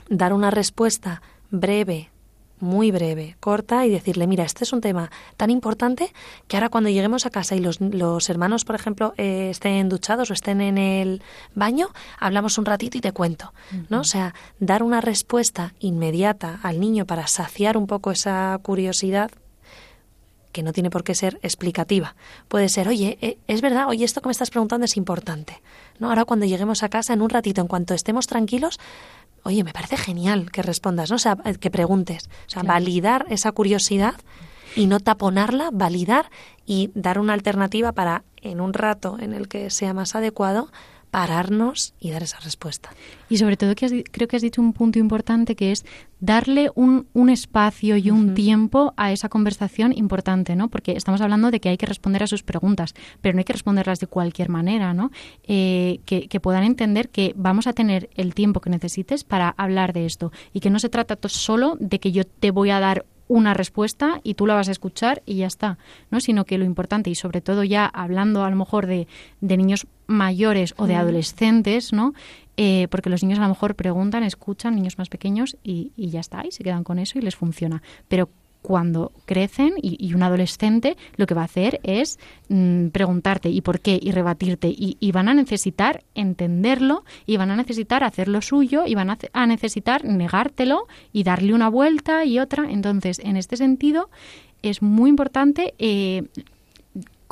dar 0.09 0.33
una 0.33 0.49
respuesta 0.49 1.21
breve, 1.53 2.09
muy 2.59 2.91
breve, 2.91 3.37
corta 3.39 3.85
y 3.85 3.89
decirle, 3.91 4.25
mira, 4.25 4.43
este 4.43 4.63
es 4.63 4.73
un 4.73 4.81
tema 4.81 5.11
tan 5.37 5.51
importante 5.51 6.11
que 6.47 6.57
ahora 6.57 6.69
cuando 6.69 6.89
lleguemos 6.89 7.25
a 7.25 7.29
casa 7.29 7.55
y 7.55 7.59
los, 7.59 7.79
los 7.79 8.29
hermanos, 8.29 8.65
por 8.65 8.75
ejemplo, 8.75 9.13
eh, 9.17 9.49
estén 9.51 9.87
duchados 9.87 10.31
o 10.31 10.33
estén 10.33 10.61
en 10.61 10.77
el 10.77 11.21
baño, 11.53 11.89
hablamos 12.19 12.57
un 12.57 12.65
ratito 12.65 12.97
y 12.97 13.01
te 13.01 13.11
cuento, 13.11 13.53
¿no? 13.89 14.01
O 14.01 14.03
sea, 14.03 14.33
dar 14.59 14.81
una 14.81 14.99
respuesta 14.99 15.73
inmediata 15.79 16.59
al 16.63 16.79
niño 16.79 17.05
para 17.05 17.27
saciar 17.27 17.77
un 17.77 17.85
poco 17.85 18.11
esa 18.11 18.59
curiosidad 18.63 19.29
que 20.53 20.63
no 20.63 20.71
tiene 20.71 20.89
por 20.89 21.03
qué 21.03 21.15
ser 21.15 21.39
explicativa. 21.41 22.15
Puede 22.47 22.69
ser, 22.69 22.87
oye, 22.87 23.17
eh, 23.21 23.37
es 23.47 23.61
verdad, 23.61 23.87
oye, 23.87 24.05
esto 24.05 24.21
que 24.21 24.29
me 24.29 24.31
estás 24.31 24.51
preguntando 24.51 24.85
es 24.85 24.95
importante. 24.95 25.61
¿no? 25.99 26.09
Ahora 26.09 26.25
cuando 26.25 26.45
lleguemos 26.45 26.83
a 26.83 26.89
casa, 26.89 27.13
en 27.13 27.21
un 27.21 27.29
ratito, 27.29 27.59
en 27.59 27.67
cuanto 27.67 27.93
estemos 27.93 28.27
tranquilos, 28.27 28.79
oye, 29.43 29.63
me 29.63 29.73
parece 29.73 29.97
genial 29.97 30.51
que 30.51 30.61
respondas, 30.61 31.09
¿no? 31.09 31.17
O 31.17 31.19
sea, 31.19 31.35
que 31.35 31.71
preguntes. 31.71 32.29
O 32.47 32.49
sea, 32.49 32.63
validar 32.63 33.25
esa 33.29 33.51
curiosidad 33.51 34.15
y 34.75 34.87
no 34.87 34.99
taponarla, 34.99 35.69
validar 35.71 36.29
y 36.65 36.91
dar 36.95 37.19
una 37.19 37.33
alternativa 37.33 37.91
para, 37.91 38.23
en 38.37 38.61
un 38.61 38.73
rato 38.73 39.17
en 39.19 39.33
el 39.33 39.47
que 39.47 39.69
sea 39.69 39.93
más 39.93 40.15
adecuado, 40.15 40.69
pararnos 41.13 41.93
y 41.99 42.09
dar 42.09 42.23
esa 42.23 42.39
respuesta. 42.39 42.89
Y 43.29 43.37
sobre 43.37 43.55
todo 43.55 43.75
que 43.75 44.03
creo 44.03 44.27
que 44.27 44.35
has 44.35 44.41
dicho 44.41 44.59
un 44.59 44.73
punto 44.73 44.97
importante 44.97 45.55
que 45.55 45.71
es 45.71 45.85
darle 46.19 46.71
un, 46.73 47.05
un 47.13 47.29
espacio 47.29 47.97
y 47.97 48.09
un 48.09 48.33
tiempo 48.33 48.95
a 48.97 49.11
esa 49.11 49.29
conversación 49.29 49.93
importante, 49.95 50.55
¿no? 50.55 50.69
Porque 50.69 50.93
estamos 50.93 51.21
hablando 51.21 51.51
de 51.51 51.59
que 51.59 51.69
hay 51.69 51.77
que 51.77 51.85
responder 51.85 52.23
a 52.23 52.27
sus 52.27 52.41
preguntas, 52.41 52.95
pero 53.21 53.35
no 53.35 53.41
hay 53.41 53.45
que 53.45 53.53
responderlas 53.53 53.99
de 53.99 54.07
cualquier 54.07 54.49
manera, 54.49 54.95
¿no? 54.95 55.11
Eh, 55.43 55.99
que, 56.07 56.27
que, 56.27 56.39
puedan 56.39 56.63
entender 56.63 57.09
que 57.09 57.33
vamos 57.37 57.67
a 57.67 57.73
tener 57.73 58.09
el 58.15 58.33
tiempo 58.33 58.59
que 58.59 58.71
necesites 58.71 59.23
para 59.23 59.49
hablar 59.55 59.93
de 59.93 60.07
esto 60.07 60.31
y 60.51 60.61
que 60.61 60.71
no 60.71 60.79
se 60.79 60.89
trata 60.89 61.15
solo 61.29 61.77
de 61.79 61.99
que 61.99 62.11
yo 62.11 62.23
te 62.25 62.49
voy 62.49 62.71
a 62.71 62.79
dar 62.79 63.05
una 63.33 63.55
respuesta 63.55 64.21
y 64.21 64.35
tú 64.35 64.45
la 64.45 64.53
vas 64.53 64.69
a 64.69 64.71
escuchar 64.71 65.23
y 65.25 65.37
ya 65.37 65.47
está, 65.47 65.79
¿no? 66.11 66.19
Sino 66.19 66.45
que 66.45 66.59
lo 66.59 66.65
importante 66.65 67.09
y 67.09 67.15
sobre 67.15 67.41
todo 67.41 67.63
ya 67.63 67.87
hablando 67.87 68.43
a 68.43 68.49
lo 68.51 68.55
mejor 68.55 68.85
de, 68.85 69.07
de 69.41 69.57
niños 69.57 69.87
mayores 70.05 70.75
o 70.77 70.85
de 70.85 70.93
adolescentes, 70.93 71.93
¿no? 71.93 72.13
Eh, 72.57 72.87
porque 72.91 73.09
los 73.09 73.23
niños 73.23 73.39
a 73.39 73.41
lo 73.41 73.49
mejor 73.49 73.73
preguntan, 73.73 74.21
escuchan, 74.21 74.75
niños 74.75 74.99
más 74.99 75.09
pequeños 75.09 75.57
y, 75.63 75.91
y 75.97 76.11
ya 76.11 76.19
está, 76.19 76.45
y 76.45 76.51
se 76.51 76.63
quedan 76.63 76.83
con 76.83 76.99
eso 76.99 77.17
y 77.17 77.23
les 77.23 77.35
funciona. 77.35 77.81
Pero 78.07 78.29
cuando 78.63 79.11
crecen 79.25 79.73
y, 79.79 80.13
un 80.15 80.23
adolescente 80.23 80.97
lo 81.17 81.27
que 81.27 81.35
va 81.35 81.41
a 81.41 81.45
hacer 81.45 81.79
es 81.83 82.17
mm, 82.49 82.87
preguntarte 82.87 83.49
y 83.49 83.61
por 83.61 83.79
qué 83.79 83.99
y 84.01 84.11
rebatirte 84.11 84.73
y, 84.75 85.11
van 85.11 85.29
a 85.29 85.35
necesitar 85.35 86.03
entenderlo 86.15 87.03
y 87.27 87.37
van 87.37 87.51
a 87.51 87.55
necesitar 87.55 88.03
hacerlo 88.03 88.41
suyo 88.41 88.85
y 88.87 88.95
van 88.95 89.11
a, 89.11 89.45
necesitar 89.45 90.03
negártelo 90.05 90.87
y 91.11 91.23
darle 91.23 91.53
una 91.53 91.69
vuelta 91.69 92.25
y 92.25 92.39
otra. 92.39 92.71
Entonces, 92.71 93.19
en 93.19 93.37
este 93.37 93.57
sentido, 93.57 94.09
es 94.63 94.81
muy 94.81 95.09
importante 95.09 95.75
eh, 95.77 96.23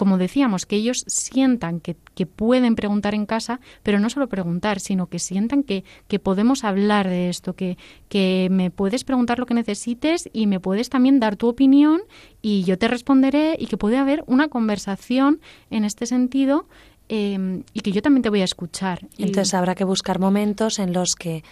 como 0.02 0.18
decíamos, 0.18 0.66
que 0.66 0.78
ellos 0.78 1.04
sientan 1.06 1.80
que, 1.80 1.96
pueden 2.26 2.74
preguntar 2.74 3.14
en 3.14 3.28
casa, 3.28 3.60
pero 3.84 4.00
no 4.00 4.10
solo 4.10 4.28
preguntar, 4.28 4.80
sino 4.80 5.06
que 5.06 5.20
sientan 5.20 5.62
que, 5.62 5.84
que 6.08 6.18
podemos 6.18 6.64
hablar 6.64 7.08
de 7.08 7.30
esto, 7.30 7.54
que, 7.54 7.78
que 8.10 8.48
me 8.50 8.72
puedes 8.72 9.04
preguntar 9.04 9.38
lo 9.38 9.46
que 9.46 9.54
necesites 9.54 10.28
y 10.34 10.48
me 10.48 10.60
puedes 10.60 10.90
también 10.90 11.20
dar 11.20 11.36
tu 11.36 11.48
opinión 11.48 12.02
y 12.42 12.64
yo 12.64 12.80
te 12.80 12.88
responderé 12.88 13.56
y 13.60 13.68
que 13.68 13.78
puede 13.78 13.98
haber 13.98 14.24
una 14.26 14.48
conversación 14.48 15.40
en 15.70 15.86
este 15.86 16.08
sentido 16.08 16.68
eh, 17.08 17.62
y 17.72 17.82
que 17.82 17.92
yo 17.92 18.02
también 18.02 18.24
te 18.24 18.30
voy 18.30 18.42
a 18.42 18.46
escuchar. 18.46 19.08
Entonces 19.20 19.54
habrá 19.54 19.76
que 19.76 19.84
buscar 19.84 20.18
momentos 20.18 20.80
en 20.80 20.94
los 20.94 21.14
que 21.14 21.44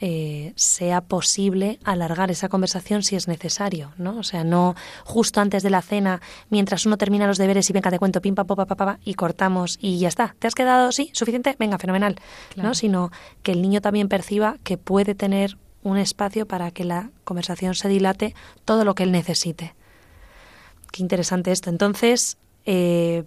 eh, 0.00 0.52
sea 0.54 1.00
posible 1.00 1.80
alargar 1.82 2.30
esa 2.30 2.48
conversación 2.48 3.02
si 3.02 3.16
es 3.16 3.26
necesario, 3.26 3.92
¿no? 3.96 4.18
O 4.18 4.22
sea, 4.22 4.44
no 4.44 4.76
justo 5.04 5.40
antes 5.40 5.62
de 5.62 5.70
la 5.70 5.82
cena, 5.82 6.20
mientras 6.50 6.86
uno 6.86 6.96
termina 6.96 7.26
los 7.26 7.38
deberes 7.38 7.68
y 7.68 7.72
venga, 7.72 7.90
te 7.90 7.98
cuento, 7.98 8.20
pim, 8.20 8.34
pa, 8.36 8.44
pa, 8.44 8.54
pa, 8.54 8.76
pa, 8.76 8.98
y 9.04 9.14
cortamos 9.14 9.76
y 9.80 9.98
ya 9.98 10.08
está. 10.08 10.36
¿Te 10.38 10.46
has 10.46 10.54
quedado, 10.54 10.92
sí, 10.92 11.10
suficiente? 11.14 11.56
Venga, 11.58 11.78
fenomenal, 11.78 12.16
¿no? 12.56 12.74
Sino 12.74 13.10
que 13.42 13.52
el 13.52 13.60
niño 13.60 13.80
también 13.80 14.08
perciba 14.08 14.56
que 14.62 14.78
puede 14.78 15.16
tener 15.16 15.58
un 15.82 15.96
espacio 15.96 16.46
para 16.46 16.70
que 16.70 16.84
la 16.84 17.10
conversación 17.24 17.74
se 17.74 17.88
dilate 17.88 18.34
todo 18.64 18.84
lo 18.84 18.94
que 18.94 19.02
él 19.02 19.10
necesite. 19.10 19.74
Qué 20.92 21.02
interesante 21.02 21.50
esto. 21.50 21.70
Entonces, 21.70 22.38
eh, 22.66 23.24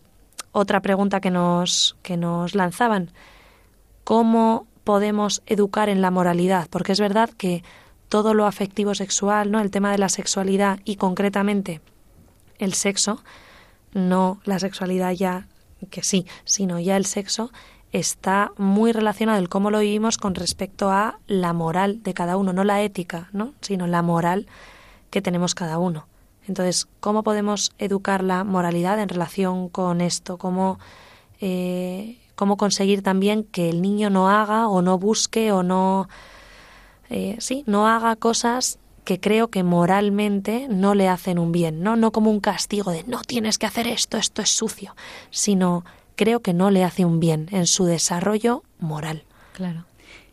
otra 0.51 0.81
pregunta 0.81 1.19
que 1.19 1.31
nos, 1.31 1.97
que 2.01 2.17
nos 2.17 2.55
lanzaban. 2.55 3.11
¿Cómo 4.03 4.67
podemos 4.83 5.41
educar 5.45 5.89
en 5.89 6.01
la 6.01 6.11
moralidad, 6.11 6.67
porque 6.69 6.91
es 6.91 6.99
verdad 6.99 7.29
que 7.29 7.63
todo 8.09 8.33
lo 8.33 8.45
afectivo 8.45 8.93
sexual, 8.95 9.51
¿no? 9.51 9.59
El 9.59 9.71
tema 9.71 9.91
de 9.91 9.97
la 9.97 10.09
sexualidad 10.09 10.79
y 10.83 10.97
concretamente 10.97 11.81
el 12.59 12.73
sexo, 12.73 13.23
no 13.93 14.39
la 14.43 14.59
sexualidad 14.59 15.11
ya 15.11 15.47
que 15.89 16.03
sí, 16.03 16.25
sino 16.43 16.79
ya 16.79 16.97
el 16.97 17.05
sexo 17.05 17.51
está 17.91 18.51
muy 18.57 18.91
relacionado 18.91 19.39
el 19.39 19.49
cómo 19.49 19.71
lo 19.71 19.79
vivimos 19.79 20.17
con 20.17 20.35
respecto 20.35 20.91
a 20.91 21.19
la 21.27 21.53
moral 21.53 22.03
de 22.03 22.13
cada 22.13 22.37
uno, 22.37 22.53
no 22.53 22.63
la 22.63 22.81
ética, 22.81 23.29
¿no? 23.33 23.53
sino 23.61 23.87
la 23.87 24.01
moral 24.01 24.47
que 25.09 25.21
tenemos 25.21 25.55
cada 25.55 25.77
uno. 25.77 26.07
Entonces, 26.47 26.87
¿cómo 26.99 27.23
podemos 27.23 27.71
educar 27.77 28.23
la 28.23 28.43
moralidad 28.43 28.99
en 28.99 29.09
relación 29.09 29.69
con 29.69 30.01
esto? 30.01 30.37
¿Cómo 30.37 30.79
eh, 31.39 32.17
cómo 32.41 32.57
conseguir 32.57 33.03
también 33.03 33.43
que 33.43 33.69
el 33.69 33.83
niño 33.83 34.09
no 34.09 34.27
haga 34.27 34.67
o 34.67 34.81
no 34.81 34.97
busque 34.97 35.51
o 35.51 35.61
no, 35.61 36.09
eh, 37.11 37.35
sí, 37.37 37.63
no 37.67 37.87
haga 37.87 38.15
cosas 38.15 38.79
que 39.03 39.19
creo 39.19 39.49
que 39.49 39.61
moralmente 39.61 40.65
no 40.67 40.95
le 40.95 41.07
hacen 41.07 41.37
un 41.37 41.51
bien, 41.51 41.83
¿no? 41.83 41.95
No 41.97 42.11
como 42.11 42.31
un 42.31 42.39
castigo 42.39 42.89
de 42.89 43.03
no 43.03 43.21
tienes 43.21 43.59
que 43.59 43.67
hacer 43.67 43.85
esto, 43.85 44.17
esto 44.17 44.41
es 44.41 44.49
sucio, 44.49 44.95
sino 45.29 45.85
creo 46.15 46.39
que 46.39 46.55
no 46.55 46.71
le 46.71 46.83
hace 46.83 47.05
un 47.05 47.19
bien 47.19 47.47
en 47.51 47.67
su 47.67 47.85
desarrollo 47.85 48.63
moral. 48.79 49.23
Claro. 49.53 49.85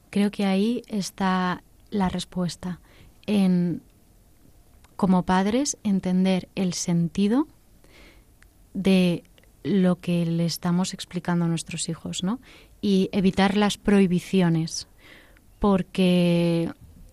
Creo 0.08 0.30
que 0.30 0.46
ahí 0.46 0.84
está 0.86 1.62
la 1.90 2.08
respuesta 2.08 2.80
en 3.26 3.82
como 4.96 5.24
padres 5.24 5.76
entender 5.84 6.48
el 6.54 6.72
sentido 6.72 7.46
de 8.72 9.24
lo 9.68 10.00
que 10.00 10.26
le 10.26 10.44
estamos 10.44 10.94
explicando 10.94 11.44
a 11.44 11.48
nuestros 11.48 11.88
hijos, 11.88 12.22
¿no? 12.22 12.40
Y 12.80 13.08
evitar 13.12 13.56
las 13.56 13.76
prohibiciones, 13.76 14.88
porque 15.58 16.70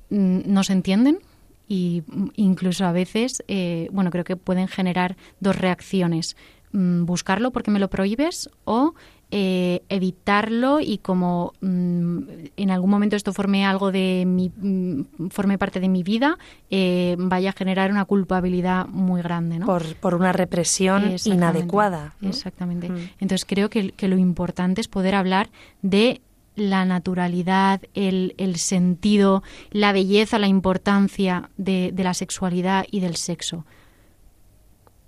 mm, 0.09 0.39
no 0.45 0.63
se 0.63 0.73
entienden 0.73 1.19
y 1.67 2.03
mm, 2.07 2.27
incluso 2.35 2.85
a 2.85 2.91
veces, 2.91 3.43
eh, 3.47 3.89
bueno, 3.91 4.11
creo 4.11 4.23
que 4.23 4.35
pueden 4.35 4.67
generar 4.67 5.17
dos 5.39 5.55
reacciones. 5.55 6.35
Mm, 6.71 7.05
buscarlo 7.05 7.51
porque 7.51 7.71
me 7.71 7.79
lo 7.79 7.89
prohíbes 7.89 8.49
o 8.65 8.93
eh, 9.31 9.81
evitarlo 9.89 10.79
y 10.79 10.99
como 10.99 11.53
mm, 11.59 12.19
en 12.57 12.71
algún 12.71 12.89
momento 12.89 13.15
esto 13.15 13.33
forme 13.33 13.65
algo 13.65 13.91
de 13.91 14.23
mi, 14.25 14.49
mm, 14.55 15.29
forme 15.29 15.57
parte 15.57 15.79
de 15.79 15.89
mi 15.89 16.03
vida, 16.03 16.37
eh, 16.69 17.15
vaya 17.17 17.49
a 17.49 17.53
generar 17.53 17.91
una 17.91 18.05
culpabilidad 18.05 18.87
muy 18.87 19.21
grande. 19.23 19.57
¿no? 19.59 19.65
Por, 19.65 19.95
por 19.95 20.13
una 20.13 20.31
represión 20.31 21.15
inadecuada. 21.25 22.13
Exactamente. 22.21 22.89
Mm. 22.89 23.09
Entonces 23.19 23.45
creo 23.45 23.69
que, 23.69 23.93
lo 23.99 24.17
importante 24.17 24.79
es 24.79 24.87
poder 24.87 25.15
hablar 25.15 25.49
de 25.81 26.21
la 26.55 26.85
naturalidad, 26.85 27.81
el, 27.95 28.35
el, 28.37 28.57
sentido, 28.57 29.41
la 29.71 29.91
belleza, 29.91 30.37
la 30.37 30.47
importancia 30.47 31.49
de, 31.57 31.91
de, 31.93 32.03
la 32.03 32.13
sexualidad 32.13 32.85
y 32.91 32.99
del 32.99 33.15
sexo. 33.15 33.65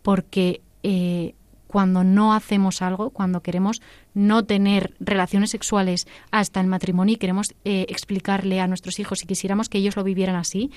Porque 0.02 0.62
eh, 0.84 1.36
cuando 1.68 2.04
no 2.04 2.34
hacemos 2.34 2.82
algo, 2.82 3.12
cuando 3.12 3.42
queremos 3.42 3.82
no 4.14 4.46
tener 4.46 4.94
relaciones 5.00 5.52
sexuales 5.52 6.08
hasta 6.32 6.62
el 6.62 6.68
matrimonio 6.68 7.14
y 7.14 7.18
queremos 7.18 7.54
eh, 7.66 7.86
explicarle 7.90 8.60
a 8.60 8.68
nuestros 8.68 9.00
hijos 9.00 9.20
si 9.20 9.28
quisiéramos 9.28 9.70
que 9.70 9.78
ellos 9.78 9.96
lo 9.96 10.04
vivieran 10.04 10.36
así, 10.36 10.72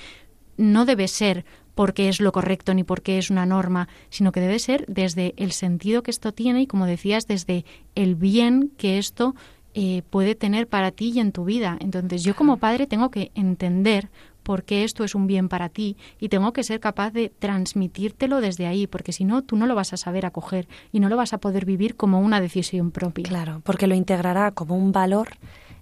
no 0.57 0.85
debe 0.85 1.09
ser 1.09 1.45
porque 1.75 2.09
es 2.09 2.21
lo 2.21 2.33
correcto 2.33 2.75
ni 2.75 2.85
porque 2.85 3.17
es 3.17 3.31
una 3.31 3.47
norma, 3.47 3.89
sino 4.11 4.33
que 4.33 4.41
debe 4.41 4.59
ser 4.59 4.85
desde 4.87 5.35
el 5.39 5.53
sentido 5.53 6.03
que 6.03 6.11
esto 6.11 6.33
tiene 6.33 6.63
y, 6.63 6.67
como 6.67 6.85
decías, 6.87 7.27
desde 7.27 7.65
el 7.95 8.17
bien 8.17 8.71
que 8.77 8.99
esto 8.99 9.35
eh, 9.73 10.03
puede 10.11 10.35
tener 10.35 10.67
para 10.67 10.91
ti 10.91 11.13
y 11.15 11.21
en 11.21 11.33
tu 11.33 11.45
vida. 11.45 11.79
Entonces, 11.81 12.25
yo 12.25 12.35
como 12.37 12.59
padre 12.59 12.87
tengo 12.87 13.11
que 13.11 13.31
entender 13.35 14.11
porque 14.51 14.83
esto 14.83 15.05
es 15.05 15.15
un 15.15 15.29
bien 15.29 15.49
para 15.49 15.69
ti 15.69 15.97
y 16.19 16.29
tengo 16.29 16.53
que 16.53 16.65
ser 16.65 16.81
capaz 16.81 17.13
de 17.13 17.29
transmitírtelo 17.29 18.41
desde 18.41 18.67
ahí, 18.67 18.89
porque 18.89 19.13
si 19.13 19.25
no, 19.25 19.43
tú 19.43 19.55
no 19.55 19.69
lo 19.69 19.77
vas 19.77 19.93
a 19.93 19.97
saber 19.97 20.27
acoger 20.27 20.67
y 20.91 20.99
no 20.99 21.09
lo 21.09 21.17
vas 21.17 21.33
a 21.33 21.39
poder 21.39 21.65
vivir 21.65 21.95
como 21.95 22.19
una 22.19 22.41
decisión 22.41 22.91
propia. 22.91 23.23
Claro, 23.29 23.63
porque 23.63 23.87
lo 23.87 23.95
integrará 23.95 24.51
como 24.51 24.77
un 24.77 24.91
valor 24.91 25.29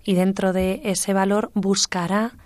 y 0.04 0.12
dentro 0.12 0.52
de 0.52 0.82
ese 0.84 1.14
valor 1.14 1.50
buscará 1.54 2.36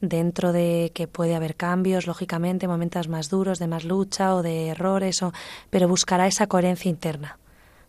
dentro 0.00 0.52
de 0.52 0.90
que 0.92 1.06
puede 1.06 1.36
haber 1.36 1.54
cambios, 1.54 2.08
lógicamente, 2.08 2.66
momentos 2.66 3.06
más 3.06 3.30
duros, 3.30 3.60
de 3.60 3.68
más 3.68 3.84
lucha 3.84 4.34
o 4.34 4.42
de 4.42 4.70
errores, 4.70 5.22
o, 5.22 5.32
pero 5.70 5.86
buscará 5.86 6.26
esa 6.26 6.48
coherencia 6.48 6.90
interna 6.90 7.38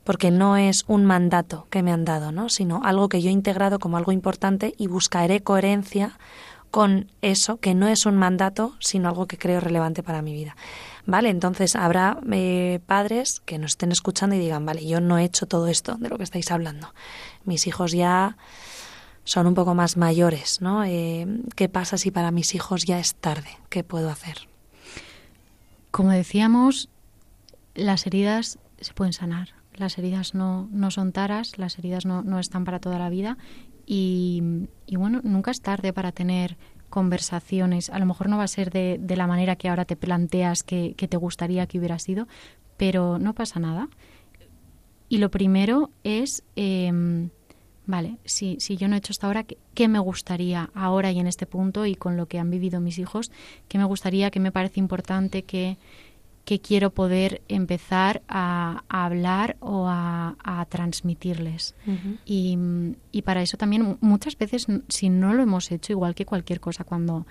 porque 0.04 0.30
no 0.30 0.56
es 0.56 0.86
un 0.88 1.04
mandato 1.04 1.66
que 1.72 1.82
me 1.82 1.92
han 1.92 2.06
dado, 2.06 2.32
¿no? 2.32 2.48
sino 2.50 2.82
algo 2.84 3.10
que 3.10 3.24
yo 3.24 3.30
he 3.30 3.34
integrado 3.34 3.80
como 3.80 3.98
algo 3.98 4.12
importante 4.12 4.76
y 4.78 4.86
buscaré 4.86 5.42
coherencia 5.42 6.20
con 6.72 7.12
eso 7.22 7.58
que 7.58 7.74
no 7.74 7.88
es 7.88 8.06
un 8.06 8.18
mandato, 8.18 8.76
sino 8.80 9.10
algo 9.10 9.28
que 9.28 9.38
creo 9.38 9.60
relevante 9.60 10.04
para 10.04 10.22
mi 10.22 10.34
vida. 10.34 10.56
Vale, 11.06 11.30
entonces 11.30 11.76
habrá 11.76 12.20
eh, 12.32 12.80
padres 12.86 13.42
que 13.46 13.60
nos 13.60 13.72
estén 13.72 13.92
escuchando 13.92 14.36
y 14.36 14.40
digan, 14.40 14.66
vale, 14.66 14.86
yo 14.86 15.00
no 15.00 15.18
he 15.18 15.24
hecho 15.24 15.46
todo 15.46 15.68
esto 15.68 15.96
de 15.96 16.10
lo 16.10 16.18
que 16.18 16.24
estáis 16.24 16.52
hablando. 16.52 16.94
Mis 17.44 17.68
hijos 17.68 17.92
ya 17.92 18.38
son 19.24 19.48
un 19.48 19.54
poco 19.54 19.76
más 19.76 19.98
mayores, 19.98 20.62
¿no? 20.62 20.84
Eh, 20.84 21.28
¿Qué 21.56 21.70
pasa 21.70 21.98
si 21.98 22.12
para 22.12 22.32
mis 22.32 22.56
hijos 22.56 22.86
ya 22.86 23.00
es 23.00 23.16
tarde? 23.16 23.58
¿Qué 23.70 23.84
puedo 23.84 24.10
hacer? 24.10 24.48
Como 25.92 26.12
decíamos, 26.12 26.90
las 27.76 28.08
heridas 28.08 28.60
se 28.80 28.94
pueden 28.94 29.14
sanar. 29.14 29.50
Las 29.76 29.98
heridas 29.98 30.34
no, 30.36 30.70
no 30.72 30.90
son 30.90 31.12
taras, 31.12 31.58
las 31.58 31.78
heridas 31.78 32.06
no, 32.06 32.24
no 32.24 32.40
están 32.40 32.64
para 32.64 32.80
toda 32.80 32.98
la 32.98 33.10
vida 33.10 33.38
y, 33.86 34.42
bueno, 34.92 35.22
nunca 35.24 35.52
es 35.52 35.62
tarde 35.62 35.94
para 35.94 36.12
tener 36.12 36.58
conversaciones. 36.90 37.90
A 37.90 38.00
lo 38.00 38.06
mejor 38.06 38.30
no 38.30 38.38
va 38.38 38.44
a 38.44 38.48
ser 38.48 38.72
de, 38.72 38.98
de 39.00 39.16
la 39.16 39.28
manera 39.28 39.56
que 39.56 39.70
ahora 39.70 39.86
te 39.86 39.96
planteas 39.96 40.64
que, 40.64 40.96
te 40.96 41.18
gustaría 41.18 41.68
que 41.68 41.78
hubiera 41.78 42.00
sido, 42.00 42.28
pero 42.78 43.20
no 43.20 43.34
pasa 43.34 43.60
nada. 43.60 43.90
Y 45.08 45.20
lo 45.20 45.30
primero 45.30 45.92
es 46.04 46.44
em, 46.56 47.30
vale, 47.86 48.18
si, 48.26 48.58
si 48.60 48.76
yo 48.78 48.88
no 48.88 48.96
he 48.96 48.98
hecho 48.98 49.12
hasta 49.12 49.28
ahora, 49.28 49.44
¿qué, 49.44 49.58
¿qué, 49.76 49.88
me 49.88 50.00
gustaría 50.00 50.72
ahora 50.74 51.12
y 51.12 51.20
en 51.20 51.28
este 51.28 51.46
punto 51.46 51.86
y 51.86 51.96
con 51.96 52.18
lo 52.18 52.28
que 52.28 52.40
han 52.40 52.50
vivido 52.50 52.80
mis 52.82 52.98
hijos? 52.98 53.32
¿Qué 53.68 53.78
me 53.78 53.86
gustaría, 53.86 54.32
qué 54.32 54.40
me 54.40 54.52
parece 54.52 54.80
importante, 54.80 55.44
que 55.44 55.78
que 56.46 56.62
quiero 56.62 56.92
poder 56.92 57.42
empezar 57.48 58.22
a, 58.30 58.84
hablar 58.88 59.58
o 59.60 59.88
a, 59.90 60.66
transmitirles. 60.70 61.76
y, 62.26 62.58
y, 63.12 63.22
para 63.24 63.42
eso 63.42 63.58
también 63.58 63.98
muchas 64.00 64.38
veces, 64.38 64.68
si 64.88 65.10
no 65.10 65.34
lo 65.34 65.44
hemos 65.44 65.72
hecho, 65.72 65.92
igual 65.92 66.16
que 66.16 66.26
cualquier 66.26 66.60
cosa, 66.60 66.84
cuando 66.84 67.26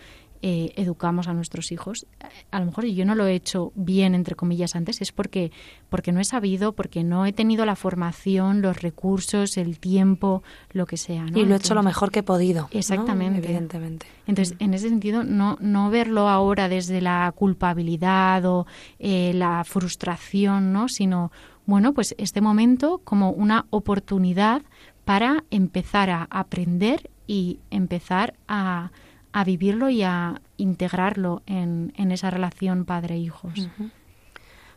eh, 0.46 0.74
educamos 0.76 1.26
a 1.26 1.32
nuestros 1.32 1.72
hijos. 1.72 2.06
A 2.50 2.60
lo 2.60 2.66
mejor 2.66 2.84
yo 2.84 3.06
no 3.06 3.14
lo 3.14 3.26
he 3.26 3.34
hecho 3.34 3.72
bien, 3.74 4.14
entre 4.14 4.34
comillas, 4.34 4.76
antes, 4.76 5.00
es 5.00 5.10
porque, 5.10 5.52
porque 5.88 6.12
no 6.12 6.20
he 6.20 6.24
sabido, 6.24 6.74
porque 6.74 7.02
no 7.02 7.24
he 7.24 7.32
tenido 7.32 7.64
la 7.64 7.76
formación, 7.76 8.60
los 8.60 8.82
recursos, 8.82 9.56
el 9.56 9.78
tiempo, 9.78 10.42
lo 10.72 10.84
que 10.84 10.98
sea. 10.98 11.24
Y 11.34 11.46
lo 11.46 11.54
he 11.54 11.56
hecho 11.56 11.74
lo 11.74 11.82
mejor 11.82 12.10
que 12.10 12.18
he 12.18 12.22
podido. 12.22 12.68
Exactamente. 12.72 13.38
Evidentemente. 13.38 14.04
Entonces, 14.26 14.54
en 14.58 14.74
ese 14.74 14.90
sentido, 14.90 15.24
no, 15.24 15.56
no 15.62 15.88
verlo 15.88 16.28
ahora 16.28 16.68
desde 16.68 17.00
la 17.00 17.32
culpabilidad 17.34 18.44
o 18.44 18.66
eh, 18.98 19.32
la 19.32 19.64
frustración, 19.64 20.74
¿no? 20.74 20.90
sino, 20.90 21.32
bueno, 21.64 21.94
pues 21.94 22.14
este 22.18 22.42
momento 22.42 23.00
como 23.02 23.30
una 23.30 23.64
oportunidad 23.70 24.60
para 25.06 25.44
empezar 25.50 26.10
a 26.10 26.26
aprender 26.28 27.08
y 27.26 27.60
empezar 27.70 28.34
a 28.46 28.90
a 29.34 29.42
vivirlo 29.42 29.90
y 29.90 30.04
a 30.04 30.40
integrarlo 30.56 31.42
en, 31.46 31.92
en 31.96 32.12
esa 32.12 32.30
relación 32.30 32.84
padre-hijos. 32.84 33.68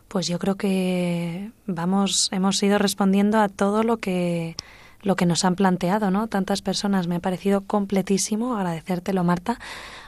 Pues 0.08 0.26
yo 0.26 0.40
creo 0.40 0.56
que 0.56 1.52
vamos, 1.66 2.28
hemos 2.32 2.60
ido 2.60 2.76
respondiendo 2.76 3.38
a 3.38 3.48
todo 3.48 3.84
lo 3.84 3.98
que 3.98 4.56
lo 5.00 5.14
que 5.14 5.26
nos 5.26 5.44
han 5.44 5.54
planteado, 5.54 6.10
¿no? 6.10 6.26
Tantas 6.26 6.60
personas, 6.60 7.06
me 7.06 7.14
ha 7.14 7.20
parecido 7.20 7.60
completísimo, 7.60 8.56
agradecértelo, 8.56 9.22
Marta. 9.22 9.60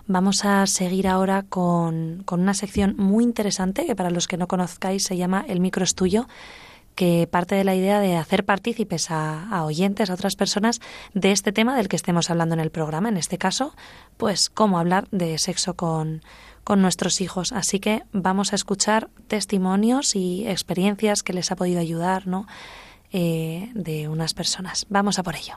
Vamos 0.09 0.45
a 0.45 0.67
seguir 0.67 1.07
ahora 1.07 1.45
con, 1.45 2.25
con 2.25 2.41
una 2.41 2.55
sección 2.55 2.97
muy 2.99 3.23
interesante 3.23 3.87
que 3.87 3.95
para 3.95 4.11
los 4.11 4.27
que 4.27 4.37
no 4.37 4.49
conozcáis 4.49 5.05
se 5.05 5.17
llama 5.17 5.45
El 5.47 5.61
micro 5.61 5.85
es 5.85 5.95
tuyo 5.95 6.27
que 7.01 7.27
parte 7.27 7.55
de 7.55 7.65
la 7.65 7.75
idea 7.75 7.99
de 7.99 8.19
hacer 8.19 8.45
partícipes 8.45 9.11
a, 9.11 9.65
oyentes, 9.65 10.11
a 10.11 10.13
otras 10.13 10.37
personas, 10.37 10.83
de 11.15 11.33
este 11.33 11.51
tema 11.51 11.75
del 11.75 11.89
que 11.89 11.97
estemos 11.97 12.29
hablando 12.29 12.53
en 12.53 12.61
el 12.61 12.71
programa. 12.71 13.09
En 13.09 13.17
este 13.17 13.39
caso, 13.39 13.75
pues 14.19 14.51
cómo 14.51 14.79
hablar 14.79 15.09
de 15.11 15.39
sexo 15.39 15.73
con, 15.77 16.21
con 16.63 16.83
nuestros 16.83 17.23
hijos. 17.23 17.53
Así 17.53 17.81
que 17.81 18.03
vamos 18.13 18.53
a 18.53 18.57
escuchar 18.57 19.09
testimonios 19.29 20.15
y 20.15 20.47
experiencias 20.47 21.23
que 21.23 21.33
les 21.33 21.51
ha 21.51 21.57
podido 21.57 21.81
ayudar, 21.81 22.27
¿no? 22.27 22.47
Eh, 23.13 23.71
de 23.73 24.09
unas 24.09 24.35
personas. 24.35 24.85
Vamos 24.91 25.19
a 25.19 25.23
por 25.23 25.37
ello. 25.37 25.55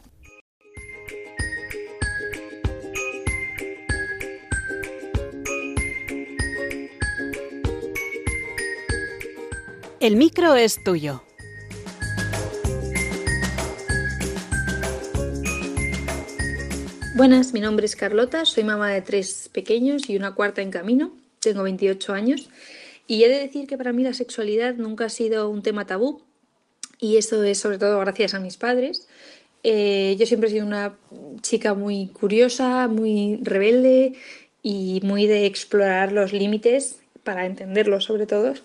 El 10.00 10.16
micro 10.16 10.56
es 10.56 10.82
tuyo. 10.86 11.22
Buenas, 17.16 17.54
mi 17.54 17.60
nombre 17.60 17.86
es 17.86 17.96
Carlota, 17.96 18.44
soy 18.44 18.64
mamá 18.64 18.90
de 18.90 19.04
tres 19.04 19.48
pequeños 19.54 20.10
y 20.10 20.18
una 20.18 20.34
cuarta 20.34 20.64
en 20.64 20.72
camino, 20.72 21.14
tengo 21.42 21.62
28 21.62 22.12
años 22.12 22.50
y 23.06 23.24
he 23.24 23.30
de 23.30 23.38
decir 23.38 23.68
que 23.68 23.78
para 23.78 23.94
mí 23.94 24.02
la 24.02 24.16
sexualidad 24.16 24.74
nunca 24.78 25.06
ha 25.06 25.10
sido 25.10 25.48
un 25.48 25.62
tema 25.62 25.86
tabú 25.86 26.24
y 27.00 27.18
eso 27.18 27.44
es 27.44 27.60
sobre 27.60 27.78
todo 27.78 28.00
gracias 28.00 28.34
a 28.34 28.40
mis 28.40 28.58
padres. 28.58 29.08
Eh, 29.62 30.16
yo 30.18 30.26
siempre 30.26 30.50
he 30.50 30.54
sido 30.54 30.66
una 30.66 30.96
chica 31.42 31.76
muy 31.76 32.08
curiosa, 32.08 32.88
muy 32.88 33.40
rebelde 33.44 34.14
y 34.64 35.00
muy 35.04 35.28
de 35.28 35.46
explorar 35.46 36.12
los 36.12 36.34
límites 36.34 36.98
para 37.24 37.46
entenderlos 37.46 38.06
sobre 38.06 38.26
todo. 38.26 38.56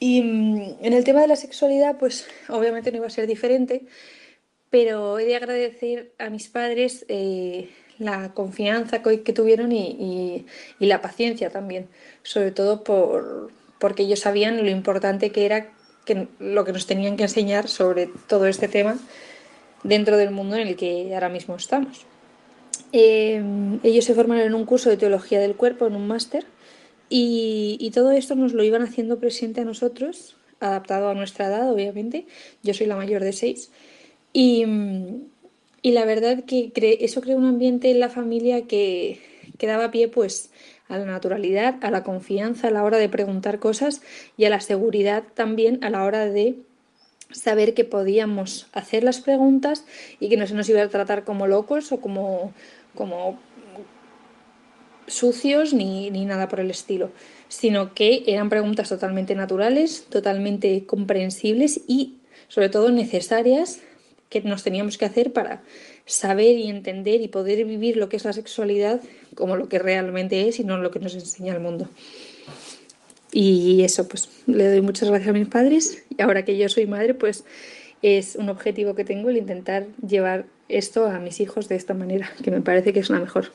Y 0.00 0.22
mm, 0.22 0.78
en 0.82 0.92
el 0.92 1.04
tema 1.04 1.20
de 1.20 1.28
la 1.28 1.36
sexualidad, 1.36 1.98
pues 1.98 2.26
obviamente 2.48 2.90
no 2.90 2.96
iba 2.96 3.06
a 3.06 3.10
ser 3.10 3.28
diferente 3.28 3.82
pero 4.74 5.20
he 5.20 5.24
de 5.24 5.36
agradecer 5.36 6.10
a 6.18 6.30
mis 6.30 6.48
padres 6.48 7.06
eh, 7.06 7.70
la 8.00 8.34
confianza 8.34 9.02
que, 9.02 9.32
tuvieron 9.32 9.70
y, 9.70 10.46
la 10.80 11.00
paciencia 11.00 11.48
también, 11.48 11.86
sobre 12.24 12.50
todo 12.50 12.82
por, 12.82 13.52
porque 13.78 14.02
ellos 14.02 14.18
sabían 14.18 14.56
lo 14.64 14.68
importante 14.70 15.30
que 15.30 15.46
era 15.46 15.72
que, 16.04 16.26
lo 16.40 16.64
que 16.64 16.72
nos 16.72 16.88
tenían 16.88 17.16
que 17.16 17.22
enseñar 17.22 17.68
sobre 17.68 18.08
todo 18.26 18.46
este 18.46 18.66
tema 18.66 18.98
dentro 19.84 20.16
del 20.16 20.32
mundo 20.32 20.56
en 20.56 20.66
el 20.66 20.74
que 20.74 21.14
ahora 21.14 21.28
mismo 21.28 21.54
estamos. 21.54 22.04
Eh, 22.90 23.40
ellos 23.84 24.04
se 24.04 24.14
formaron 24.14 24.44
en 24.44 24.54
un 24.56 24.64
curso 24.64 24.90
de 24.90 24.96
teología 24.96 25.38
del 25.38 25.54
cuerpo, 25.54 25.86
en 25.86 25.94
un 25.94 26.08
máster, 26.08 26.46
y, 27.08 27.76
y, 27.78 27.92
todo 27.92 28.10
esto 28.10 28.34
nos 28.34 28.54
lo 28.54 28.64
iban 28.64 28.82
haciendo 28.82 29.20
presente 29.20 29.60
a 29.60 29.64
nosotros, 29.64 30.36
adaptado 30.58 31.10
a 31.10 31.14
nuestra 31.14 31.46
edad, 31.46 31.70
obviamente. 31.70 32.26
Yo 32.64 32.74
soy 32.74 32.86
la 32.86 32.96
mayor 32.96 33.22
de 33.22 33.32
seis. 33.32 33.70
Y, 34.36 34.66
la 35.84 36.04
verdad 36.04 36.44
que 36.44 36.72
eso 37.00 37.20
crea 37.20 37.36
un 37.36 37.44
ambiente 37.46 37.90
en 37.90 38.00
la 38.00 38.10
familia 38.10 38.66
que, 38.66 39.20
daba 39.60 39.90
pie 39.90 40.08
pues 40.08 40.50
a 40.88 40.98
la 40.98 41.06
naturalidad, 41.06 41.76
a 41.82 41.90
la 41.90 42.02
confianza 42.02 42.68
a 42.68 42.70
la 42.70 42.82
hora 42.84 42.98
de 42.98 43.08
preguntar 43.08 43.58
cosas 43.58 44.02
y 44.36 44.44
a 44.44 44.50
la 44.50 44.60
seguridad 44.60 45.22
también 45.32 45.82
a 45.82 45.88
la 45.88 46.04
hora 46.04 46.26
de 46.26 46.56
saber 47.30 47.72
que 47.72 47.86
podíamos 47.86 48.66
hacer 48.74 49.04
las 49.04 49.22
preguntas 49.22 49.86
y 50.20 50.28
que 50.28 50.36
no 50.36 50.46
se 50.46 50.52
nos 50.52 50.68
iba 50.68 50.82
a 50.82 50.88
tratar 50.90 51.24
como 51.24 51.46
locos 51.46 51.92
o 51.92 52.00
como, 52.00 52.52
sucios 55.06 55.72
ni 55.72 56.10
nada 56.10 56.48
por 56.48 56.60
el 56.60 56.70
estilo, 56.70 57.10
sino 57.48 57.94
que 57.94 58.24
eran 58.26 58.50
preguntas 58.50 58.88
totalmente 58.90 59.34
naturales, 59.34 60.06
totalmente 60.10 60.84
comprensibles 60.84 61.80
y 61.86 62.16
sobre 62.48 62.68
todo 62.68 62.90
necesarias 62.90 63.80
que 64.42 64.48
nos 64.48 64.64
teníamos 64.64 64.98
que 64.98 65.04
hacer 65.04 65.32
para 65.32 65.62
saber 66.06 66.58
y 66.58 66.68
entender 66.68 67.20
y 67.20 67.28
poder 67.28 67.64
vivir 67.64 67.96
lo 67.96 68.08
que 68.08 68.16
es 68.16 68.24
la 68.24 68.32
sexualidad 68.32 69.00
como 69.36 69.56
lo 69.56 69.68
que 69.68 69.78
realmente 69.78 70.48
es 70.48 70.58
y 70.58 70.64
no 70.64 70.78
lo 70.78 70.90
que 70.90 70.98
nos 70.98 71.14
enseña 71.14 71.54
el 71.54 71.60
mundo. 71.60 71.88
Y 73.32 73.82
eso, 73.82 74.08
pues 74.08 74.28
le 74.46 74.68
doy 74.68 74.80
muchas 74.80 75.08
gracias 75.08 75.30
a 75.30 75.32
mis 75.32 75.48
padres 75.48 76.02
y 76.10 76.20
ahora 76.20 76.44
que 76.44 76.56
yo 76.56 76.68
soy 76.68 76.86
madre, 76.86 77.14
pues 77.14 77.44
es 78.02 78.36
un 78.36 78.48
objetivo 78.48 78.94
que 78.94 79.04
tengo 79.04 79.30
el 79.30 79.36
intentar 79.36 79.86
llevar 80.06 80.46
esto 80.68 81.06
a 81.06 81.20
mis 81.20 81.40
hijos 81.40 81.68
de 81.68 81.76
esta 81.76 81.94
manera, 81.94 82.30
que 82.42 82.50
me 82.50 82.60
parece 82.60 82.92
que 82.92 83.00
es 83.00 83.10
la 83.10 83.20
mejor. 83.20 83.52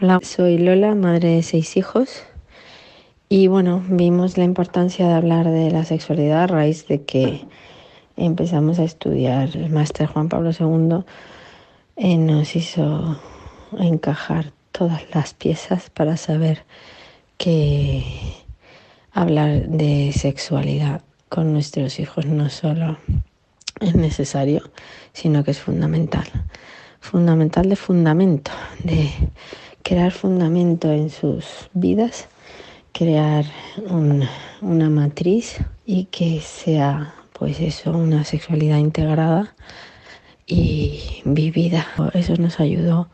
Hola, 0.00 0.20
soy 0.22 0.58
Lola, 0.58 0.94
madre 0.94 1.36
de 1.36 1.42
seis 1.42 1.76
hijos. 1.76 2.22
Y 3.30 3.48
bueno, 3.48 3.82
vimos 3.88 4.36
la 4.38 4.44
importancia 4.44 5.08
de 5.08 5.14
hablar 5.14 5.50
de 5.50 5.70
la 5.70 5.84
sexualidad 5.84 6.44
a 6.44 6.46
raíz 6.46 6.86
de 6.86 7.02
que 7.02 7.46
empezamos 8.18 8.78
a 8.78 8.84
estudiar 8.84 9.56
el 9.56 9.70
máster 9.70 10.06
Juan 10.08 10.28
Pablo 10.28 10.50
II, 10.50 11.04
eh, 11.96 12.16
nos 12.18 12.56
hizo 12.56 13.18
encajar 13.78 14.52
todas 14.72 15.02
las 15.14 15.34
piezas 15.34 15.90
para 15.90 16.16
saber 16.16 16.64
que 17.36 18.04
hablar 19.12 19.68
de 19.68 20.12
sexualidad 20.12 21.02
con 21.28 21.52
nuestros 21.52 22.00
hijos 22.00 22.26
no 22.26 22.50
solo 22.50 22.98
es 23.80 23.94
necesario, 23.94 24.62
sino 25.12 25.44
que 25.44 25.52
es 25.52 25.60
fundamental. 25.60 26.26
Fundamental 27.00 27.68
de 27.68 27.76
fundamento, 27.76 28.50
de 28.82 29.10
crear 29.82 30.10
fundamento 30.10 30.90
en 30.90 31.10
sus 31.10 31.70
vidas, 31.72 32.28
crear 32.92 33.44
una 34.60 34.90
matriz 34.90 35.58
y 35.86 36.04
que 36.06 36.40
sea 36.40 37.14
pues 37.38 37.60
eso, 37.60 37.92
una 37.92 38.24
sexualidad 38.24 38.78
integrada 38.78 39.54
y 40.46 41.22
vivida. 41.24 41.86
Eso 42.14 42.34
nos 42.36 42.60
ayudó 42.60 43.08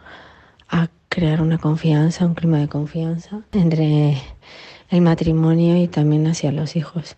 a 0.68 0.88
crear 1.08 1.42
una 1.42 1.58
confianza, 1.58 2.26
un 2.26 2.34
clima 2.34 2.58
de 2.58 2.68
confianza 2.68 3.42
entre 3.52 4.16
el 4.90 5.00
matrimonio 5.00 5.76
y 5.76 5.88
también 5.88 6.26
hacia 6.26 6.52
los 6.52 6.76
hijos. 6.76 7.16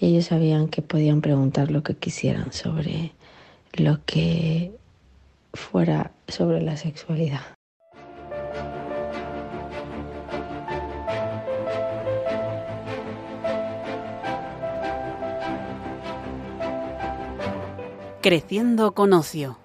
Ellos 0.00 0.26
sabían 0.26 0.68
que 0.68 0.82
podían 0.82 1.20
preguntar 1.20 1.70
lo 1.70 1.82
que 1.82 1.94
quisieran 1.94 2.52
sobre 2.52 3.12
lo 3.74 4.04
que 4.06 4.72
fuera 5.52 6.12
sobre 6.28 6.62
la 6.62 6.76
sexualidad. 6.76 7.57
Creciendo 18.28 18.92
con 18.92 19.14
ocio. 19.14 19.56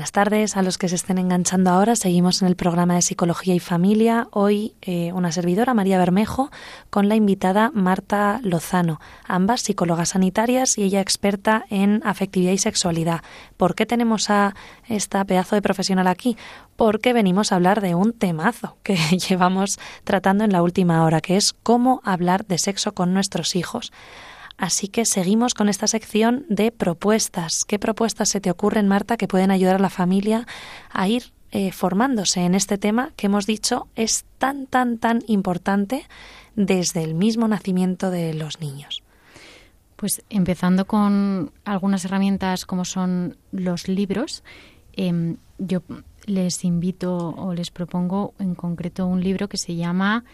Buenas 0.00 0.12
tardes 0.12 0.56
a 0.56 0.62
los 0.62 0.78
que 0.78 0.88
se 0.88 0.94
estén 0.94 1.18
enganchando 1.18 1.68
ahora. 1.68 1.94
Seguimos 1.94 2.40
en 2.40 2.48
el 2.48 2.56
programa 2.56 2.94
de 2.94 3.02
Psicología 3.02 3.54
y 3.54 3.60
Familia. 3.60 4.28
Hoy 4.30 4.72
eh, 4.80 5.12
una 5.12 5.30
servidora, 5.30 5.74
María 5.74 5.98
Bermejo, 5.98 6.50
con 6.88 7.10
la 7.10 7.16
invitada 7.16 7.70
Marta 7.74 8.40
Lozano, 8.42 8.98
ambas 9.26 9.60
psicólogas 9.60 10.08
sanitarias 10.08 10.78
y 10.78 10.84
ella 10.84 11.02
experta 11.02 11.66
en 11.68 12.00
afectividad 12.02 12.52
y 12.52 12.56
sexualidad. 12.56 13.20
¿Por 13.58 13.74
qué 13.74 13.84
tenemos 13.84 14.30
a 14.30 14.54
esta 14.88 15.22
pedazo 15.26 15.54
de 15.54 15.60
profesional 15.60 16.06
aquí? 16.06 16.38
Porque 16.76 17.12
venimos 17.12 17.52
a 17.52 17.56
hablar 17.56 17.82
de 17.82 17.94
un 17.94 18.14
temazo 18.14 18.78
que 18.82 18.96
llevamos 19.28 19.78
tratando 20.04 20.44
en 20.44 20.52
la 20.52 20.62
última 20.62 21.04
hora, 21.04 21.20
que 21.20 21.36
es 21.36 21.52
cómo 21.52 22.00
hablar 22.04 22.46
de 22.46 22.56
sexo 22.56 22.94
con 22.94 23.12
nuestros 23.12 23.54
hijos. 23.54 23.92
Así 24.60 24.88
que 24.88 25.06
seguimos 25.06 25.54
con 25.54 25.70
esta 25.70 25.86
sección 25.86 26.44
de 26.50 26.70
propuestas. 26.70 27.64
¿Qué 27.64 27.78
propuestas 27.78 28.28
se 28.28 28.42
te 28.42 28.50
ocurren, 28.50 28.88
Marta, 28.88 29.16
que 29.16 29.26
pueden 29.26 29.50
ayudar 29.50 29.76
a 29.76 29.78
la 29.78 29.88
familia 29.88 30.46
a 30.90 31.08
ir 31.08 31.32
eh, 31.50 31.72
formándose 31.72 32.40
en 32.40 32.54
este 32.54 32.76
tema 32.76 33.10
que 33.16 33.28
hemos 33.28 33.46
dicho 33.46 33.88
es 33.96 34.26
tan, 34.36 34.66
tan, 34.66 34.98
tan 34.98 35.20
importante 35.28 36.04
desde 36.56 37.02
el 37.02 37.14
mismo 37.14 37.48
nacimiento 37.48 38.10
de 38.10 38.34
los 38.34 38.60
niños? 38.60 39.02
Pues 39.96 40.22
empezando 40.28 40.86
con 40.86 41.52
algunas 41.64 42.04
herramientas 42.04 42.66
como 42.66 42.84
son 42.84 43.38
los 43.52 43.88
libros, 43.88 44.44
em, 44.92 45.38
yo 45.56 45.80
les 46.26 46.66
invito 46.66 47.30
o 47.30 47.54
les 47.54 47.70
propongo 47.70 48.34
en 48.38 48.54
concreto 48.54 49.06
un 49.06 49.22
libro 49.22 49.48
que 49.48 49.56
se 49.56 49.74
llama 49.74 50.24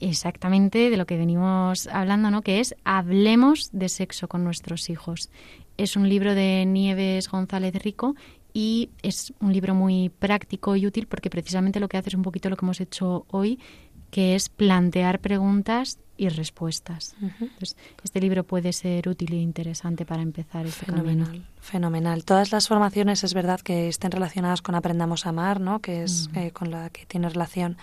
exactamente 0.00 0.90
de 0.90 0.96
lo 0.96 1.06
que 1.06 1.16
venimos 1.16 1.86
hablando, 1.88 2.30
¿no? 2.30 2.42
Que 2.42 2.60
es 2.60 2.74
Hablemos 2.84 3.70
de 3.72 3.88
sexo 3.88 4.28
con 4.28 4.44
nuestros 4.44 4.90
hijos. 4.90 5.30
Es 5.76 5.96
un 5.96 6.08
libro 6.08 6.34
de 6.34 6.64
Nieves 6.66 7.28
González 7.28 7.74
Rico 7.74 8.14
y 8.52 8.90
es 9.02 9.34
un 9.40 9.52
libro 9.52 9.74
muy 9.74 10.08
práctico 10.08 10.76
y 10.76 10.86
útil 10.86 11.06
porque 11.06 11.28
precisamente 11.28 11.80
lo 11.80 11.88
que 11.88 11.98
hace 11.98 12.08
es 12.08 12.14
un 12.14 12.22
poquito 12.22 12.48
lo 12.48 12.56
que 12.56 12.64
hemos 12.64 12.80
hecho 12.80 13.26
hoy, 13.30 13.58
que 14.10 14.34
es 14.34 14.48
plantear 14.48 15.20
preguntas 15.20 15.98
y 16.16 16.28
respuestas. 16.30 17.14
este 18.02 18.20
libro 18.20 18.44
puede 18.44 18.72
ser 18.72 19.08
útil 19.08 19.34
e 19.34 19.36
interesante 19.36 20.06
para 20.06 20.22
empezar 20.22 20.66
este 20.66 20.86
fenomenal, 20.86 21.46
Fenomenal. 21.60 22.24
Todas 22.24 22.52
las 22.52 22.68
formaciones 22.68 23.24
es 23.24 23.34
verdad 23.34 23.60
que 23.60 23.88
estén 23.88 24.10
relacionadas 24.10 24.62
con 24.62 24.74
Aprendamos 24.74 25.26
a 25.26 25.30
Amar, 25.30 25.60
¿no? 25.60 25.80
que 25.80 26.04
es 26.04 26.30
eh, 26.34 26.52
con 26.52 26.70
la 26.70 26.88
que 26.90 27.04
tiene 27.04 27.28
relación 27.28 27.76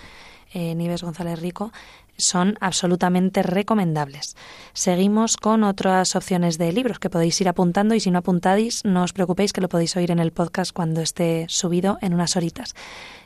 eh, 0.54 0.76
Nieves 0.76 1.04
González 1.04 1.40
Rico, 1.40 1.72
son 2.18 2.58
absolutamente 2.62 3.44
recomendables. 3.44 4.36
Seguimos 4.74 5.38
con 5.38 5.64
otras 5.64 6.16
opciones 6.16 6.58
de 6.58 6.72
libros 6.72 7.00
que 7.00 7.10
podéis 7.10 7.40
ir 7.42 7.50
apuntando 7.50 7.96
y 7.96 8.00
si 8.00 8.12
no 8.12 8.20
apuntáis, 8.20 8.84
no 8.86 9.04
os 9.04 9.14
preocupéis 9.14 9.54
que 9.54 9.62
lo 9.62 9.70
podéis 9.70 9.96
oír 9.96 10.12
en 10.12 10.20
el 10.20 10.32
podcast 10.32 10.74
cuando 10.74 11.02
esté 11.02 11.46
subido 11.50 11.98
en 12.02 12.14
unas 12.14 12.36
horitas, 12.36 12.76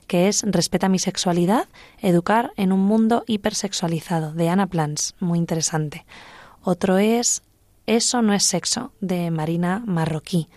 que 0.08 0.28
es 0.28 0.44
Respeta 0.46 0.90
mi 0.90 1.00
sexualidad, 1.00 1.68
educar 2.00 2.52
en 2.56 2.72
un 2.72 2.82
mundo 2.82 3.24
hipersexualizado, 3.28 4.34
de 4.34 4.50
Ana 4.50 4.68
Plans, 4.68 5.16
muy 5.20 5.40
interesante. 5.40 6.06
Otro 6.64 6.98
es 6.98 7.44
Eso 7.86 8.22
no 8.22 8.34
es 8.34 8.44
sexo, 8.44 8.92
de 9.00 9.32
Marina 9.32 9.84
Marroquí 9.86 10.50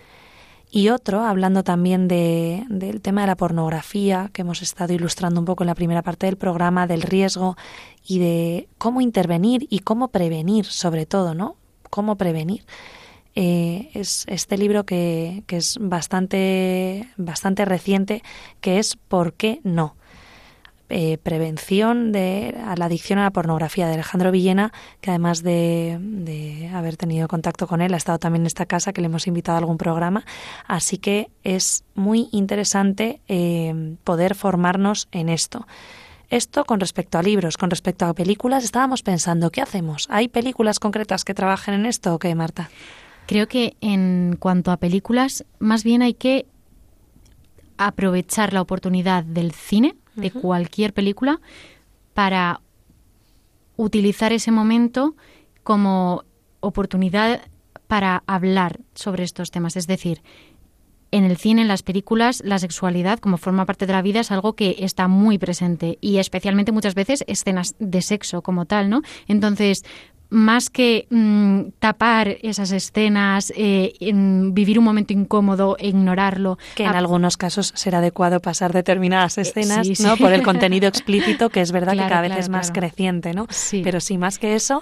y 0.71 0.87
otro, 0.87 1.25
hablando 1.25 1.63
también 1.63 2.07
de, 2.07 2.63
del 2.69 3.01
tema 3.01 3.21
de 3.21 3.27
la 3.27 3.35
pornografía, 3.35 4.29
que 4.31 4.43
hemos 4.43 4.61
estado 4.61 4.93
ilustrando 4.93 5.41
un 5.41 5.45
poco 5.45 5.63
en 5.63 5.67
la 5.67 5.75
primera 5.75 6.01
parte 6.01 6.27
del 6.27 6.37
programa, 6.37 6.87
del 6.87 7.01
riesgo 7.01 7.57
y 8.07 8.19
de 8.19 8.69
cómo 8.77 9.01
intervenir 9.01 9.67
y 9.69 9.79
cómo 9.79 10.07
prevenir, 10.07 10.65
sobre 10.65 11.05
todo, 11.05 11.33
¿no? 11.33 11.57
Cómo 11.89 12.15
prevenir. 12.15 12.63
Eh, 13.35 13.89
es 13.93 14.25
este 14.27 14.57
libro 14.57 14.85
que, 14.85 15.43
que 15.45 15.57
es 15.57 15.77
bastante, 15.79 17.09
bastante 17.17 17.65
reciente, 17.65 18.23
que 18.61 18.79
es 18.79 18.95
¿Por 18.95 19.33
qué 19.33 19.59
no? 19.63 19.95
Eh, 20.93 21.17
prevención 21.23 22.11
de 22.11 22.53
la 22.75 22.85
adicción 22.85 23.17
a 23.17 23.23
la 23.23 23.31
pornografía 23.31 23.87
de 23.87 23.93
Alejandro 23.93 24.29
Villena, 24.29 24.73
que 24.99 25.09
además 25.09 25.41
de, 25.41 26.69
haber 26.73 26.97
tenido 26.97 27.29
contacto 27.29 27.65
con 27.65 27.79
él, 27.79 27.93
ha 27.93 27.97
estado 27.97 28.19
también 28.19 28.41
en 28.41 28.47
esta 28.47 28.65
casa, 28.65 28.91
que 28.91 28.99
le 28.99 29.05
hemos 29.05 29.25
invitado 29.25 29.55
a 29.55 29.59
algún 29.59 29.77
programa. 29.77 30.25
Así 30.67 30.97
que 30.97 31.31
es 31.45 31.85
muy 31.95 32.27
interesante 32.33 33.21
eh, 33.29 33.95
poder 34.03 34.35
formarnos 34.35 35.07
en 35.13 35.29
esto. 35.29 35.65
Esto 36.29 36.65
con 36.65 36.81
respecto 36.81 37.17
a 37.17 37.23
libros, 37.23 37.55
con 37.55 37.69
respecto 37.69 38.05
a 38.05 38.13
películas, 38.13 38.65
estábamos 38.65 39.01
pensando, 39.01 39.49
¿qué 39.49 39.61
hacemos? 39.61 40.07
¿Hay 40.09 40.27
películas 40.27 40.79
concretas 40.79 41.23
que 41.23 41.33
trabajen 41.33 41.73
en 41.73 41.85
esto 41.85 42.15
o 42.15 42.19
qué, 42.19 42.35
Marta? 42.35 42.69
Creo 43.27 43.47
que 43.47 43.77
en 43.79 44.35
cuanto 44.37 44.71
a 44.71 44.77
películas, 44.77 45.45
más 45.57 45.85
bien 45.85 46.01
hay 46.01 46.15
que 46.15 46.47
aprovechar 47.77 48.51
la 48.51 48.59
oportunidad 48.59 49.23
del 49.23 49.53
cine 49.53 49.95
de 50.15 50.31
cualquier 50.31 50.93
película 50.93 51.39
para 52.13 52.61
utilizar 53.77 54.33
ese 54.33 54.51
momento 54.51 55.15
como 55.63 56.23
oportunidad 56.59 57.41
para 57.87 58.23
hablar 58.27 58.79
sobre 58.93 59.23
estos 59.23 59.51
temas. 59.51 59.75
Es 59.75 59.87
decir, 59.87 60.21
en 61.11 61.25
el 61.25 61.37
cine, 61.37 61.61
en 61.61 61.67
las 61.67 61.83
películas, 61.83 62.41
la 62.45 62.57
sexualidad 62.57 63.19
como 63.19 63.37
forma 63.37 63.65
parte 63.65 63.85
de 63.85 63.93
la 63.93 64.01
vida 64.01 64.21
es 64.21 64.31
algo 64.31 64.53
que 64.53 64.77
está 64.79 65.07
muy 65.09 65.37
presente 65.37 65.97
y 65.99 66.17
especialmente 66.17 66.71
muchas 66.71 66.95
veces 66.95 67.23
escenas 67.27 67.75
de 67.79 68.01
sexo 68.01 68.41
como 68.41 68.65
tal, 68.65 68.89
¿no? 68.89 69.01
Entonces, 69.27 69.83
más 70.31 70.69
que 70.69 71.07
mm, 71.09 71.73
tapar 71.79 72.37
esas 72.41 72.71
escenas, 72.71 73.51
eh, 73.55 73.93
vivir 73.99 74.79
un 74.79 74.85
momento 74.85 75.13
incómodo 75.13 75.75
e 75.77 75.89
ignorarlo. 75.89 76.57
Que 76.73 76.85
en 76.85 76.95
algunos 76.95 77.37
casos 77.37 77.73
será 77.75 77.99
adecuado 77.99 78.39
pasar 78.39 78.71
determinadas 78.73 79.37
eh, 79.37 79.41
escenas 79.41 79.99
¿no? 79.99 80.15
por 80.17 80.31
el 80.31 80.41
contenido 80.41 80.87
explícito, 80.87 81.49
que 81.49 81.61
es 81.61 81.71
verdad 81.71 81.93
que 81.93 81.99
cada 81.99 82.21
vez 82.21 82.37
es 82.37 82.49
más 82.49 82.71
creciente, 82.71 83.33
¿no? 83.33 83.47
Pero 83.83 83.99
sí, 83.99 84.17
más 84.17 84.39
que 84.39 84.55
eso. 84.55 84.81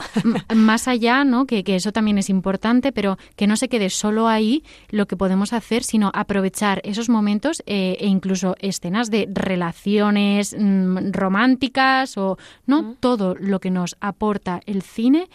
más 0.56 0.88
allá, 0.88 1.24
¿no? 1.24 1.45
Que, 1.45 1.64
que, 1.64 1.76
eso 1.76 1.91
también 1.91 2.20
es 2.20 2.30
importante, 2.30 2.91
pero 2.91 3.18
que 3.36 3.47
no 3.47 3.58
se 3.58 3.70
quede 3.70 3.89
solo 3.89 4.28
ahí 4.28 4.64
lo 4.91 5.08
que 5.08 5.18
podemos 5.18 5.52
hacer, 5.54 5.84
sino 5.84 6.12
aprovechar 6.14 6.82
esos 6.84 7.10
momentos 7.10 7.64
eh, 7.66 7.97
e 8.00 8.08
incluso 8.08 8.56
escenas 8.60 9.10
de 9.10 9.28
relaciones 9.32 10.56
mm, 10.58 11.12
románticas 11.12 12.18
o 12.18 12.38
no 12.68 12.95
todo 13.00 13.36
lo 13.36 13.60
que 13.60 13.72
nos 13.72 13.97
aporta 14.00 14.62
el 14.68 14.84
cine 14.84 15.28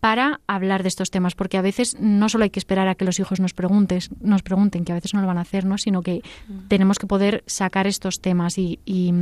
para 0.00 0.40
hablar 0.46 0.82
de 0.82 0.88
estos 0.88 1.10
temas, 1.10 1.34
porque 1.34 1.58
a 1.58 1.62
veces 1.62 1.96
no 2.00 2.30
solo 2.30 2.44
hay 2.44 2.50
que 2.50 2.58
esperar 2.58 2.88
a 2.88 2.94
que 2.94 3.04
los 3.04 3.20
hijos 3.20 3.38
nos 3.38 3.52
pregunten, 3.52 4.00
nos 4.20 4.42
pregunten, 4.42 4.84
que 4.84 4.92
a 4.92 4.94
veces 4.94 5.12
no 5.12 5.20
lo 5.20 5.26
van 5.26 5.36
a 5.36 5.42
hacer, 5.42 5.66
¿no? 5.66 5.76
sino 5.76 6.02
que 6.02 6.22
mm. 6.48 6.68
tenemos 6.68 6.98
que 6.98 7.06
poder 7.06 7.44
sacar 7.46 7.86
estos 7.86 8.20
temas 8.20 8.56
y, 8.56 8.80
y, 8.86 9.12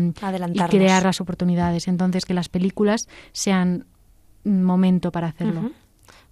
crear 0.70 1.02
las 1.02 1.20
oportunidades. 1.20 1.88
Entonces, 1.88 2.24
que 2.24 2.32
las 2.32 2.48
películas 2.48 3.08
sean 3.32 3.86
momento 4.44 5.10
para 5.10 5.28
hacerlo. 5.28 5.72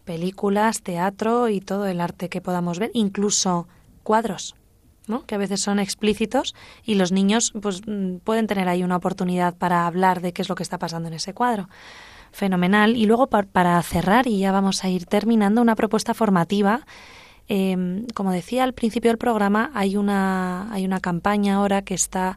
Películas, 0.05 0.83
teatro 0.83 1.49
y 1.49 1.61
todo 1.61 1.87
el 1.87 2.01
arte 2.01 2.29
que 2.29 2.41
podamos 2.41 2.79
ver, 2.79 2.91
incluso 2.95 3.67
cuadros. 4.05 4.55
¿no? 5.09 5.25
que 5.25 5.37
a 5.37 5.39
veces 5.39 5.61
son 5.61 5.79
explícitos 5.79 6.57
y 6.85 6.97
los 6.97 7.13
niños 7.13 7.53
pues 7.63 7.81
mm, 7.87 8.17
pueden 8.25 8.49
tener 8.49 8.69
ahí 8.69 8.83
una 8.83 8.97
oportunidad 8.97 9.55
para 9.55 9.87
hablar 9.87 10.21
de 10.21 10.33
qué 10.33 10.43
es 10.43 10.49
lo 10.49 10.57
que 10.57 10.65
está 10.65 10.79
pasando 10.79 11.07
en 11.07 11.15
ese 11.15 11.33
cuadro 11.33 11.69
fenomenal. 12.37 12.97
Y 12.97 13.07
luego 13.07 13.27
para 13.29 13.83
cerrar, 13.83 14.29
y 14.29 14.39
ya 14.39 14.53
vamos 14.53 14.85
a 14.85 14.89
ir 14.89 15.07
terminando, 15.07 15.61
una 15.63 15.75
propuesta 15.75 16.15
formativa. 16.15 16.87
Em, 17.49 18.07
como 18.15 18.31
decía 18.33 18.65
al 18.65 18.75
principio 18.75 19.11
del 19.11 19.19
programa, 19.19 19.71
hay 19.75 19.97
una, 19.97 20.73
hay 20.73 20.85
una 20.85 21.01
campaña 21.01 21.55
ahora 21.55 21.83
que 21.83 21.95
está 21.95 22.37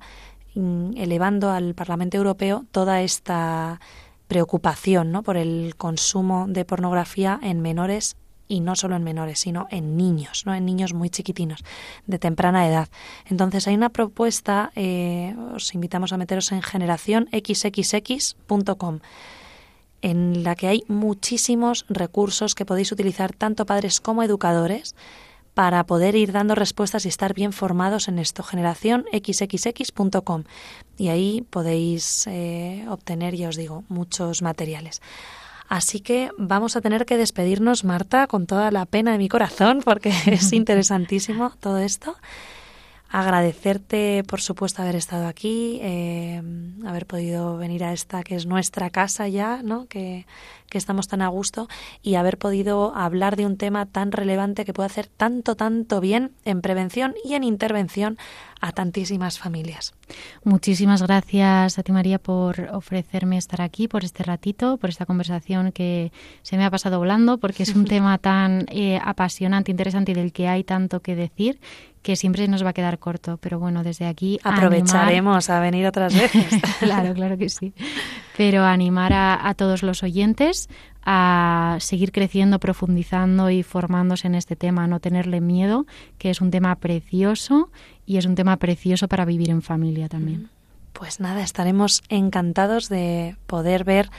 mm, 0.56 0.92
elevando 0.98 1.52
al 1.52 1.76
Parlamento 1.76 2.18
Europeo 2.18 2.66
toda 2.72 3.02
esta 3.02 3.80
preocupación 4.28 5.12
¿no? 5.12 5.24
por 5.24 5.36
el 5.36 5.76
consumo 5.76 6.46
de 6.48 6.64
pornografía 6.64 7.40
en 7.42 7.60
menores 7.62 8.16
y 8.48 8.62
no 8.62 8.76
solo 8.76 8.96
en 8.96 9.04
menores, 9.04 9.40
sino 9.40 9.68
en 9.72 9.98
niños, 9.98 10.46
¿no? 10.46 10.54
en 10.54 10.64
niños 10.66 10.94
muy 10.94 11.10
chiquitinos, 11.10 11.64
de 12.08 12.20
temprana 12.20 12.68
edad. 12.68 12.88
Entonces 13.26 13.68
hay 13.68 13.76
una 13.76 13.90
propuesta, 13.90 14.72
eh, 14.76 15.36
os 15.54 15.74
invitamos 15.74 16.14
a 16.14 16.18
meteros 16.18 16.52
en 16.52 16.62
generacionxxx.com 16.62 19.00
en 20.02 20.44
la 20.44 20.56
que 20.56 20.68
hay 20.68 20.84
muchísimos 20.88 21.86
recursos 21.90 22.56
que 22.56 22.66
podéis 22.66 22.92
utilizar 22.92 23.34
tanto 23.34 23.66
padres 23.66 24.00
como 24.00 24.24
educadores 24.24 24.96
para 25.54 25.86
poder 25.86 26.16
ir 26.16 26.32
dando 26.32 26.56
respuestas 26.56 27.06
y 27.06 27.10
estar 27.10 27.34
bien 27.34 27.52
formados 27.52 28.08
en 28.08 28.20
esto. 28.20 28.44
Generación 28.44 29.06
xxx.com 29.12 30.44
y 30.98 31.10
ahí 31.10 31.46
podéis 31.50 32.28
eh, 32.28 32.86
obtener, 32.90 33.36
ya 33.36 33.50
os 33.50 33.56
digo, 33.56 33.84
muchos 33.90 34.42
materiales. 34.42 35.02
Así 35.68 36.00
que 36.00 36.32
vamos 36.38 36.76
a 36.76 36.82
tener 36.82 37.06
que 37.06 37.18
despedirnos, 37.18 37.84
Marta, 37.84 38.26
con 38.28 38.48
toda 38.48 38.72
la 38.72 38.86
pena 38.86 39.12
de 39.12 39.18
mi 39.18 39.30
corazón, 39.30 39.82
porque 39.84 40.12
es 40.26 40.54
interesantísimo 40.54 41.52
todo 41.60 41.78
esto. 41.78 42.16
Agradecerte, 43.12 44.24
por 44.28 44.40
supuesto, 44.40 44.84
haber 44.84 44.96
estado 44.96 45.28
aquí, 45.28 45.80
eh, 45.82 46.42
haber 46.86 47.08
podido 47.08 47.58
venir 47.58 47.84
a 47.84 47.92
esta 47.92 48.24
que 48.24 48.36
es 48.36 48.46
nuestra 48.46 48.92
casa 48.92 49.28
ya, 49.28 49.62
¿no? 49.64 49.88
Que, 49.88 50.28
que 50.70 50.78
estamos 50.78 51.08
tan 51.08 51.22
a 51.22 51.28
gusto 51.28 51.68
y 52.02 52.16
haber 52.16 52.38
podido 52.38 52.96
hablar 52.96 53.36
de 53.36 53.46
un 53.46 53.58
tema 53.58 53.86
tan 53.86 54.12
relevante 54.12 54.64
que 54.64 54.74
puede 54.74 54.88
hacer 54.88 55.08
tanto, 55.08 55.56
tanto 55.56 56.00
bien 56.00 56.32
en 56.46 56.62
prevención 56.62 57.16
y 57.26 57.34
en 57.34 57.44
intervención 57.44 58.18
a 58.62 58.72
tantísimas 58.72 59.40
familias. 59.40 59.94
Muchísimas 60.44 61.02
gracias 61.02 61.80
a 61.80 61.84
ti, 61.84 61.92
María, 61.92 62.20
por 62.20 62.70
ofrecerme 62.74 63.38
estar 63.38 63.62
aquí, 63.62 63.88
por 63.88 64.04
este 64.04 64.24
ratito, 64.24 64.78
por 64.78 64.90
esta 64.90 65.06
conversación 65.06 65.72
que 65.72 66.12
se 66.42 66.58
me 66.58 66.66
ha 66.66 66.72
pasado 66.72 67.00
volando, 67.00 67.38
porque 67.38 67.64
es 67.64 67.76
un 67.76 67.86
tema 67.86 68.18
tan 68.18 68.66
eh, 68.70 69.00
apasionante, 69.04 69.72
interesante 69.72 70.12
y 70.12 70.16
del 70.16 70.34
que 70.34 70.48
hay 70.48 70.64
tanto 70.64 71.00
que 71.02 71.16
decir 71.16 71.60
que 72.02 72.16
siempre 72.16 72.48
nos 72.48 72.64
va 72.64 72.70
a 72.70 72.74
quedar 72.74 73.00
corto, 73.00 73.38
pero 73.38 73.60
bueno, 73.60 73.84
desde 73.84 74.06
aquí 74.06 74.40
aprovecharemos 74.44 75.50
a 75.50 75.60
venir 75.60 75.86
otras 75.86 76.14
veces. 76.20 76.62
claro, 76.80 77.14
claro 77.14 77.38
que 77.38 77.50
sí. 77.50 77.74
Pero 78.38 78.64
animar 78.64 79.12
a, 79.14 79.54
todos 79.56 79.84
los 79.84 80.02
oyentes 80.04 80.70
a 81.04 81.78
seguir 81.80 82.12
creciendo, 82.12 82.60
profundizando 82.60 83.50
y 83.50 83.64
formándose 83.64 84.28
en 84.28 84.36
este 84.36 84.56
tema, 84.56 84.88
no 84.88 85.00
tenerle 85.00 85.42
miedo, 85.42 85.86
que 86.18 86.30
es 86.30 86.40
un 86.40 86.52
tema 86.52 86.76
precioso 86.76 87.70
y 88.06 88.18
es 88.18 88.26
un 88.26 88.36
tema 88.36 88.58
precioso 88.58 89.08
para 89.08 89.26
vivir 89.26 89.50
en 89.50 89.62
familia 89.62 90.08
también. 90.08 90.50
Pues 90.94 91.20
nada, 91.20 91.44
estaremos 91.44 92.02
encantados 92.10 92.90
de 92.90 93.36
poder 93.46 93.84
ver 93.84 94.10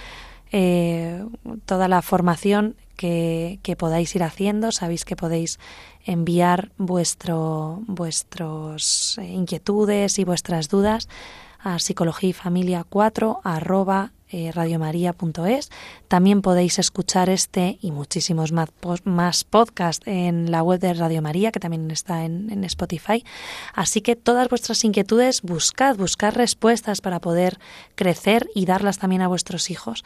eh, 0.52 1.24
toda 1.64 1.88
la 1.88 2.02
formación 2.02 2.76
que, 3.00 3.76
podáis 3.78 4.14
ir 4.14 4.22
haciendo. 4.22 4.72
Sabéis 4.72 5.04
que 5.04 5.16
podéis 5.16 5.58
enviar 6.04 6.70
vuestro, 6.76 7.82
vuestras 7.86 9.16
eh, 9.18 9.24
inquietudes 9.24 10.18
y 10.18 10.24
vuestras 10.24 10.68
dudas 10.68 11.08
a 11.58 11.78
psicología 11.78 12.30
y 12.30 12.32
familia 12.32 12.84
4 12.88 13.40
arroba 13.44 14.12
eh. 14.32 14.52
También 16.08 16.40
podéis 16.40 16.78
escuchar 16.78 17.28
este 17.30 17.78
y 17.82 17.90
muchísimos 17.90 18.52
más, 18.52 18.68
más 19.04 19.44
podcasts 19.44 20.06
en 20.06 20.50
la 20.52 20.62
web 20.62 20.78
de 20.78 20.94
Radio 20.94 21.20
María, 21.20 21.50
que 21.50 21.58
también 21.58 21.90
está 21.90 22.24
en, 22.24 22.48
en 22.50 22.62
Spotify. 22.64 23.24
Así 23.74 24.02
que 24.02 24.14
todas 24.14 24.48
vuestras 24.48 24.84
inquietudes, 24.84 25.42
buscad, 25.42 25.96
buscad 25.96 26.34
respuestas 26.34 27.00
para 27.00 27.18
poder 27.18 27.58
crecer 27.96 28.48
y 28.54 28.66
darlas 28.66 28.98
también 28.98 29.22
a 29.22 29.28
vuestros 29.28 29.68
hijos. 29.68 30.04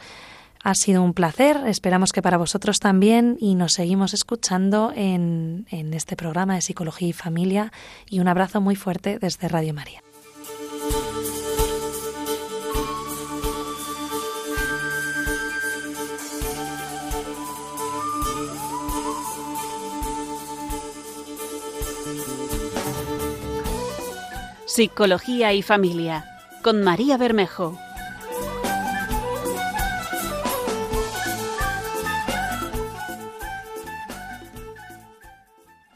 Ha 0.65 0.73
sido 0.73 1.03
un 1.03 1.13
placer, 1.13 1.57
esperamos 1.67 2.11
que 2.11 2.23
para 2.23 2.39
vosotros 2.39 2.79
también 2.79 3.37
y 3.39 3.53
nos 3.53 3.73
seguimos 3.73 4.15
escuchando 4.15 4.91
en, 4.95 5.67
en 5.69 5.93
este 5.93 6.15
programa 6.15 6.55
de 6.55 6.61
Psicología 6.61 7.07
y 7.07 7.13
Familia 7.13 7.71
y 8.09 8.19
un 8.19 8.27
abrazo 8.27 8.61
muy 8.61 8.75
fuerte 8.75 9.19
desde 9.19 9.47
Radio 9.47 9.75
María. 9.75 10.01
Psicología 24.65 25.53
y 25.53 25.61
Familia 25.61 26.25
con 26.63 26.81
María 26.81 27.17
Bermejo. 27.17 27.84